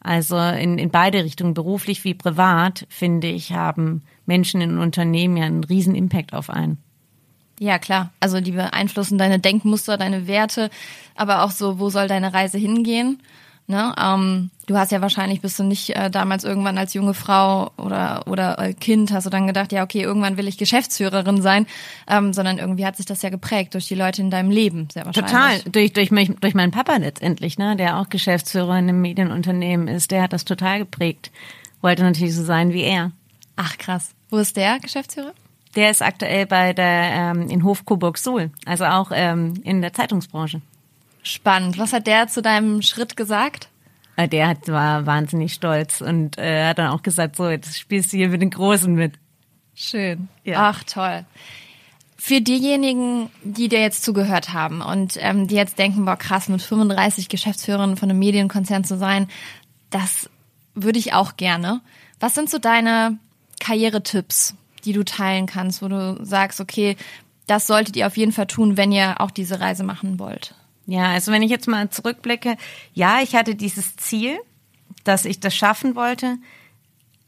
Also 0.00 0.36
in, 0.36 0.78
in 0.78 0.90
beide 0.90 1.22
Richtungen, 1.22 1.54
beruflich 1.54 2.04
wie 2.04 2.14
privat, 2.14 2.86
finde 2.88 3.28
ich, 3.28 3.52
haben 3.52 4.02
Menschen 4.26 4.60
in 4.60 4.78
Unternehmen 4.78 5.36
ja 5.36 5.44
einen 5.44 5.64
riesen 5.64 5.94
Impact 5.94 6.34
auf 6.34 6.50
einen. 6.50 6.78
Ja, 7.60 7.78
klar. 7.78 8.10
Also 8.18 8.40
die 8.40 8.50
beeinflussen 8.50 9.18
deine 9.18 9.38
Denkmuster, 9.38 9.96
deine 9.96 10.26
Werte, 10.26 10.70
aber 11.14 11.44
auch 11.44 11.52
so, 11.52 11.78
wo 11.78 11.90
soll 11.90 12.08
deine 12.08 12.34
Reise 12.34 12.58
hingehen? 12.58 13.22
Ne? 13.72 13.94
Ähm, 13.98 14.50
du 14.66 14.76
hast 14.76 14.92
ja 14.92 15.00
wahrscheinlich 15.00 15.40
bist 15.40 15.58
du 15.58 15.64
nicht 15.64 15.96
äh, 15.96 16.10
damals 16.10 16.44
irgendwann 16.44 16.76
als 16.76 16.92
junge 16.92 17.14
Frau 17.14 17.70
oder 17.78 18.22
oder 18.26 18.58
äh, 18.58 18.74
Kind 18.74 19.10
hast 19.12 19.24
du 19.24 19.30
dann 19.30 19.46
gedacht, 19.46 19.72
ja 19.72 19.82
okay, 19.82 20.02
irgendwann 20.02 20.36
will 20.36 20.46
ich 20.46 20.58
Geschäftsführerin 20.58 21.40
sein, 21.40 21.66
ähm, 22.06 22.34
sondern 22.34 22.58
irgendwie 22.58 22.84
hat 22.84 22.98
sich 22.98 23.06
das 23.06 23.22
ja 23.22 23.30
geprägt 23.30 23.72
durch 23.72 23.88
die 23.88 23.94
Leute 23.94 24.20
in 24.20 24.30
deinem 24.30 24.50
Leben, 24.50 24.88
sehr 24.92 25.06
wahrscheinlich. 25.06 25.32
Total, 25.32 25.60
durch 25.72 25.94
durch 25.94 26.10
mich, 26.10 26.32
durch 26.38 26.52
meinen 26.52 26.70
Papa 26.70 26.98
letztendlich, 26.98 27.56
ne, 27.56 27.74
der 27.74 27.96
auch 27.96 28.10
Geschäftsführer 28.10 28.78
in 28.78 28.90
einem 28.90 29.00
Medienunternehmen 29.00 29.88
ist, 29.88 30.10
der 30.10 30.22
hat 30.22 30.34
das 30.34 30.44
total 30.44 30.80
geprägt. 30.80 31.30
Wollte 31.80 32.02
natürlich 32.02 32.36
so 32.36 32.44
sein 32.44 32.74
wie 32.74 32.82
er. 32.82 33.10
Ach 33.56 33.78
krass. 33.78 34.14
Wo 34.28 34.36
ist 34.36 34.58
der 34.58 34.80
Geschäftsführer? 34.80 35.32
Der 35.76 35.90
ist 35.90 36.02
aktuell 36.02 36.44
bei 36.44 36.74
der 36.74 37.10
ähm, 37.14 37.48
in 37.48 37.64
Hof 37.64 37.86
Coburg 37.86 38.18
Suhl, 38.18 38.50
also 38.66 38.84
auch 38.84 39.12
ähm, 39.14 39.54
in 39.64 39.80
der 39.80 39.94
Zeitungsbranche. 39.94 40.60
Spannend. 41.22 41.78
Was 41.78 41.92
hat 41.92 42.06
der 42.06 42.28
zu 42.28 42.42
deinem 42.42 42.82
Schritt 42.82 43.16
gesagt? 43.16 43.68
Äh, 44.16 44.28
der 44.28 44.48
hat, 44.48 44.68
war 44.68 45.06
wahnsinnig 45.06 45.54
stolz 45.54 46.00
und 46.00 46.38
äh, 46.38 46.66
hat 46.66 46.78
dann 46.78 46.90
auch 46.90 47.02
gesagt, 47.02 47.36
so, 47.36 47.48
jetzt 47.48 47.78
spielst 47.78 48.12
du 48.12 48.16
hier 48.16 48.28
mit 48.28 48.42
den 48.42 48.50
Großen 48.50 48.92
mit. 48.92 49.14
Schön. 49.74 50.28
Ja. 50.44 50.70
Ach, 50.70 50.84
toll. 50.84 51.24
Für 52.16 52.40
diejenigen, 52.40 53.30
die 53.42 53.68
dir 53.68 53.80
jetzt 53.80 54.04
zugehört 54.04 54.52
haben 54.52 54.80
und 54.80 55.16
ähm, 55.18 55.48
die 55.48 55.56
jetzt 55.56 55.78
denken, 55.78 56.04
boah 56.04 56.16
krass, 56.16 56.48
mit 56.48 56.62
35 56.62 57.28
Geschäftsführerinnen 57.28 57.96
von 57.96 58.10
einem 58.10 58.18
Medienkonzern 58.18 58.84
zu 58.84 58.96
sein, 58.96 59.28
das 59.90 60.30
würde 60.74 60.98
ich 60.98 61.14
auch 61.14 61.36
gerne. 61.36 61.80
Was 62.20 62.34
sind 62.34 62.48
so 62.48 62.58
deine 62.58 63.18
Karrieretipps, 63.60 64.54
die 64.84 64.92
du 64.92 65.04
teilen 65.04 65.46
kannst, 65.46 65.82
wo 65.82 65.88
du 65.88 66.24
sagst, 66.24 66.60
okay, 66.60 66.96
das 67.46 67.66
solltet 67.66 67.96
ihr 67.96 68.06
auf 68.06 68.16
jeden 68.16 68.32
Fall 68.32 68.46
tun, 68.46 68.76
wenn 68.76 68.92
ihr 68.92 69.20
auch 69.20 69.30
diese 69.30 69.60
Reise 69.60 69.82
machen 69.82 70.18
wollt? 70.18 70.54
Ja, 70.86 71.12
also 71.12 71.32
wenn 71.32 71.42
ich 71.42 71.50
jetzt 71.50 71.68
mal 71.68 71.90
zurückblicke, 71.90 72.56
ja, 72.92 73.20
ich 73.22 73.34
hatte 73.34 73.54
dieses 73.54 73.96
Ziel, 73.96 74.38
dass 75.04 75.24
ich 75.24 75.40
das 75.40 75.54
schaffen 75.54 75.94
wollte, 75.94 76.38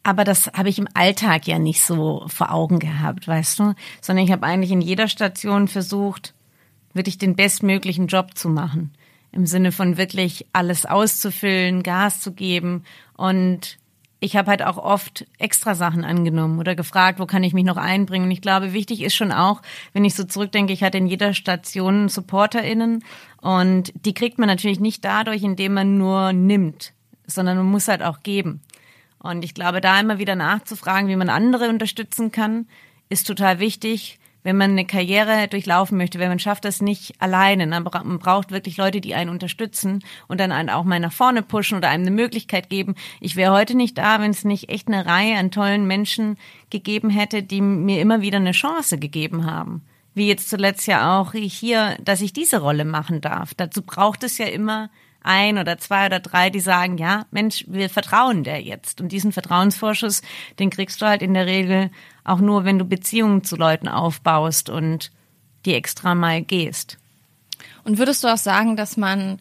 aber 0.02 0.24
das 0.24 0.48
habe 0.48 0.68
ich 0.68 0.78
im 0.78 0.88
Alltag 0.94 1.46
ja 1.46 1.58
nicht 1.58 1.82
so 1.82 2.24
vor 2.28 2.52
Augen 2.52 2.78
gehabt, 2.78 3.26
weißt 3.26 3.58
du, 3.58 3.74
sondern 4.00 4.24
ich 4.24 4.32
habe 4.32 4.46
eigentlich 4.46 4.70
in 4.70 4.82
jeder 4.82 5.08
Station 5.08 5.66
versucht, 5.66 6.34
wirklich 6.92 7.18
den 7.18 7.34
bestmöglichen 7.34 8.06
Job 8.06 8.36
zu 8.36 8.48
machen. 8.48 8.92
Im 9.32 9.46
Sinne 9.46 9.72
von 9.72 9.96
wirklich 9.96 10.46
alles 10.52 10.86
auszufüllen, 10.86 11.82
Gas 11.82 12.20
zu 12.20 12.32
geben 12.32 12.84
und 13.16 13.78
ich 14.24 14.36
habe 14.36 14.50
halt 14.50 14.62
auch 14.62 14.78
oft 14.78 15.26
extra 15.38 15.74
Sachen 15.74 16.02
angenommen 16.02 16.58
oder 16.58 16.74
gefragt, 16.74 17.18
wo 17.18 17.26
kann 17.26 17.44
ich 17.44 17.52
mich 17.52 17.64
noch 17.64 17.76
einbringen. 17.76 18.24
Und 18.24 18.30
ich 18.30 18.40
glaube, 18.40 18.72
wichtig 18.72 19.02
ist 19.02 19.14
schon 19.14 19.32
auch, 19.32 19.60
wenn 19.92 20.06
ich 20.06 20.14
so 20.14 20.24
zurückdenke, 20.24 20.72
ich 20.72 20.82
hatte 20.82 20.96
in 20.96 21.06
jeder 21.06 21.34
Station 21.34 22.08
SupporterInnen 22.08 23.04
und 23.42 23.92
die 24.06 24.14
kriegt 24.14 24.38
man 24.38 24.48
natürlich 24.48 24.80
nicht 24.80 25.04
dadurch, 25.04 25.42
indem 25.42 25.74
man 25.74 25.98
nur 25.98 26.32
nimmt, 26.32 26.94
sondern 27.26 27.58
man 27.58 27.66
muss 27.66 27.86
halt 27.86 28.02
auch 28.02 28.22
geben. 28.22 28.62
Und 29.18 29.44
ich 29.44 29.52
glaube, 29.52 29.82
da 29.82 30.00
immer 30.00 30.18
wieder 30.18 30.36
nachzufragen, 30.36 31.08
wie 31.08 31.16
man 31.16 31.28
andere 31.28 31.68
unterstützen 31.68 32.32
kann, 32.32 32.66
ist 33.10 33.26
total 33.26 33.58
wichtig 33.58 34.18
wenn 34.44 34.58
man 34.58 34.72
eine 34.72 34.84
Karriere 34.84 35.48
durchlaufen 35.48 35.96
möchte, 35.98 36.18
wenn 36.18 36.28
man 36.28 36.38
schafft 36.38 36.66
das 36.66 36.82
nicht 36.82 37.20
alleine, 37.20 37.66
dann 37.66 37.82
man 37.82 38.18
braucht 38.18 38.50
wirklich 38.50 38.76
Leute, 38.76 39.00
die 39.00 39.14
einen 39.14 39.30
unterstützen 39.30 40.04
und 40.28 40.38
dann 40.38 40.52
einen 40.52 40.68
auch 40.68 40.84
mal 40.84 41.00
nach 41.00 41.12
vorne 41.12 41.42
pushen 41.42 41.78
oder 41.78 41.88
einem 41.88 42.06
eine 42.06 42.14
Möglichkeit 42.14 42.68
geben. 42.68 42.94
Ich 43.20 43.36
wäre 43.36 43.54
heute 43.54 43.74
nicht 43.74 43.96
da, 43.96 44.20
wenn 44.20 44.30
es 44.30 44.44
nicht 44.44 44.68
echt 44.68 44.86
eine 44.86 45.06
Reihe 45.06 45.36
an 45.38 45.50
tollen 45.50 45.86
Menschen 45.86 46.36
gegeben 46.68 47.08
hätte, 47.08 47.42
die 47.42 47.62
mir 47.62 48.00
immer 48.00 48.20
wieder 48.20 48.36
eine 48.36 48.52
Chance 48.52 48.98
gegeben 48.98 49.46
haben. 49.46 49.82
Wie 50.12 50.28
jetzt 50.28 50.50
zuletzt 50.50 50.86
ja 50.86 51.18
auch 51.18 51.32
hier, 51.32 51.96
dass 52.04 52.20
ich 52.20 52.34
diese 52.34 52.60
Rolle 52.60 52.84
machen 52.84 53.22
darf. 53.22 53.54
Dazu 53.54 53.82
braucht 53.82 54.22
es 54.22 54.38
ja 54.38 54.46
immer 54.46 54.90
ein 55.24 55.58
oder 55.58 55.78
zwei 55.78 56.06
oder 56.06 56.20
drei, 56.20 56.50
die 56.50 56.60
sagen, 56.60 56.98
ja, 56.98 57.26
Mensch, 57.30 57.64
wir 57.66 57.90
vertrauen 57.90 58.44
der 58.44 58.62
jetzt. 58.62 59.00
Und 59.00 59.10
diesen 59.10 59.32
Vertrauensvorschuss, 59.32 60.22
den 60.58 60.70
kriegst 60.70 61.02
du 61.02 61.06
halt 61.06 61.22
in 61.22 61.34
der 61.34 61.46
Regel 61.46 61.90
auch 62.22 62.38
nur, 62.38 62.64
wenn 62.64 62.78
du 62.78 62.84
Beziehungen 62.84 63.42
zu 63.42 63.56
Leuten 63.56 63.88
aufbaust 63.88 64.70
und 64.70 65.10
die 65.64 65.74
extra 65.74 66.14
mal 66.14 66.42
gehst. 66.42 66.98
Und 67.84 67.98
würdest 67.98 68.22
du 68.22 68.28
auch 68.28 68.38
sagen, 68.38 68.76
dass 68.76 68.96
man 68.96 69.40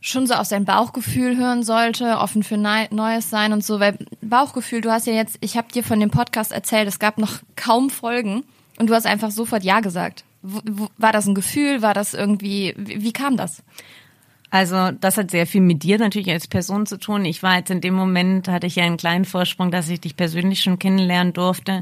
schon 0.00 0.26
so 0.26 0.34
auf 0.34 0.46
sein 0.46 0.64
Bauchgefühl 0.64 1.36
hören 1.36 1.62
sollte, 1.62 2.18
offen 2.18 2.42
für 2.42 2.56
Neues 2.56 3.28
sein 3.28 3.52
und 3.52 3.62
so, 3.62 3.80
weil 3.80 3.98
Bauchgefühl, 4.22 4.80
du 4.80 4.90
hast 4.90 5.06
ja 5.06 5.12
jetzt, 5.12 5.36
ich 5.40 5.56
habe 5.56 5.72
dir 5.72 5.84
von 5.84 6.00
dem 6.00 6.10
Podcast 6.10 6.52
erzählt, 6.52 6.88
es 6.88 6.98
gab 6.98 7.18
noch 7.18 7.40
kaum 7.54 7.90
Folgen 7.90 8.44
und 8.78 8.88
du 8.88 8.94
hast 8.94 9.06
einfach 9.06 9.30
sofort 9.30 9.62
Ja 9.62 9.80
gesagt. 9.80 10.24
War 10.42 11.12
das 11.12 11.26
ein 11.26 11.34
Gefühl? 11.34 11.82
War 11.82 11.92
das 11.92 12.14
irgendwie, 12.14 12.74
wie 12.78 13.12
kam 13.12 13.36
das? 13.36 13.62
Also 14.50 14.90
das 14.90 15.16
hat 15.16 15.30
sehr 15.30 15.46
viel 15.46 15.60
mit 15.60 15.84
dir 15.84 15.98
natürlich 15.98 16.30
als 16.30 16.48
Person 16.48 16.84
zu 16.84 16.98
tun. 16.98 17.24
Ich 17.24 17.42
war 17.42 17.56
jetzt 17.56 17.70
in 17.70 17.80
dem 17.80 17.94
Moment, 17.94 18.48
hatte 18.48 18.66
ich 18.66 18.76
ja 18.76 18.84
einen 18.84 18.96
kleinen 18.96 19.24
Vorsprung, 19.24 19.70
dass 19.70 19.88
ich 19.88 20.00
dich 20.00 20.16
persönlich 20.16 20.60
schon 20.60 20.80
kennenlernen 20.80 21.32
durfte. 21.32 21.80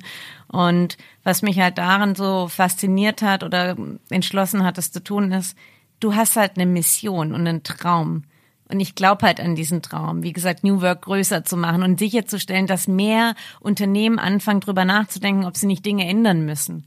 Und 0.49 0.99
was 1.25 1.41
mich 1.41 1.59
halt 1.59 1.79
daran 1.79 2.15
so 2.15 2.47
fasziniert 2.49 3.23
hat 3.23 3.43
oder 3.43 3.75
entschlossen 4.11 4.65
hat, 4.65 4.77
das 4.77 4.93
zu 4.93 5.03
tun, 5.03 5.33
ist, 5.33 5.57
du 6.01 6.15
hast 6.15 6.37
halt 6.37 6.53
eine 6.57 6.67
Mission 6.67 7.33
und 7.33 7.47
einen 7.47 7.63
Traum. 7.63 8.25
Und 8.71 8.81
ich 8.81 8.95
glaube 8.95 9.25
halt 9.25 9.41
an 9.41 9.55
diesen 9.55 9.81
Traum, 9.81 10.23
wie 10.23 10.35
gesagt, 10.35 10.63
New 10.63 10.83
Work 10.83 11.03
größer 11.03 11.43
zu 11.45 11.57
machen 11.57 11.83
und 11.83 11.99
sicherzustellen, 11.99 12.67
dass 12.67 12.87
mehr 12.87 13.35
Unternehmen 13.61 14.19
anfangen, 14.19 14.61
drüber 14.61 14.85
nachzudenken, 14.85 15.47
ob 15.47 15.57
sie 15.57 15.67
nicht 15.67 15.87
Dinge 15.87 16.07
ändern 16.07 16.45
müssen. 16.45 16.87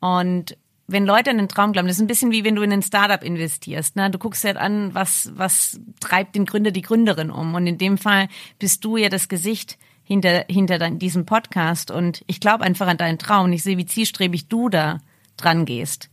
Und 0.00 0.56
wenn 0.90 1.06
Leute 1.06 1.30
an 1.30 1.38
den 1.38 1.48
Traum 1.48 1.72
glauben, 1.72 1.88
das 1.88 1.96
ist 1.96 2.02
ein 2.02 2.08
bisschen 2.08 2.32
wie 2.32 2.44
wenn 2.44 2.56
du 2.56 2.62
in 2.62 2.72
ein 2.72 2.82
Startup 2.82 3.22
investierst. 3.22 3.96
Ne? 3.96 4.10
Du 4.10 4.18
guckst 4.18 4.44
halt 4.44 4.56
an, 4.56 4.94
was, 4.94 5.30
was 5.34 5.80
treibt 6.00 6.34
den 6.34 6.46
Gründer, 6.46 6.70
die 6.70 6.82
Gründerin 6.82 7.30
um. 7.30 7.54
Und 7.54 7.66
in 7.66 7.78
dem 7.78 7.98
Fall 7.98 8.28
bist 8.58 8.84
du 8.84 8.96
ja 8.96 9.08
das 9.08 9.28
Gesicht 9.28 9.78
hinter, 10.02 10.44
hinter 10.48 10.90
diesem 10.90 11.26
Podcast. 11.26 11.90
Und 11.90 12.24
ich 12.26 12.40
glaube 12.40 12.64
einfach 12.64 12.88
an 12.88 12.96
deinen 12.96 13.18
Traum. 13.18 13.52
Ich 13.52 13.62
sehe, 13.62 13.78
wie 13.78 13.86
zielstrebig 13.86 14.48
du 14.48 14.68
da 14.68 14.98
dran 15.36 15.64
gehst. 15.64 16.10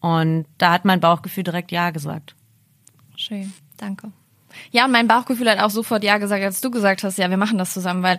Und 0.00 0.46
da 0.58 0.72
hat 0.72 0.84
mein 0.84 1.00
Bauchgefühl 1.00 1.44
direkt 1.44 1.70
Ja 1.70 1.90
gesagt. 1.90 2.34
Schön, 3.16 3.52
danke. 3.76 4.10
Ja, 4.72 4.86
und 4.86 4.92
mein 4.92 5.06
Bauchgefühl 5.06 5.50
hat 5.50 5.60
auch 5.60 5.70
sofort 5.70 6.02
Ja 6.02 6.18
gesagt, 6.18 6.42
als 6.42 6.60
du 6.60 6.70
gesagt 6.70 7.04
hast, 7.04 7.18
ja, 7.18 7.30
wir 7.30 7.36
machen 7.36 7.58
das 7.58 7.72
zusammen, 7.72 8.02
weil 8.02 8.18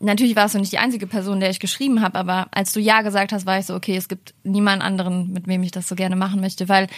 natürlich 0.00 0.36
warst 0.36 0.54
du 0.54 0.58
nicht 0.58 0.72
die 0.72 0.78
einzige 0.78 1.06
Person, 1.06 1.40
der 1.40 1.50
ich 1.50 1.60
geschrieben 1.60 2.02
habe, 2.02 2.18
aber 2.18 2.48
als 2.50 2.72
du 2.72 2.80
ja 2.80 3.02
gesagt 3.02 3.32
hast, 3.32 3.46
war 3.46 3.58
ich 3.58 3.66
so, 3.66 3.74
okay, 3.74 3.96
es 3.96 4.08
gibt 4.08 4.34
niemand 4.42 4.82
anderen, 4.82 5.32
mit 5.32 5.46
wem 5.46 5.62
ich 5.62 5.70
das 5.70 5.88
so 5.88 5.94
gerne 5.94 6.16
machen 6.16 6.40
möchte, 6.40 6.68
weil 6.68 6.88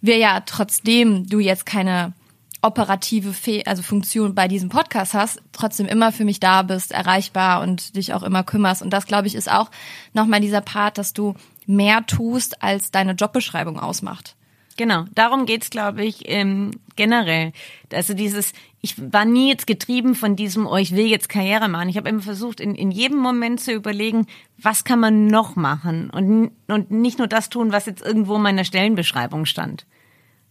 wir 0.00 0.18
ja 0.18 0.40
trotzdem 0.40 1.26
du 1.26 1.38
jetzt 1.38 1.66
keine 1.66 2.12
operative 2.60 3.32
Fe 3.32 3.62
also 3.66 3.82
Funktion 3.82 4.34
bei 4.34 4.48
diesem 4.48 4.68
Podcast 4.68 5.14
hast, 5.14 5.40
trotzdem 5.52 5.86
immer 5.86 6.10
für 6.10 6.24
mich 6.24 6.40
da 6.40 6.62
bist, 6.62 6.92
erreichbar 6.92 7.62
und 7.62 7.96
dich 7.96 8.12
auch 8.14 8.22
immer 8.22 8.42
kümmerst. 8.42 8.82
Und 8.82 8.90
das, 8.90 9.06
glaube 9.06 9.28
ich, 9.28 9.34
ist 9.34 9.50
auch 9.50 9.70
nochmal 10.12 10.40
dieser 10.40 10.60
Part, 10.60 10.98
dass 10.98 11.12
du 11.12 11.34
mehr 11.66 12.04
tust, 12.06 12.62
als 12.62 12.90
deine 12.90 13.12
Jobbeschreibung 13.12 13.78
ausmacht. 13.78 14.34
Genau, 14.76 15.04
darum 15.14 15.44
geht's, 15.44 15.70
glaube 15.70 16.04
ich, 16.04 16.28
ähm, 16.28 16.70
generell. 16.94 17.52
Also 17.92 18.14
dieses, 18.14 18.52
ich 18.80 19.12
war 19.12 19.24
nie 19.24 19.48
jetzt 19.48 19.66
getrieben 19.66 20.14
von 20.14 20.36
diesem, 20.36 20.66
oh, 20.66 20.76
ich 20.76 20.94
will 20.94 21.06
jetzt 21.06 21.28
Karriere 21.28 21.68
machen. 21.68 21.88
Ich 21.88 21.96
habe 21.96 22.08
immer 22.08 22.22
versucht, 22.22 22.60
in, 22.60 22.74
in 22.74 22.90
jedem 22.90 23.18
Moment 23.18 23.60
zu 23.60 23.72
überlegen, 23.72 24.26
was 24.56 24.84
kann 24.84 25.00
man 25.00 25.26
noch 25.26 25.56
machen 25.56 26.10
und, 26.10 26.52
und 26.68 26.90
nicht 26.90 27.18
nur 27.18 27.26
das 27.26 27.48
tun, 27.48 27.72
was 27.72 27.86
jetzt 27.86 28.04
irgendwo 28.04 28.36
in 28.36 28.42
meiner 28.42 28.64
Stellenbeschreibung 28.64 29.46
stand. 29.46 29.86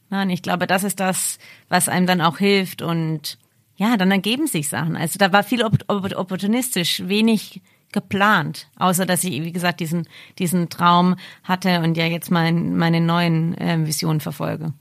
Nein, 0.10 0.30
ich 0.30 0.42
glaube, 0.42 0.68
das 0.68 0.84
ist 0.84 1.00
das, 1.00 1.38
was 1.70 1.90
einem 1.90 2.08
dann 2.08 2.22
auch 2.22 2.38
hilft 2.38 2.82
und 2.82 3.38
ja, 3.76 3.96
dann 3.96 4.12
ergeben 4.12 4.48
sich 4.48 4.70
Sachen. 4.70 4.96
Also 4.96 5.18
da 5.20 5.32
war 5.32 5.44
viel 5.44 5.64
opportunistisch, 5.64 7.04
wenig 7.06 7.62
geplant, 7.92 8.68
außer 8.78 9.06
dass 9.06 9.24
ich, 9.24 9.44
wie 9.44 9.52
gesagt, 9.52 9.80
diesen, 9.80 10.08
diesen 10.40 10.70
Traum 10.70 11.16
hatte 11.44 11.82
und 11.82 11.96
ja 11.96 12.06
jetzt 12.06 12.32
mein, 12.32 12.76
meine 12.76 13.00
neuen 13.00 13.58
äh, 13.58 13.86
Visionen 13.86 14.20
verfolge. 14.20 14.74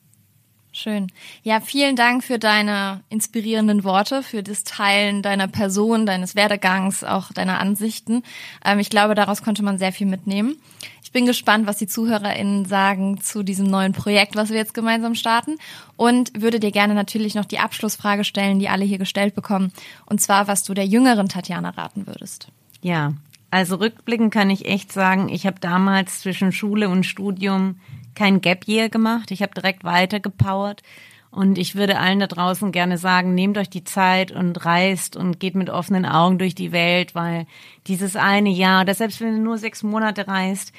Schön. 0.79 1.07
Ja, 1.43 1.61
vielen 1.61 1.97
Dank 1.97 2.22
für 2.22 2.39
deine 2.39 3.01
inspirierenden 3.09 3.83
Worte, 3.83 4.22
für 4.22 4.43
das 4.43 4.62
Teilen 4.62 5.22
deiner 5.22 5.49
Person, 5.49 6.05
deines 6.05 6.35
Werdegangs, 6.35 7.03
auch 7.03 7.33
deiner 7.33 7.61
Ansichten. 7.61 8.22
Ähm, 8.62 8.79
ich 8.79 8.91
glaube, 8.91 9.14
daraus 9.14 9.43
konnte 9.43 9.62
man 9.62 9.79
sehr 9.79 9.91
viel 9.91 10.07
mitnehmen. 10.07 10.57
Ich 11.03 11.12
bin 11.12 11.24
gespannt, 11.24 11.66
was 11.66 11.79
die 11.79 11.87
ZuhörerInnen 11.87 12.66
sagen 12.66 13.18
zu 13.22 13.43
diesem 13.43 13.68
neuen 13.68 13.95
Projekt, 13.95 14.37
was 14.37 14.51
wir 14.51 14.59
jetzt 14.59 14.74
gemeinsam 14.74 15.14
starten. 15.14 15.57
Und 15.97 16.43
würde 16.43 16.61
dir 16.61 16.72
gerne 16.72 16.93
natürlich 16.93 17.35
noch 17.35 17.47
die 17.47 17.59
Abschlussfrage 17.59 18.24
stellen, 18.24 18.59
die 18.59 18.68
alle 18.68 18.85
hier 18.85 18.99
gestellt 18.99 19.35
bekommen. 19.35 19.72
Und 20.05 20.20
zwar, 20.20 20.47
was 20.47 20.62
du 20.62 20.74
der 20.74 20.85
jüngeren 20.85 21.31
Tatjana 21.31 21.70
raten 21.70 22.07
würdest. 22.07 22.49
Ja, 22.83 23.14
also 23.51 23.77
rückblickend 23.77 24.31
kann 24.31 24.51
ich 24.51 24.66
echt 24.66 24.93
sagen, 24.93 25.31
ich 25.31 25.47
habe 25.47 25.59
damals 25.59 26.20
zwischen 26.20 26.53
Schule 26.53 26.91
und 26.91 27.05
Studium 27.05 27.77
kein 28.16 28.40
Gap 28.40 28.66
Year 28.66 28.88
gemacht. 28.88 29.30
Ich 29.30 29.42
habe 29.42 29.54
direkt 29.54 29.84
weitergepowert. 29.84 30.82
Und 31.30 31.58
ich 31.58 31.74
würde 31.74 31.98
allen 31.98 32.18
da 32.18 32.26
draußen 32.26 32.72
gerne 32.72 32.96
sagen, 32.96 33.34
nehmt 33.34 33.58
euch 33.58 33.68
die 33.68 33.84
Zeit 33.84 34.32
und 34.32 34.64
reist 34.64 35.16
und 35.16 35.38
geht 35.38 35.54
mit 35.54 35.68
offenen 35.68 36.06
Augen 36.06 36.38
durch 36.38 36.54
die 36.54 36.72
Welt, 36.72 37.14
weil 37.14 37.46
dieses 37.86 38.16
eine 38.16 38.48
Jahr, 38.48 38.82
oder 38.82 38.94
selbst 38.94 39.20
wenn 39.20 39.34
ihr 39.36 39.42
nur 39.42 39.58
sechs 39.58 39.82
Monate 39.82 40.26
reist, 40.26 40.72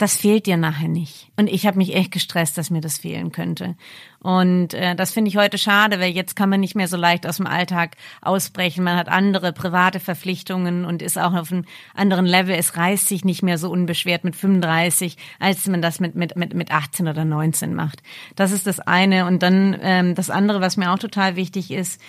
das 0.00 0.16
fehlt 0.16 0.46
dir 0.46 0.56
nachher 0.56 0.88
nicht. 0.88 1.30
Und 1.36 1.46
ich 1.46 1.66
habe 1.66 1.76
mich 1.76 1.94
echt 1.94 2.10
gestresst, 2.10 2.56
dass 2.56 2.70
mir 2.70 2.80
das 2.80 2.96
fehlen 2.96 3.32
könnte. 3.32 3.76
Und 4.20 4.72
äh, 4.72 4.96
das 4.96 5.12
finde 5.12 5.28
ich 5.28 5.36
heute 5.36 5.58
schade, 5.58 6.00
weil 6.00 6.12
jetzt 6.12 6.36
kann 6.36 6.48
man 6.48 6.60
nicht 6.60 6.74
mehr 6.74 6.88
so 6.88 6.96
leicht 6.96 7.26
aus 7.26 7.36
dem 7.36 7.46
Alltag 7.46 7.96
ausbrechen. 8.22 8.82
Man 8.82 8.96
hat 8.96 9.10
andere 9.10 9.52
private 9.52 10.00
Verpflichtungen 10.00 10.86
und 10.86 11.02
ist 11.02 11.18
auch 11.18 11.34
auf 11.34 11.52
einem 11.52 11.66
anderen 11.94 12.24
Level. 12.24 12.54
Es 12.54 12.78
reißt 12.78 13.08
sich 13.08 13.26
nicht 13.26 13.42
mehr 13.42 13.58
so 13.58 13.70
unbeschwert 13.70 14.24
mit 14.24 14.36
35, 14.36 15.18
als 15.38 15.66
man 15.66 15.82
das 15.82 16.00
mit, 16.00 16.14
mit, 16.14 16.34
mit, 16.34 16.54
mit 16.54 16.70
18 16.70 17.06
oder 17.06 17.26
19 17.26 17.74
macht. 17.74 18.02
Das 18.36 18.52
ist 18.52 18.66
das 18.66 18.80
eine. 18.80 19.26
Und 19.26 19.42
dann 19.42 19.76
ähm, 19.82 20.14
das 20.14 20.30
andere, 20.30 20.62
was 20.62 20.78
mir 20.78 20.92
auch 20.92 20.98
total 20.98 21.36
wichtig 21.36 21.70
ist, 21.70 22.00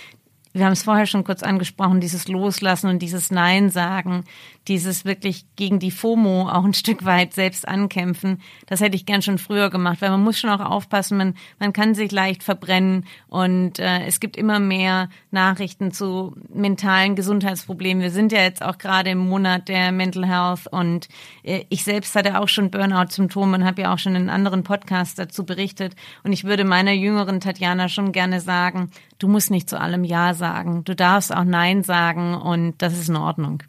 wir 0.53 0.65
haben 0.65 0.73
es 0.73 0.83
vorher 0.83 1.05
schon 1.05 1.23
kurz 1.23 1.43
angesprochen, 1.43 2.01
dieses 2.01 2.27
Loslassen 2.27 2.89
und 2.89 2.99
dieses 2.99 3.31
Nein 3.31 3.69
sagen. 3.69 4.25
Dieses 4.67 5.05
wirklich 5.05 5.45
gegen 5.55 5.79
die 5.79 5.91
FOMO 5.91 6.47
auch 6.49 6.63
ein 6.63 6.73
Stück 6.73 7.03
weit 7.03 7.33
selbst 7.33 7.67
ankämpfen, 7.67 8.41
das 8.67 8.81
hätte 8.81 8.95
ich 8.95 9.05
gern 9.05 9.21
schon 9.21 9.37
früher 9.37 9.69
gemacht, 9.69 10.01
weil 10.01 10.11
man 10.11 10.23
muss 10.23 10.39
schon 10.39 10.49
auch 10.49 10.59
aufpassen, 10.59 11.17
man, 11.17 11.33
man 11.59 11.73
kann 11.73 11.95
sich 11.95 12.11
leicht 12.11 12.43
verbrennen 12.43 13.05
und 13.27 13.79
äh, 13.79 14.05
es 14.05 14.19
gibt 14.19 14.37
immer 14.37 14.59
mehr 14.59 15.09
Nachrichten 15.31 15.91
zu 15.91 16.35
mentalen 16.53 17.15
Gesundheitsproblemen. 17.15 18.03
Wir 18.03 18.11
sind 18.11 18.31
ja 18.31 18.41
jetzt 18.41 18.63
auch 18.63 18.77
gerade 18.77 19.09
im 19.11 19.17
Monat 19.29 19.67
der 19.67 19.91
Mental 19.91 20.27
Health 20.27 20.67
und 20.67 21.07
äh, 21.43 21.65
ich 21.69 21.83
selbst 21.83 22.15
hatte 22.15 22.39
auch 22.39 22.47
schon 22.47 22.69
Burnout-Symptome 22.69 23.57
und 23.57 23.65
habe 23.65 23.81
ja 23.81 23.93
auch 23.93 23.99
schon 23.99 24.15
in 24.15 24.29
anderen 24.29 24.63
Podcasts 24.63 25.15
dazu 25.15 25.45
berichtet. 25.45 25.95
Und 26.23 26.33
ich 26.33 26.43
würde 26.43 26.63
meiner 26.65 26.93
jüngeren 26.93 27.39
Tatjana 27.39 27.89
schon 27.89 28.11
gerne 28.11 28.41
sagen, 28.41 28.91
du 29.17 29.27
musst 29.27 29.49
nicht 29.49 29.69
zu 29.69 29.79
allem 29.79 30.03
Ja 30.03 30.33
sagen, 30.33 30.83
du 30.83 30.95
darfst 30.95 31.35
auch 31.35 31.43
Nein 31.43 31.83
sagen 31.83 32.35
und 32.35 32.81
das 32.81 32.93
ist 32.93 33.09
in 33.09 33.15
Ordnung 33.15 33.63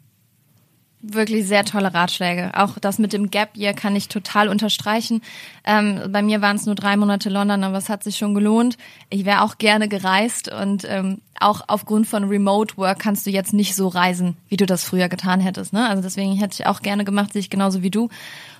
wirklich 1.03 1.45
sehr 1.45 1.65
tolle 1.65 1.93
Ratschläge. 1.93 2.51
Auch 2.55 2.79
das 2.79 2.97
mit 2.97 3.11
dem 3.11 3.29
Gap 3.29 3.57
Year 3.57 3.73
kann 3.73 3.95
ich 3.95 4.07
total 4.07 4.47
unterstreichen. 4.47 5.21
Ähm, 5.65 6.01
bei 6.09 6.21
mir 6.21 6.41
waren 6.41 6.55
es 6.55 6.65
nur 6.65 6.75
drei 6.75 6.95
Monate 6.95 7.29
London, 7.29 7.63
aber 7.63 7.77
es 7.77 7.89
hat 7.89 8.03
sich 8.03 8.17
schon 8.17 8.33
gelohnt. 8.33 8.77
Ich 9.09 9.25
wäre 9.25 9.41
auch 9.41 9.57
gerne 9.57 9.89
gereist 9.89 10.51
und 10.51 10.85
ähm, 10.87 11.19
auch 11.39 11.61
aufgrund 11.67 12.07
von 12.07 12.23
Remote 12.23 12.77
Work 12.77 12.99
kannst 12.99 13.25
du 13.25 13.31
jetzt 13.31 13.53
nicht 13.53 13.75
so 13.75 13.89
reisen, 13.89 14.37
wie 14.47 14.57
du 14.57 14.65
das 14.65 14.85
früher 14.85 15.09
getan 15.09 15.41
hättest. 15.41 15.73
Ne? 15.73 15.87
Also 15.87 16.01
deswegen 16.01 16.35
hätte 16.37 16.55
ich 16.61 16.67
auch 16.67 16.81
gerne 16.81 17.03
gemacht, 17.03 17.33
sehe 17.33 17.41
ich 17.41 17.49
genauso 17.49 17.83
wie 17.83 17.91
du. 17.91 18.07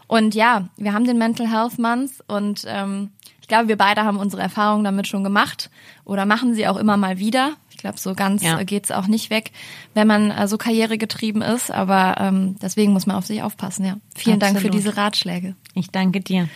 Und 0.08 0.36
ja, 0.36 0.68
wir 0.76 0.94
haben 0.94 1.06
den 1.06 1.18
Mental 1.18 1.50
Health 1.50 1.80
Month 1.80 2.12
und 2.28 2.66
ähm, 2.68 3.12
ich 3.42 3.48
glaube, 3.48 3.70
wir 3.70 3.78
beide 3.78 4.04
haben 4.04 4.18
unsere 4.18 4.42
Erfahrungen 4.42 4.84
damit 4.84 5.08
schon 5.08 5.24
gemacht 5.24 5.70
oder 6.04 6.26
machen 6.26 6.54
sie 6.56 6.68
auch 6.68 6.78
immer 6.78 6.98
mal 6.98 7.20
wieder 7.20 7.54
glaube, 7.84 8.00
so 8.00 8.16
ganz 8.16 8.42
ja. 8.42 8.60
Äh, 8.60 8.66
geht's 8.66 8.92
auch 8.92 9.08
nicht 9.08 9.30
weg, 9.30 9.52
wenn 9.94 10.08
man 10.08 10.32
äh, 10.32 10.48
so 10.48 10.58
karrieregetrieben 10.58 11.44
ist. 11.44 11.70
Aber 11.70 12.16
ähm, 12.20 12.56
deswegen 12.62 12.94
muss 12.94 13.06
man 13.06 13.16
auf 13.16 13.28
sich 13.28 13.44
aufpassen. 13.44 13.86
Ja, 13.86 13.98
vielen 14.16 14.42
Absolut. 14.42 14.42
Dank 14.42 14.60
für 14.60 14.72
diese 14.72 14.98
Ratschläge. 14.98 15.56
Ich 15.76 15.92
danke 15.92 16.22
dir. 16.22 16.50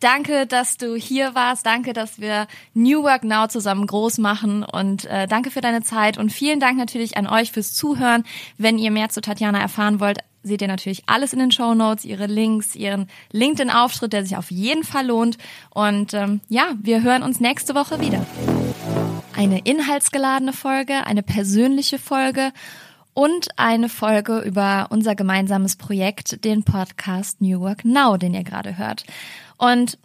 Danke, 0.00 0.48
dass 0.48 0.78
du 0.78 0.96
hier 0.96 1.36
warst. 1.36 1.64
Danke, 1.64 1.92
dass 1.92 2.20
wir 2.20 2.48
New 2.74 3.04
Work 3.04 3.22
Now 3.22 3.46
zusammen 3.46 3.86
groß 3.86 4.18
machen. 4.18 4.64
Und 4.64 5.04
äh, 5.04 5.28
danke 5.28 5.52
für 5.52 5.60
deine 5.60 5.82
Zeit. 5.82 6.18
Und 6.18 6.32
vielen 6.32 6.58
Dank 6.58 6.76
natürlich 6.76 7.16
an 7.16 7.28
euch 7.28 7.52
fürs 7.52 7.72
Zuhören. 7.72 8.24
Wenn 8.58 8.78
ihr 8.78 8.90
mehr 8.90 9.10
zu 9.10 9.20
Tatjana 9.20 9.60
erfahren 9.60 10.00
wollt, 10.00 10.18
seht 10.42 10.60
ihr 10.60 10.66
natürlich 10.66 11.04
alles 11.06 11.32
in 11.32 11.38
den 11.38 11.52
Show 11.52 11.74
Notes, 11.74 12.04
ihre 12.04 12.26
Links, 12.26 12.74
ihren 12.74 13.08
LinkedIn-Auftritt, 13.30 14.12
der 14.12 14.24
sich 14.24 14.36
auf 14.36 14.50
jeden 14.50 14.82
Fall 14.82 15.06
lohnt. 15.06 15.38
Und 15.70 16.14
ähm, 16.14 16.40
ja, 16.48 16.72
wir 16.82 17.02
hören 17.02 17.22
uns 17.22 17.38
nächste 17.38 17.76
Woche 17.76 18.00
wieder 18.00 18.26
eine 19.36 19.60
inhaltsgeladene 19.60 20.52
Folge, 20.52 21.06
eine 21.06 21.22
persönliche 21.22 21.98
Folge 21.98 22.52
und 23.14 23.48
eine 23.58 23.88
Folge 23.88 24.40
über 24.40 24.88
unser 24.90 25.14
gemeinsames 25.14 25.76
Projekt, 25.76 26.44
den 26.44 26.64
Podcast 26.64 27.40
New 27.40 27.60
Work 27.60 27.84
Now, 27.84 28.16
den 28.16 28.34
ihr 28.34 28.44
gerade 28.44 28.78
hört. 28.78 29.04
Und 29.58 29.98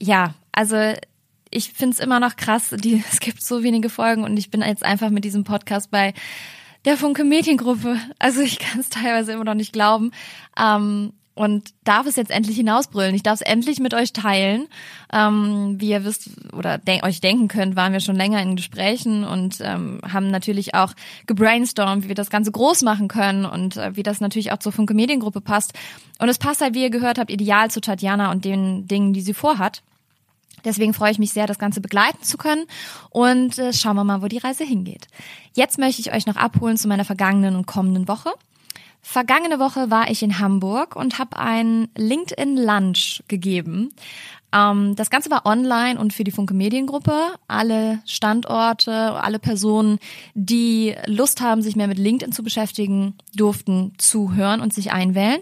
ja, 0.00 0.34
also 0.52 0.76
ich 1.50 1.72
finde 1.72 1.94
es 1.94 2.00
immer 2.00 2.20
noch 2.20 2.36
krass, 2.36 2.74
die, 2.78 3.02
es 3.12 3.20
gibt 3.20 3.42
so 3.42 3.62
wenige 3.62 3.88
Folgen 3.88 4.24
und 4.24 4.36
ich 4.36 4.50
bin 4.50 4.62
jetzt 4.62 4.84
einfach 4.84 5.10
mit 5.10 5.24
diesem 5.24 5.44
Podcast 5.44 5.90
bei 5.90 6.14
der 6.84 6.96
Funke 6.96 7.24
Mädchengruppe. 7.24 7.98
Also 8.18 8.40
ich 8.40 8.58
kann 8.58 8.80
es 8.80 8.88
teilweise 8.88 9.32
immer 9.32 9.44
noch 9.44 9.54
nicht 9.54 9.72
glauben. 9.72 10.12
Ähm, 10.58 11.12
und 11.38 11.72
darf 11.84 12.06
es 12.06 12.16
jetzt 12.16 12.32
endlich 12.32 12.56
hinausbrüllen. 12.56 13.14
Ich 13.14 13.22
darf 13.22 13.34
es 13.34 13.40
endlich 13.40 13.78
mit 13.78 13.94
euch 13.94 14.12
teilen. 14.12 14.66
Ähm, 15.12 15.76
wie 15.78 15.90
ihr 15.90 16.04
wisst 16.04 16.30
oder 16.52 16.78
de 16.78 17.04
euch 17.04 17.20
denken 17.20 17.46
könnt, 17.46 17.76
waren 17.76 17.92
wir 17.92 18.00
schon 18.00 18.16
länger 18.16 18.42
in 18.42 18.56
Gesprächen 18.56 19.22
und 19.22 19.58
ähm, 19.60 20.00
haben 20.02 20.32
natürlich 20.32 20.74
auch 20.74 20.94
gebrainstormt, 21.28 22.02
wie 22.02 22.08
wir 22.08 22.16
das 22.16 22.30
Ganze 22.30 22.50
groß 22.50 22.82
machen 22.82 23.06
können 23.06 23.44
und 23.44 23.76
äh, 23.76 23.94
wie 23.94 24.02
das 24.02 24.20
natürlich 24.20 24.50
auch 24.50 24.58
zur 24.58 24.72
Funke 24.72 24.94
Mediengruppe 24.94 25.40
passt. 25.40 25.74
Und 26.18 26.28
es 26.28 26.38
passt 26.38 26.60
halt, 26.60 26.74
wie 26.74 26.82
ihr 26.82 26.90
gehört 26.90 27.18
habt, 27.18 27.30
ideal 27.30 27.70
zu 27.70 27.80
Tatjana 27.80 28.32
und 28.32 28.44
den 28.44 28.88
Dingen, 28.88 29.12
die 29.12 29.20
sie 29.20 29.34
vorhat. 29.34 29.82
Deswegen 30.64 30.92
freue 30.92 31.12
ich 31.12 31.20
mich 31.20 31.32
sehr, 31.32 31.46
das 31.46 31.60
Ganze 31.60 31.80
begleiten 31.80 32.24
zu 32.24 32.36
können 32.36 32.64
und 33.10 33.58
äh, 33.58 33.72
schauen 33.72 33.94
wir 33.94 34.02
mal, 34.02 34.22
wo 34.22 34.26
die 34.26 34.38
Reise 34.38 34.64
hingeht. 34.64 35.06
Jetzt 35.54 35.78
möchte 35.78 36.00
ich 36.00 36.12
euch 36.12 36.26
noch 36.26 36.34
abholen 36.34 36.76
zu 36.76 36.88
meiner 36.88 37.04
vergangenen 37.04 37.54
und 37.54 37.66
kommenden 37.66 38.08
Woche. 38.08 38.30
Vergangene 39.00 39.58
Woche 39.58 39.90
war 39.90 40.10
ich 40.10 40.22
in 40.22 40.38
Hamburg 40.38 40.96
und 40.96 41.18
habe 41.18 41.38
ein 41.38 41.88
LinkedIn 41.96 42.56
Lunch 42.56 43.22
gegeben. 43.28 43.90
Ähm, 44.52 44.96
das 44.96 45.10
Ganze 45.10 45.30
war 45.30 45.46
online 45.46 45.98
und 45.98 46.12
für 46.12 46.24
die 46.24 46.30
Funke 46.30 46.54
Mediengruppe. 46.54 47.34
Alle 47.46 48.00
Standorte, 48.04 48.92
alle 48.92 49.38
Personen, 49.38 49.98
die 50.34 50.94
Lust 51.06 51.40
haben, 51.40 51.62
sich 51.62 51.76
mehr 51.76 51.88
mit 51.88 51.98
LinkedIn 51.98 52.32
zu 52.32 52.42
beschäftigen, 52.42 53.14
durften 53.34 53.92
zuhören 53.98 54.60
und 54.60 54.72
sich 54.72 54.92
einwählen. 54.92 55.40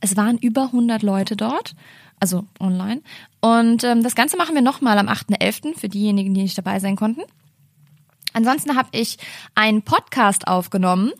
Es 0.00 0.16
waren 0.16 0.38
über 0.38 0.64
100 0.64 1.02
Leute 1.02 1.36
dort, 1.36 1.74
also 2.18 2.44
online. 2.60 3.02
Und 3.40 3.84
ähm, 3.84 4.02
das 4.02 4.14
Ganze 4.14 4.36
machen 4.36 4.54
wir 4.54 4.62
nochmal 4.62 4.98
am 4.98 5.08
8.11. 5.08 5.78
für 5.78 5.88
diejenigen, 5.88 6.34
die 6.34 6.42
nicht 6.42 6.58
dabei 6.58 6.80
sein 6.80 6.96
konnten. 6.96 7.22
Ansonsten 8.32 8.76
habe 8.76 8.88
ich 8.92 9.18
einen 9.54 9.82
Podcast 9.82 10.46
aufgenommen, 10.46 11.12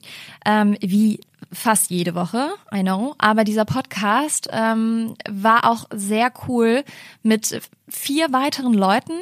ähm, 0.44 0.76
wie 0.80 1.20
fast 1.52 1.90
jede 1.90 2.14
Woche, 2.14 2.50
I 2.74 2.80
know. 2.80 3.14
Aber 3.18 3.44
dieser 3.44 3.64
Podcast 3.64 4.48
ähm, 4.52 5.14
war 5.28 5.68
auch 5.70 5.86
sehr 5.92 6.32
cool 6.48 6.84
mit 7.22 7.60
vier 7.88 8.32
weiteren 8.32 8.74
Leuten. 8.74 9.12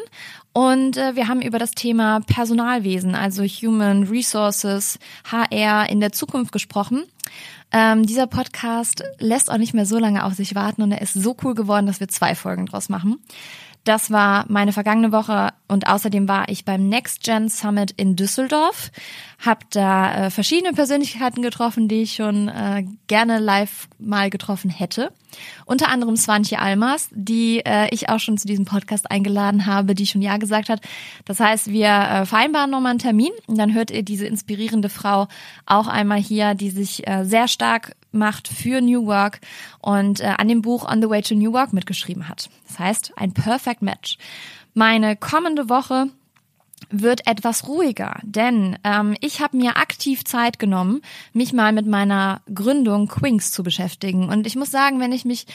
Und 0.53 0.97
äh, 0.97 1.14
wir 1.14 1.28
haben 1.28 1.43
über 1.43 1.59
das 1.59 1.72
Thema 1.72 2.20
Personalwesen, 2.20 3.14
also 3.14 3.45
Human 3.45 4.05
Resources, 4.05 4.99
HR 5.30 5.88
in 5.88 6.01
der 6.01 6.12
Zukunft 6.12 6.53
gesprochen. 6.53 7.05
Ähm, 7.72 8.05
dieser 8.05 8.26
Podcast 8.26 9.05
lässt 9.18 9.51
auch 9.51 9.59
nicht 9.59 9.74
mehr 9.74 9.86
so 9.86 9.99
lange 9.99 10.24
auf 10.24 10.34
sich 10.34 10.57
warten 10.57 10.82
und 10.82 10.91
er 10.91 11.03
ist 11.03 11.14
so 11.14 11.36
cool 11.45 11.55
geworden, 11.55 11.86
dass 11.86 12.01
wir 12.01 12.09
zwei 12.09 12.34
Folgen 12.34 12.66
draus 12.66 12.88
machen. 12.88 13.18
Das 13.85 14.11
war 14.11 14.45
meine 14.49 14.72
vergangene 14.72 15.11
Woche 15.11 15.53
und 15.66 15.87
außerdem 15.87 16.28
war 16.28 16.51
ich 16.51 16.66
beim 16.66 16.89
Next 16.89 17.22
Gen 17.22 17.49
Summit 17.49 17.93
in 17.93 18.14
Düsseldorf, 18.14 18.91
habe 19.39 19.61
da 19.70 20.26
äh, 20.26 20.31
verschiedene 20.31 20.74
Persönlichkeiten 20.74 21.41
getroffen, 21.41 21.89
die 21.89 22.03
ich 22.03 22.14
schon 22.14 22.49
äh, 22.49 22.85
gerne 23.07 23.39
live 23.39 23.89
mal 23.99 24.28
getroffen 24.28 24.68
hätte. 24.68 25.12
Unter 25.64 25.89
anderem 25.89 26.16
Swantje 26.16 26.59
Almas, 26.59 27.09
die 27.12 27.61
äh, 27.64 27.89
ich 27.91 28.11
auch 28.11 28.18
schon 28.18 28.37
zu 28.37 28.47
diesem 28.47 28.66
Podcast 28.66 29.11
eingeladen 29.11 29.64
habe, 29.64 29.95
die 29.95 30.07
schon 30.07 30.20
ja 30.20 30.37
gesagt 30.37 30.68
hat. 30.68 30.83
Das 31.24 31.41
heißt, 31.41 31.70
wir 31.70 31.89
äh, 31.89 32.26
vereinbaren 32.26 32.70
nochmal 32.70 32.91
einen 32.91 32.99
Termin 32.99 33.33
und 33.47 33.57
dann 33.57 33.72
hört 33.72 33.91
ihr 33.91 34.03
diese 34.03 34.26
inspirierende 34.26 34.91
Frau 34.91 35.28
auch 35.64 35.87
einmal 35.87 36.18
hier, 36.18 36.55
die 36.55 36.70
sich 36.70 37.07
äh, 37.09 37.24
sehr 37.24 37.49
stark 37.49 37.97
macht 38.13 38.49
für 38.49 38.81
New 38.81 39.07
Work 39.07 39.41
und 39.81 40.21
äh, 40.21 40.35
an 40.37 40.49
dem 40.49 40.63
Buch 40.63 40.91
On 40.91 41.01
the 41.01 41.09
Way 41.09 41.23
to 41.23 41.35
New 41.35 41.53
Work 41.53 41.73
mitgeschrieben 41.73 42.29
hat. 42.29 42.51
Das 42.67 42.79
heißt, 42.79 43.13
ein 43.17 43.33
Perfect 43.33 43.83
Match. 43.83 44.19
Meine 44.75 45.17
kommende 45.17 45.69
Woche 45.69 46.07
wird 46.89 47.27
etwas 47.27 47.69
ruhiger, 47.69 48.19
denn 48.23 48.79
ähm, 48.85 49.15
ich 49.21 49.41
habe 49.41 49.57
mir 49.57 49.77
aktiv 49.77 50.25
Zeit 50.25 50.59
genommen, 50.59 51.03
mich 51.33 51.53
mal 51.53 51.73
mit 51.73 51.87
meiner 51.87 52.41
Gründung 52.53 53.07
Quinks 53.07 53.53
zu 53.53 53.63
beschäftigen. 53.63 54.29
Und 54.29 54.47
ich 54.47 54.57
muss 54.57 54.71
sagen, 54.71 54.99
wenn 55.01 55.13
ich 55.13 55.25
mich 55.25 55.47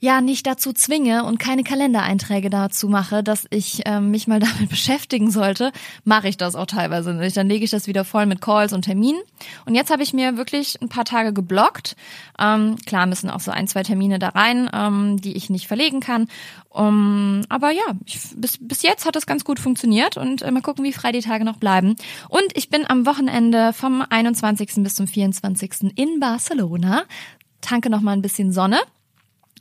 ja 0.00 0.20
nicht 0.20 0.46
dazu 0.46 0.72
zwinge 0.72 1.24
und 1.24 1.38
keine 1.38 1.64
Kalendereinträge 1.64 2.50
dazu 2.50 2.88
mache, 2.88 3.22
dass 3.22 3.46
ich 3.50 3.82
ähm, 3.86 4.10
mich 4.10 4.26
mal 4.26 4.40
damit 4.40 4.68
beschäftigen 4.68 5.30
sollte, 5.30 5.72
mache 6.04 6.28
ich 6.28 6.36
das 6.36 6.54
auch 6.54 6.66
teilweise 6.66 7.14
nicht. 7.14 7.36
Dann 7.36 7.48
lege 7.48 7.64
ich 7.64 7.70
das 7.70 7.86
wieder 7.86 8.04
voll 8.04 8.26
mit 8.26 8.40
Calls 8.40 8.72
und 8.72 8.82
Terminen. 8.82 9.20
Und 9.66 9.74
jetzt 9.74 9.90
habe 9.90 10.02
ich 10.02 10.12
mir 10.12 10.36
wirklich 10.36 10.80
ein 10.80 10.88
paar 10.88 11.04
Tage 11.04 11.32
geblockt. 11.32 11.96
Ähm, 12.38 12.76
klar 12.86 13.06
müssen 13.06 13.30
auch 13.30 13.40
so 13.40 13.50
ein, 13.50 13.66
zwei 13.66 13.82
Termine 13.82 14.18
da 14.18 14.30
rein, 14.30 14.70
ähm, 14.72 15.20
die 15.20 15.36
ich 15.36 15.50
nicht 15.50 15.66
verlegen 15.66 16.00
kann. 16.00 16.28
Um, 16.70 17.42
aber 17.48 17.70
ja, 17.70 17.82
ich, 18.04 18.20
bis, 18.36 18.58
bis 18.60 18.82
jetzt 18.82 19.06
hat 19.06 19.16
das 19.16 19.26
ganz 19.26 19.42
gut 19.42 19.58
funktioniert 19.58 20.16
und 20.16 20.42
äh, 20.42 20.50
mal 20.50 20.60
gucken, 20.60 20.84
wie 20.84 20.92
frei 20.92 21.12
die 21.12 21.22
Tage 21.22 21.44
noch 21.44 21.56
bleiben. 21.56 21.96
Und 22.28 22.44
ich 22.54 22.68
bin 22.68 22.88
am 22.88 23.06
Wochenende 23.06 23.72
vom 23.72 24.04
21. 24.08 24.74
bis 24.76 24.94
zum 24.94 25.08
24. 25.08 25.96
in 25.96 26.20
Barcelona. 26.20 27.04
Tanke 27.62 27.90
noch 27.90 28.02
mal 28.02 28.12
ein 28.12 28.22
bisschen 28.22 28.52
Sonne 28.52 28.78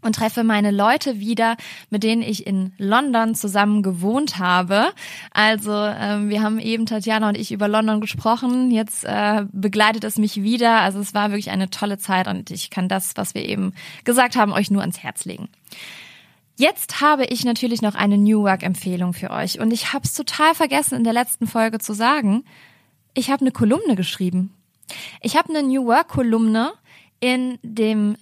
und 0.01 0.15
treffe 0.15 0.43
meine 0.43 0.71
Leute 0.71 1.19
wieder, 1.19 1.57
mit 1.89 2.03
denen 2.03 2.21
ich 2.21 2.45
in 2.47 2.73
London 2.77 3.35
zusammen 3.35 3.83
gewohnt 3.83 4.37
habe. 4.37 4.87
Also 5.31 5.71
ähm, 5.73 6.29
wir 6.29 6.41
haben 6.41 6.59
eben 6.59 6.85
Tatjana 6.85 7.29
und 7.29 7.37
ich 7.37 7.51
über 7.51 7.67
London 7.67 8.01
gesprochen. 8.01 8.71
Jetzt 8.71 9.03
äh, 9.03 9.45
begleitet 9.51 10.03
es 10.03 10.17
mich 10.17 10.41
wieder. 10.41 10.81
Also 10.81 10.99
es 10.99 11.13
war 11.13 11.29
wirklich 11.29 11.49
eine 11.49 11.69
tolle 11.69 11.97
Zeit 11.97 12.27
und 12.27 12.51
ich 12.51 12.69
kann 12.69 12.87
das, 12.87 13.13
was 13.15 13.33
wir 13.33 13.47
eben 13.47 13.73
gesagt 14.03 14.35
haben, 14.35 14.51
euch 14.51 14.71
nur 14.71 14.81
ans 14.81 15.03
Herz 15.03 15.25
legen. 15.25 15.49
Jetzt 16.59 17.01
habe 17.01 17.25
ich 17.25 17.45
natürlich 17.45 17.83
noch 17.83 17.93
eine 17.93 18.17
New 18.17 18.41
Work 18.41 18.63
Empfehlung 18.63 19.13
für 19.13 19.29
euch 19.29 19.59
und 19.59 19.71
ich 19.71 19.93
habe 19.93 20.05
es 20.05 20.13
total 20.13 20.55
vergessen 20.55 20.95
in 20.95 21.03
der 21.03 21.13
letzten 21.13 21.45
Folge 21.45 21.77
zu 21.77 21.93
sagen. 21.93 22.43
Ich 23.13 23.29
habe 23.29 23.41
eine 23.41 23.51
Kolumne 23.51 23.95
geschrieben. 23.95 24.53
Ich 25.21 25.35
habe 25.37 25.49
eine 25.49 25.61
New 25.61 25.85
Work 25.85 26.07
Kolumne 26.07 26.73
in 27.19 27.59
dem 27.61 28.17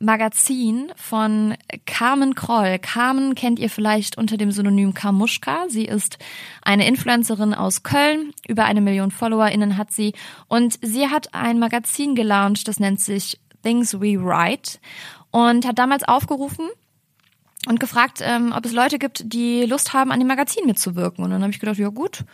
Magazin 0.00 0.92
von 0.96 1.54
Carmen 1.84 2.34
Kroll. 2.34 2.78
Carmen 2.78 3.34
kennt 3.34 3.58
ihr 3.58 3.68
vielleicht 3.68 4.16
unter 4.16 4.36
dem 4.36 4.52
Synonym 4.52 4.94
Karmuschka. 4.94 5.66
Sie 5.68 5.84
ist 5.84 6.18
eine 6.62 6.86
Influencerin 6.86 7.52
aus 7.52 7.82
Köln. 7.82 8.32
Über 8.46 8.64
eine 8.64 8.80
Million 8.80 9.10
FollowerInnen 9.10 9.76
hat 9.76 9.90
sie. 9.90 10.12
Und 10.46 10.78
sie 10.82 11.08
hat 11.08 11.34
ein 11.34 11.58
Magazin 11.58 12.14
gelauncht, 12.14 12.68
das 12.68 12.78
nennt 12.78 13.00
sich 13.00 13.40
Things 13.62 14.00
We 14.00 14.22
Write 14.22 14.78
und 15.30 15.66
hat 15.66 15.78
damals 15.78 16.04
aufgerufen, 16.04 16.68
und 17.66 17.80
gefragt, 17.80 18.20
ähm, 18.22 18.54
ob 18.56 18.64
es 18.64 18.72
Leute 18.72 18.98
gibt, 18.98 19.32
die 19.32 19.64
Lust 19.64 19.92
haben, 19.92 20.12
an 20.12 20.20
dem 20.20 20.28
Magazin 20.28 20.64
mitzuwirken. 20.66 21.24
Und 21.24 21.30
dann 21.30 21.42
habe 21.42 21.52
ich 21.52 21.58
gedacht, 21.58 21.78
ja 21.78 21.88
gut, 21.88 22.24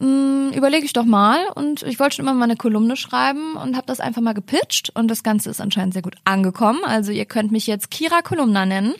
überlege 0.00 0.84
ich 0.84 0.92
doch 0.92 1.04
mal. 1.04 1.38
Und 1.54 1.82
ich 1.82 1.98
wollte 1.98 2.16
schon 2.16 2.24
immer 2.24 2.34
mal 2.34 2.44
eine 2.44 2.56
Kolumne 2.56 2.96
schreiben 2.96 3.54
und 3.56 3.76
habe 3.76 3.86
das 3.86 4.00
einfach 4.00 4.22
mal 4.22 4.34
gepitcht. 4.34 4.90
Und 4.94 5.08
das 5.08 5.22
Ganze 5.22 5.50
ist 5.50 5.60
anscheinend 5.60 5.94
sehr 5.94 6.02
gut 6.02 6.16
angekommen. 6.24 6.80
Also 6.84 7.12
ihr 7.12 7.26
könnt 7.26 7.52
mich 7.52 7.66
jetzt 7.66 7.90
Kira 7.90 8.22
Kolumna 8.22 8.66
nennen. 8.66 8.94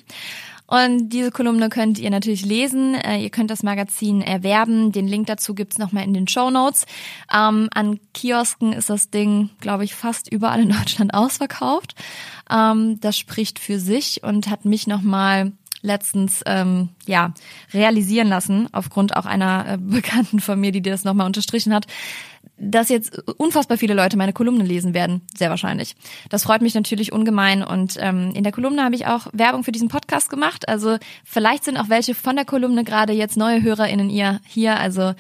Und 0.67 1.11
diese 1.11 1.31
Kolumne 1.31 1.69
könnt 1.69 1.99
ihr 1.99 2.11
natürlich 2.11 2.45
lesen. 2.45 2.95
Äh, 2.95 3.19
ihr 3.19 3.31
könnt 3.31 3.51
das 3.51 3.63
Magazin 3.63 4.23
erwerben. 4.23 4.93
Den 4.93 5.07
Link 5.07 5.27
dazu 5.27 5.55
gibt's 5.55 5.79
nochmal 5.79 6.05
in 6.05 6.15
den 6.15 6.27
Show 6.27 6.51
Notes. 6.51 6.87
Ähm, 7.33 7.69
an 7.75 8.01
Kiosken 8.15 8.73
ist 8.73 8.89
das 8.89 9.11
Ding, 9.11 9.51
glaube 9.61 9.85
ich, 9.85 9.95
fast 9.95 10.33
überall 10.33 10.63
in 10.63 10.71
Deutschland 10.71 11.13
ausverkauft. 11.15 11.95
Ähm, 12.51 12.99
das 13.01 13.19
spricht 13.19 13.59
für 13.59 13.79
sich 13.79 14.23
und 14.23 14.49
hat 14.49 14.65
mich 14.65 14.87
nochmal 14.87 15.53
letztens 15.85 16.43
ähm, 16.47 16.89
ja 17.07 17.35
realisieren 17.73 18.29
lassen, 18.29 18.69
aufgrund 18.73 19.17
auch 19.17 19.27
einer 19.27 19.67
äh, 19.69 19.79
Bekannten 19.81 20.41
von 20.41 20.59
mir, 20.59 20.73
die 20.73 20.81
dir 20.81 20.91
das 20.91 21.05
nochmal 21.05 21.27
unterstrichen 21.27 21.75
hat, 21.75 21.87
dass 22.57 22.89
jetzt 22.89 23.19
unfassbar 23.39 23.77
viele 23.77 23.95
Leute 23.95 24.17
meine 24.17 24.33
Kolumne 24.33 24.65
lesen 24.65 24.95
werden, 24.95 25.23
sehr 25.37 25.51
wahrscheinlich. 25.51 25.95
Das 26.31 26.45
freut 26.45 26.63
mich 26.63 26.75
natürlich 26.75 27.13
ungemein 27.13 27.63
und 27.63 27.97
ähm, 28.01 28.33
in 28.35 28.45
der 28.45 28.53
Kolumne 28.53 28.83
habe 28.83 28.95
ich 28.95 29.07
auch 29.07 29.27
Werbung 29.33 29.63
für 29.65 29.73
diesen 29.73 29.89
Podcast 29.89 30.31
gemacht. 30.31 30.69
Also 30.69 30.97
vielleicht 31.25 31.65
sind 31.65 31.77
auch 31.77 31.89
welche 31.89 32.15
von 32.15 32.37
der 32.37 32.45
Kolumne 32.45 32.85
gerade 32.85 33.13
jetzt 33.13 33.37
neue 33.37 33.63
HörerInnen 33.63 34.09
ihr 34.09 34.41
hier. 34.47 34.79
Also 34.79 35.15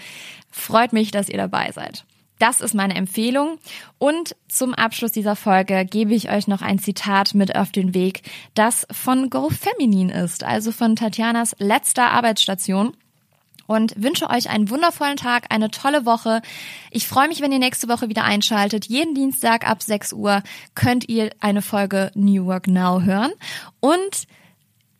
freut 0.50 0.92
mich, 0.92 1.10
dass 1.10 1.28
ihr 1.28 1.38
dabei 1.38 1.72
seid. 1.72 2.04
Das 2.38 2.60
ist 2.60 2.74
meine 2.74 2.94
Empfehlung. 2.94 3.58
Und 3.98 4.36
zum 4.48 4.74
Abschluss 4.74 5.12
dieser 5.12 5.36
Folge 5.36 5.84
gebe 5.84 6.14
ich 6.14 6.30
euch 6.30 6.48
noch 6.48 6.62
ein 6.62 6.78
Zitat 6.78 7.34
mit 7.34 7.56
auf 7.56 7.72
den 7.72 7.94
Weg, 7.94 8.22
das 8.54 8.86
von 8.90 9.30
Go 9.30 9.50
Feminin 9.50 10.10
ist, 10.10 10.44
also 10.44 10.72
von 10.72 10.96
Tatjanas 10.96 11.54
letzter 11.58 12.10
Arbeitsstation 12.10 12.96
und 13.66 13.94
wünsche 13.96 14.28
euch 14.28 14.50
einen 14.50 14.70
wundervollen 14.70 15.16
Tag, 15.16 15.46
eine 15.50 15.70
tolle 15.70 16.04
Woche. 16.04 16.42
Ich 16.90 17.06
freue 17.06 17.28
mich, 17.28 17.40
wenn 17.40 17.52
ihr 17.52 17.58
nächste 17.58 17.88
Woche 17.88 18.08
wieder 18.08 18.24
einschaltet. 18.24 18.86
Jeden 18.86 19.14
Dienstag 19.14 19.68
ab 19.68 19.82
6 19.82 20.12
Uhr 20.12 20.42
könnt 20.74 21.08
ihr 21.08 21.30
eine 21.40 21.62
Folge 21.62 22.10
New 22.14 22.46
Work 22.46 22.66
Now 22.66 23.02
hören 23.02 23.32
und 23.80 24.26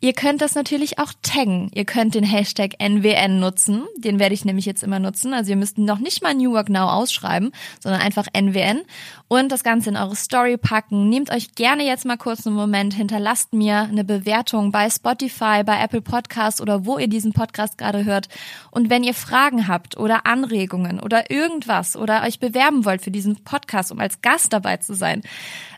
Ihr 0.04 0.12
könnt 0.12 0.42
das 0.42 0.54
natürlich 0.54 0.98
auch 0.98 1.14
taggen. 1.22 1.70
Ihr 1.72 1.86
könnt 1.86 2.14
den 2.14 2.24
Hashtag 2.24 2.74
NWN 2.78 3.40
nutzen. 3.40 3.84
Den 3.96 4.18
werde 4.18 4.34
ich 4.34 4.44
nämlich 4.44 4.66
jetzt 4.66 4.82
immer 4.82 4.98
nutzen. 4.98 5.32
Also 5.32 5.52
ihr 5.52 5.56
müsst 5.56 5.78
noch 5.78 5.98
nicht 5.98 6.22
mal 6.22 6.34
New 6.34 6.52
Work 6.52 6.68
Now 6.68 6.90
ausschreiben, 6.90 7.52
sondern 7.80 8.02
einfach 8.02 8.26
NWN 8.34 8.82
und 9.28 9.50
das 9.50 9.64
Ganze 9.64 9.88
in 9.88 9.96
eure 9.96 10.14
Story 10.14 10.58
packen. 10.58 11.08
Nehmt 11.08 11.32
euch 11.32 11.54
gerne 11.54 11.86
jetzt 11.86 12.04
mal 12.04 12.18
kurz 12.18 12.46
einen 12.46 12.54
Moment, 12.54 12.92
hinterlasst 12.92 13.54
mir 13.54 13.78
eine 13.78 14.04
Bewertung 14.04 14.72
bei 14.72 14.90
Spotify, 14.90 15.62
bei 15.64 15.82
Apple 15.82 16.02
Podcasts 16.02 16.60
oder 16.60 16.84
wo 16.84 16.98
ihr 16.98 17.08
diesen 17.08 17.32
Podcast 17.32 17.78
gerade 17.78 18.04
hört. 18.04 18.28
Und 18.70 18.90
wenn 18.90 19.04
ihr 19.04 19.14
Fragen 19.14 19.68
habt 19.68 19.96
oder 19.96 20.26
Anregungen 20.26 21.00
oder 21.00 21.30
irgendwas 21.30 21.96
oder 21.96 22.24
euch 22.24 22.40
bewerben 22.40 22.84
wollt 22.84 23.00
für 23.00 23.10
diesen 23.10 23.42
Podcast, 23.42 23.90
um 23.90 24.00
als 24.00 24.20
Gast 24.20 24.52
dabei 24.52 24.76
zu 24.76 24.92
sein, 24.92 25.22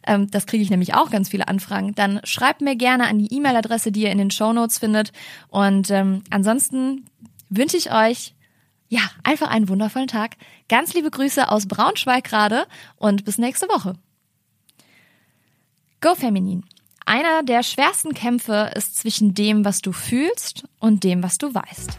ähm, 0.06 0.30
das 0.30 0.46
kriege 0.46 0.62
ich 0.62 0.70
nämlich 0.70 0.94
auch 0.94 1.10
ganz 1.10 1.28
viele 1.28 1.48
Anfragen, 1.48 1.94
dann 1.94 2.20
schreibt 2.24 2.60
mir 2.60 2.76
gerne 2.76 3.06
an 3.06 3.18
die 3.18 3.32
E-Mail-Adresse, 3.34 3.92
die 3.92 4.02
ihr 4.02 4.10
in 4.10 4.18
den 4.18 4.30
Show 4.30 4.52
Notes 4.52 4.78
findet. 4.78 5.12
Und 5.48 5.90
ähm, 5.90 6.22
ansonsten 6.30 7.06
wünsche 7.48 7.76
ich 7.76 7.92
euch 7.92 8.34
ja 8.88 9.00
einfach 9.24 9.50
einen 9.50 9.68
wundervollen 9.68 10.08
Tag. 10.08 10.36
Ganz 10.68 10.94
liebe 10.94 11.10
Grüße 11.10 11.50
aus 11.50 11.66
Braunschweig 11.66 12.24
gerade 12.24 12.66
und 12.96 13.24
bis 13.24 13.38
nächste 13.38 13.68
Woche. 13.68 13.94
Go 16.00 16.14
Feminin. 16.14 16.64
Einer 17.04 17.42
der 17.44 17.62
schwersten 17.62 18.14
Kämpfe 18.14 18.72
ist 18.74 18.96
zwischen 18.96 19.32
dem, 19.34 19.64
was 19.64 19.80
du 19.80 19.92
fühlst 19.92 20.64
und 20.80 21.04
dem, 21.04 21.22
was 21.22 21.38
du 21.38 21.54
weißt. 21.54 21.98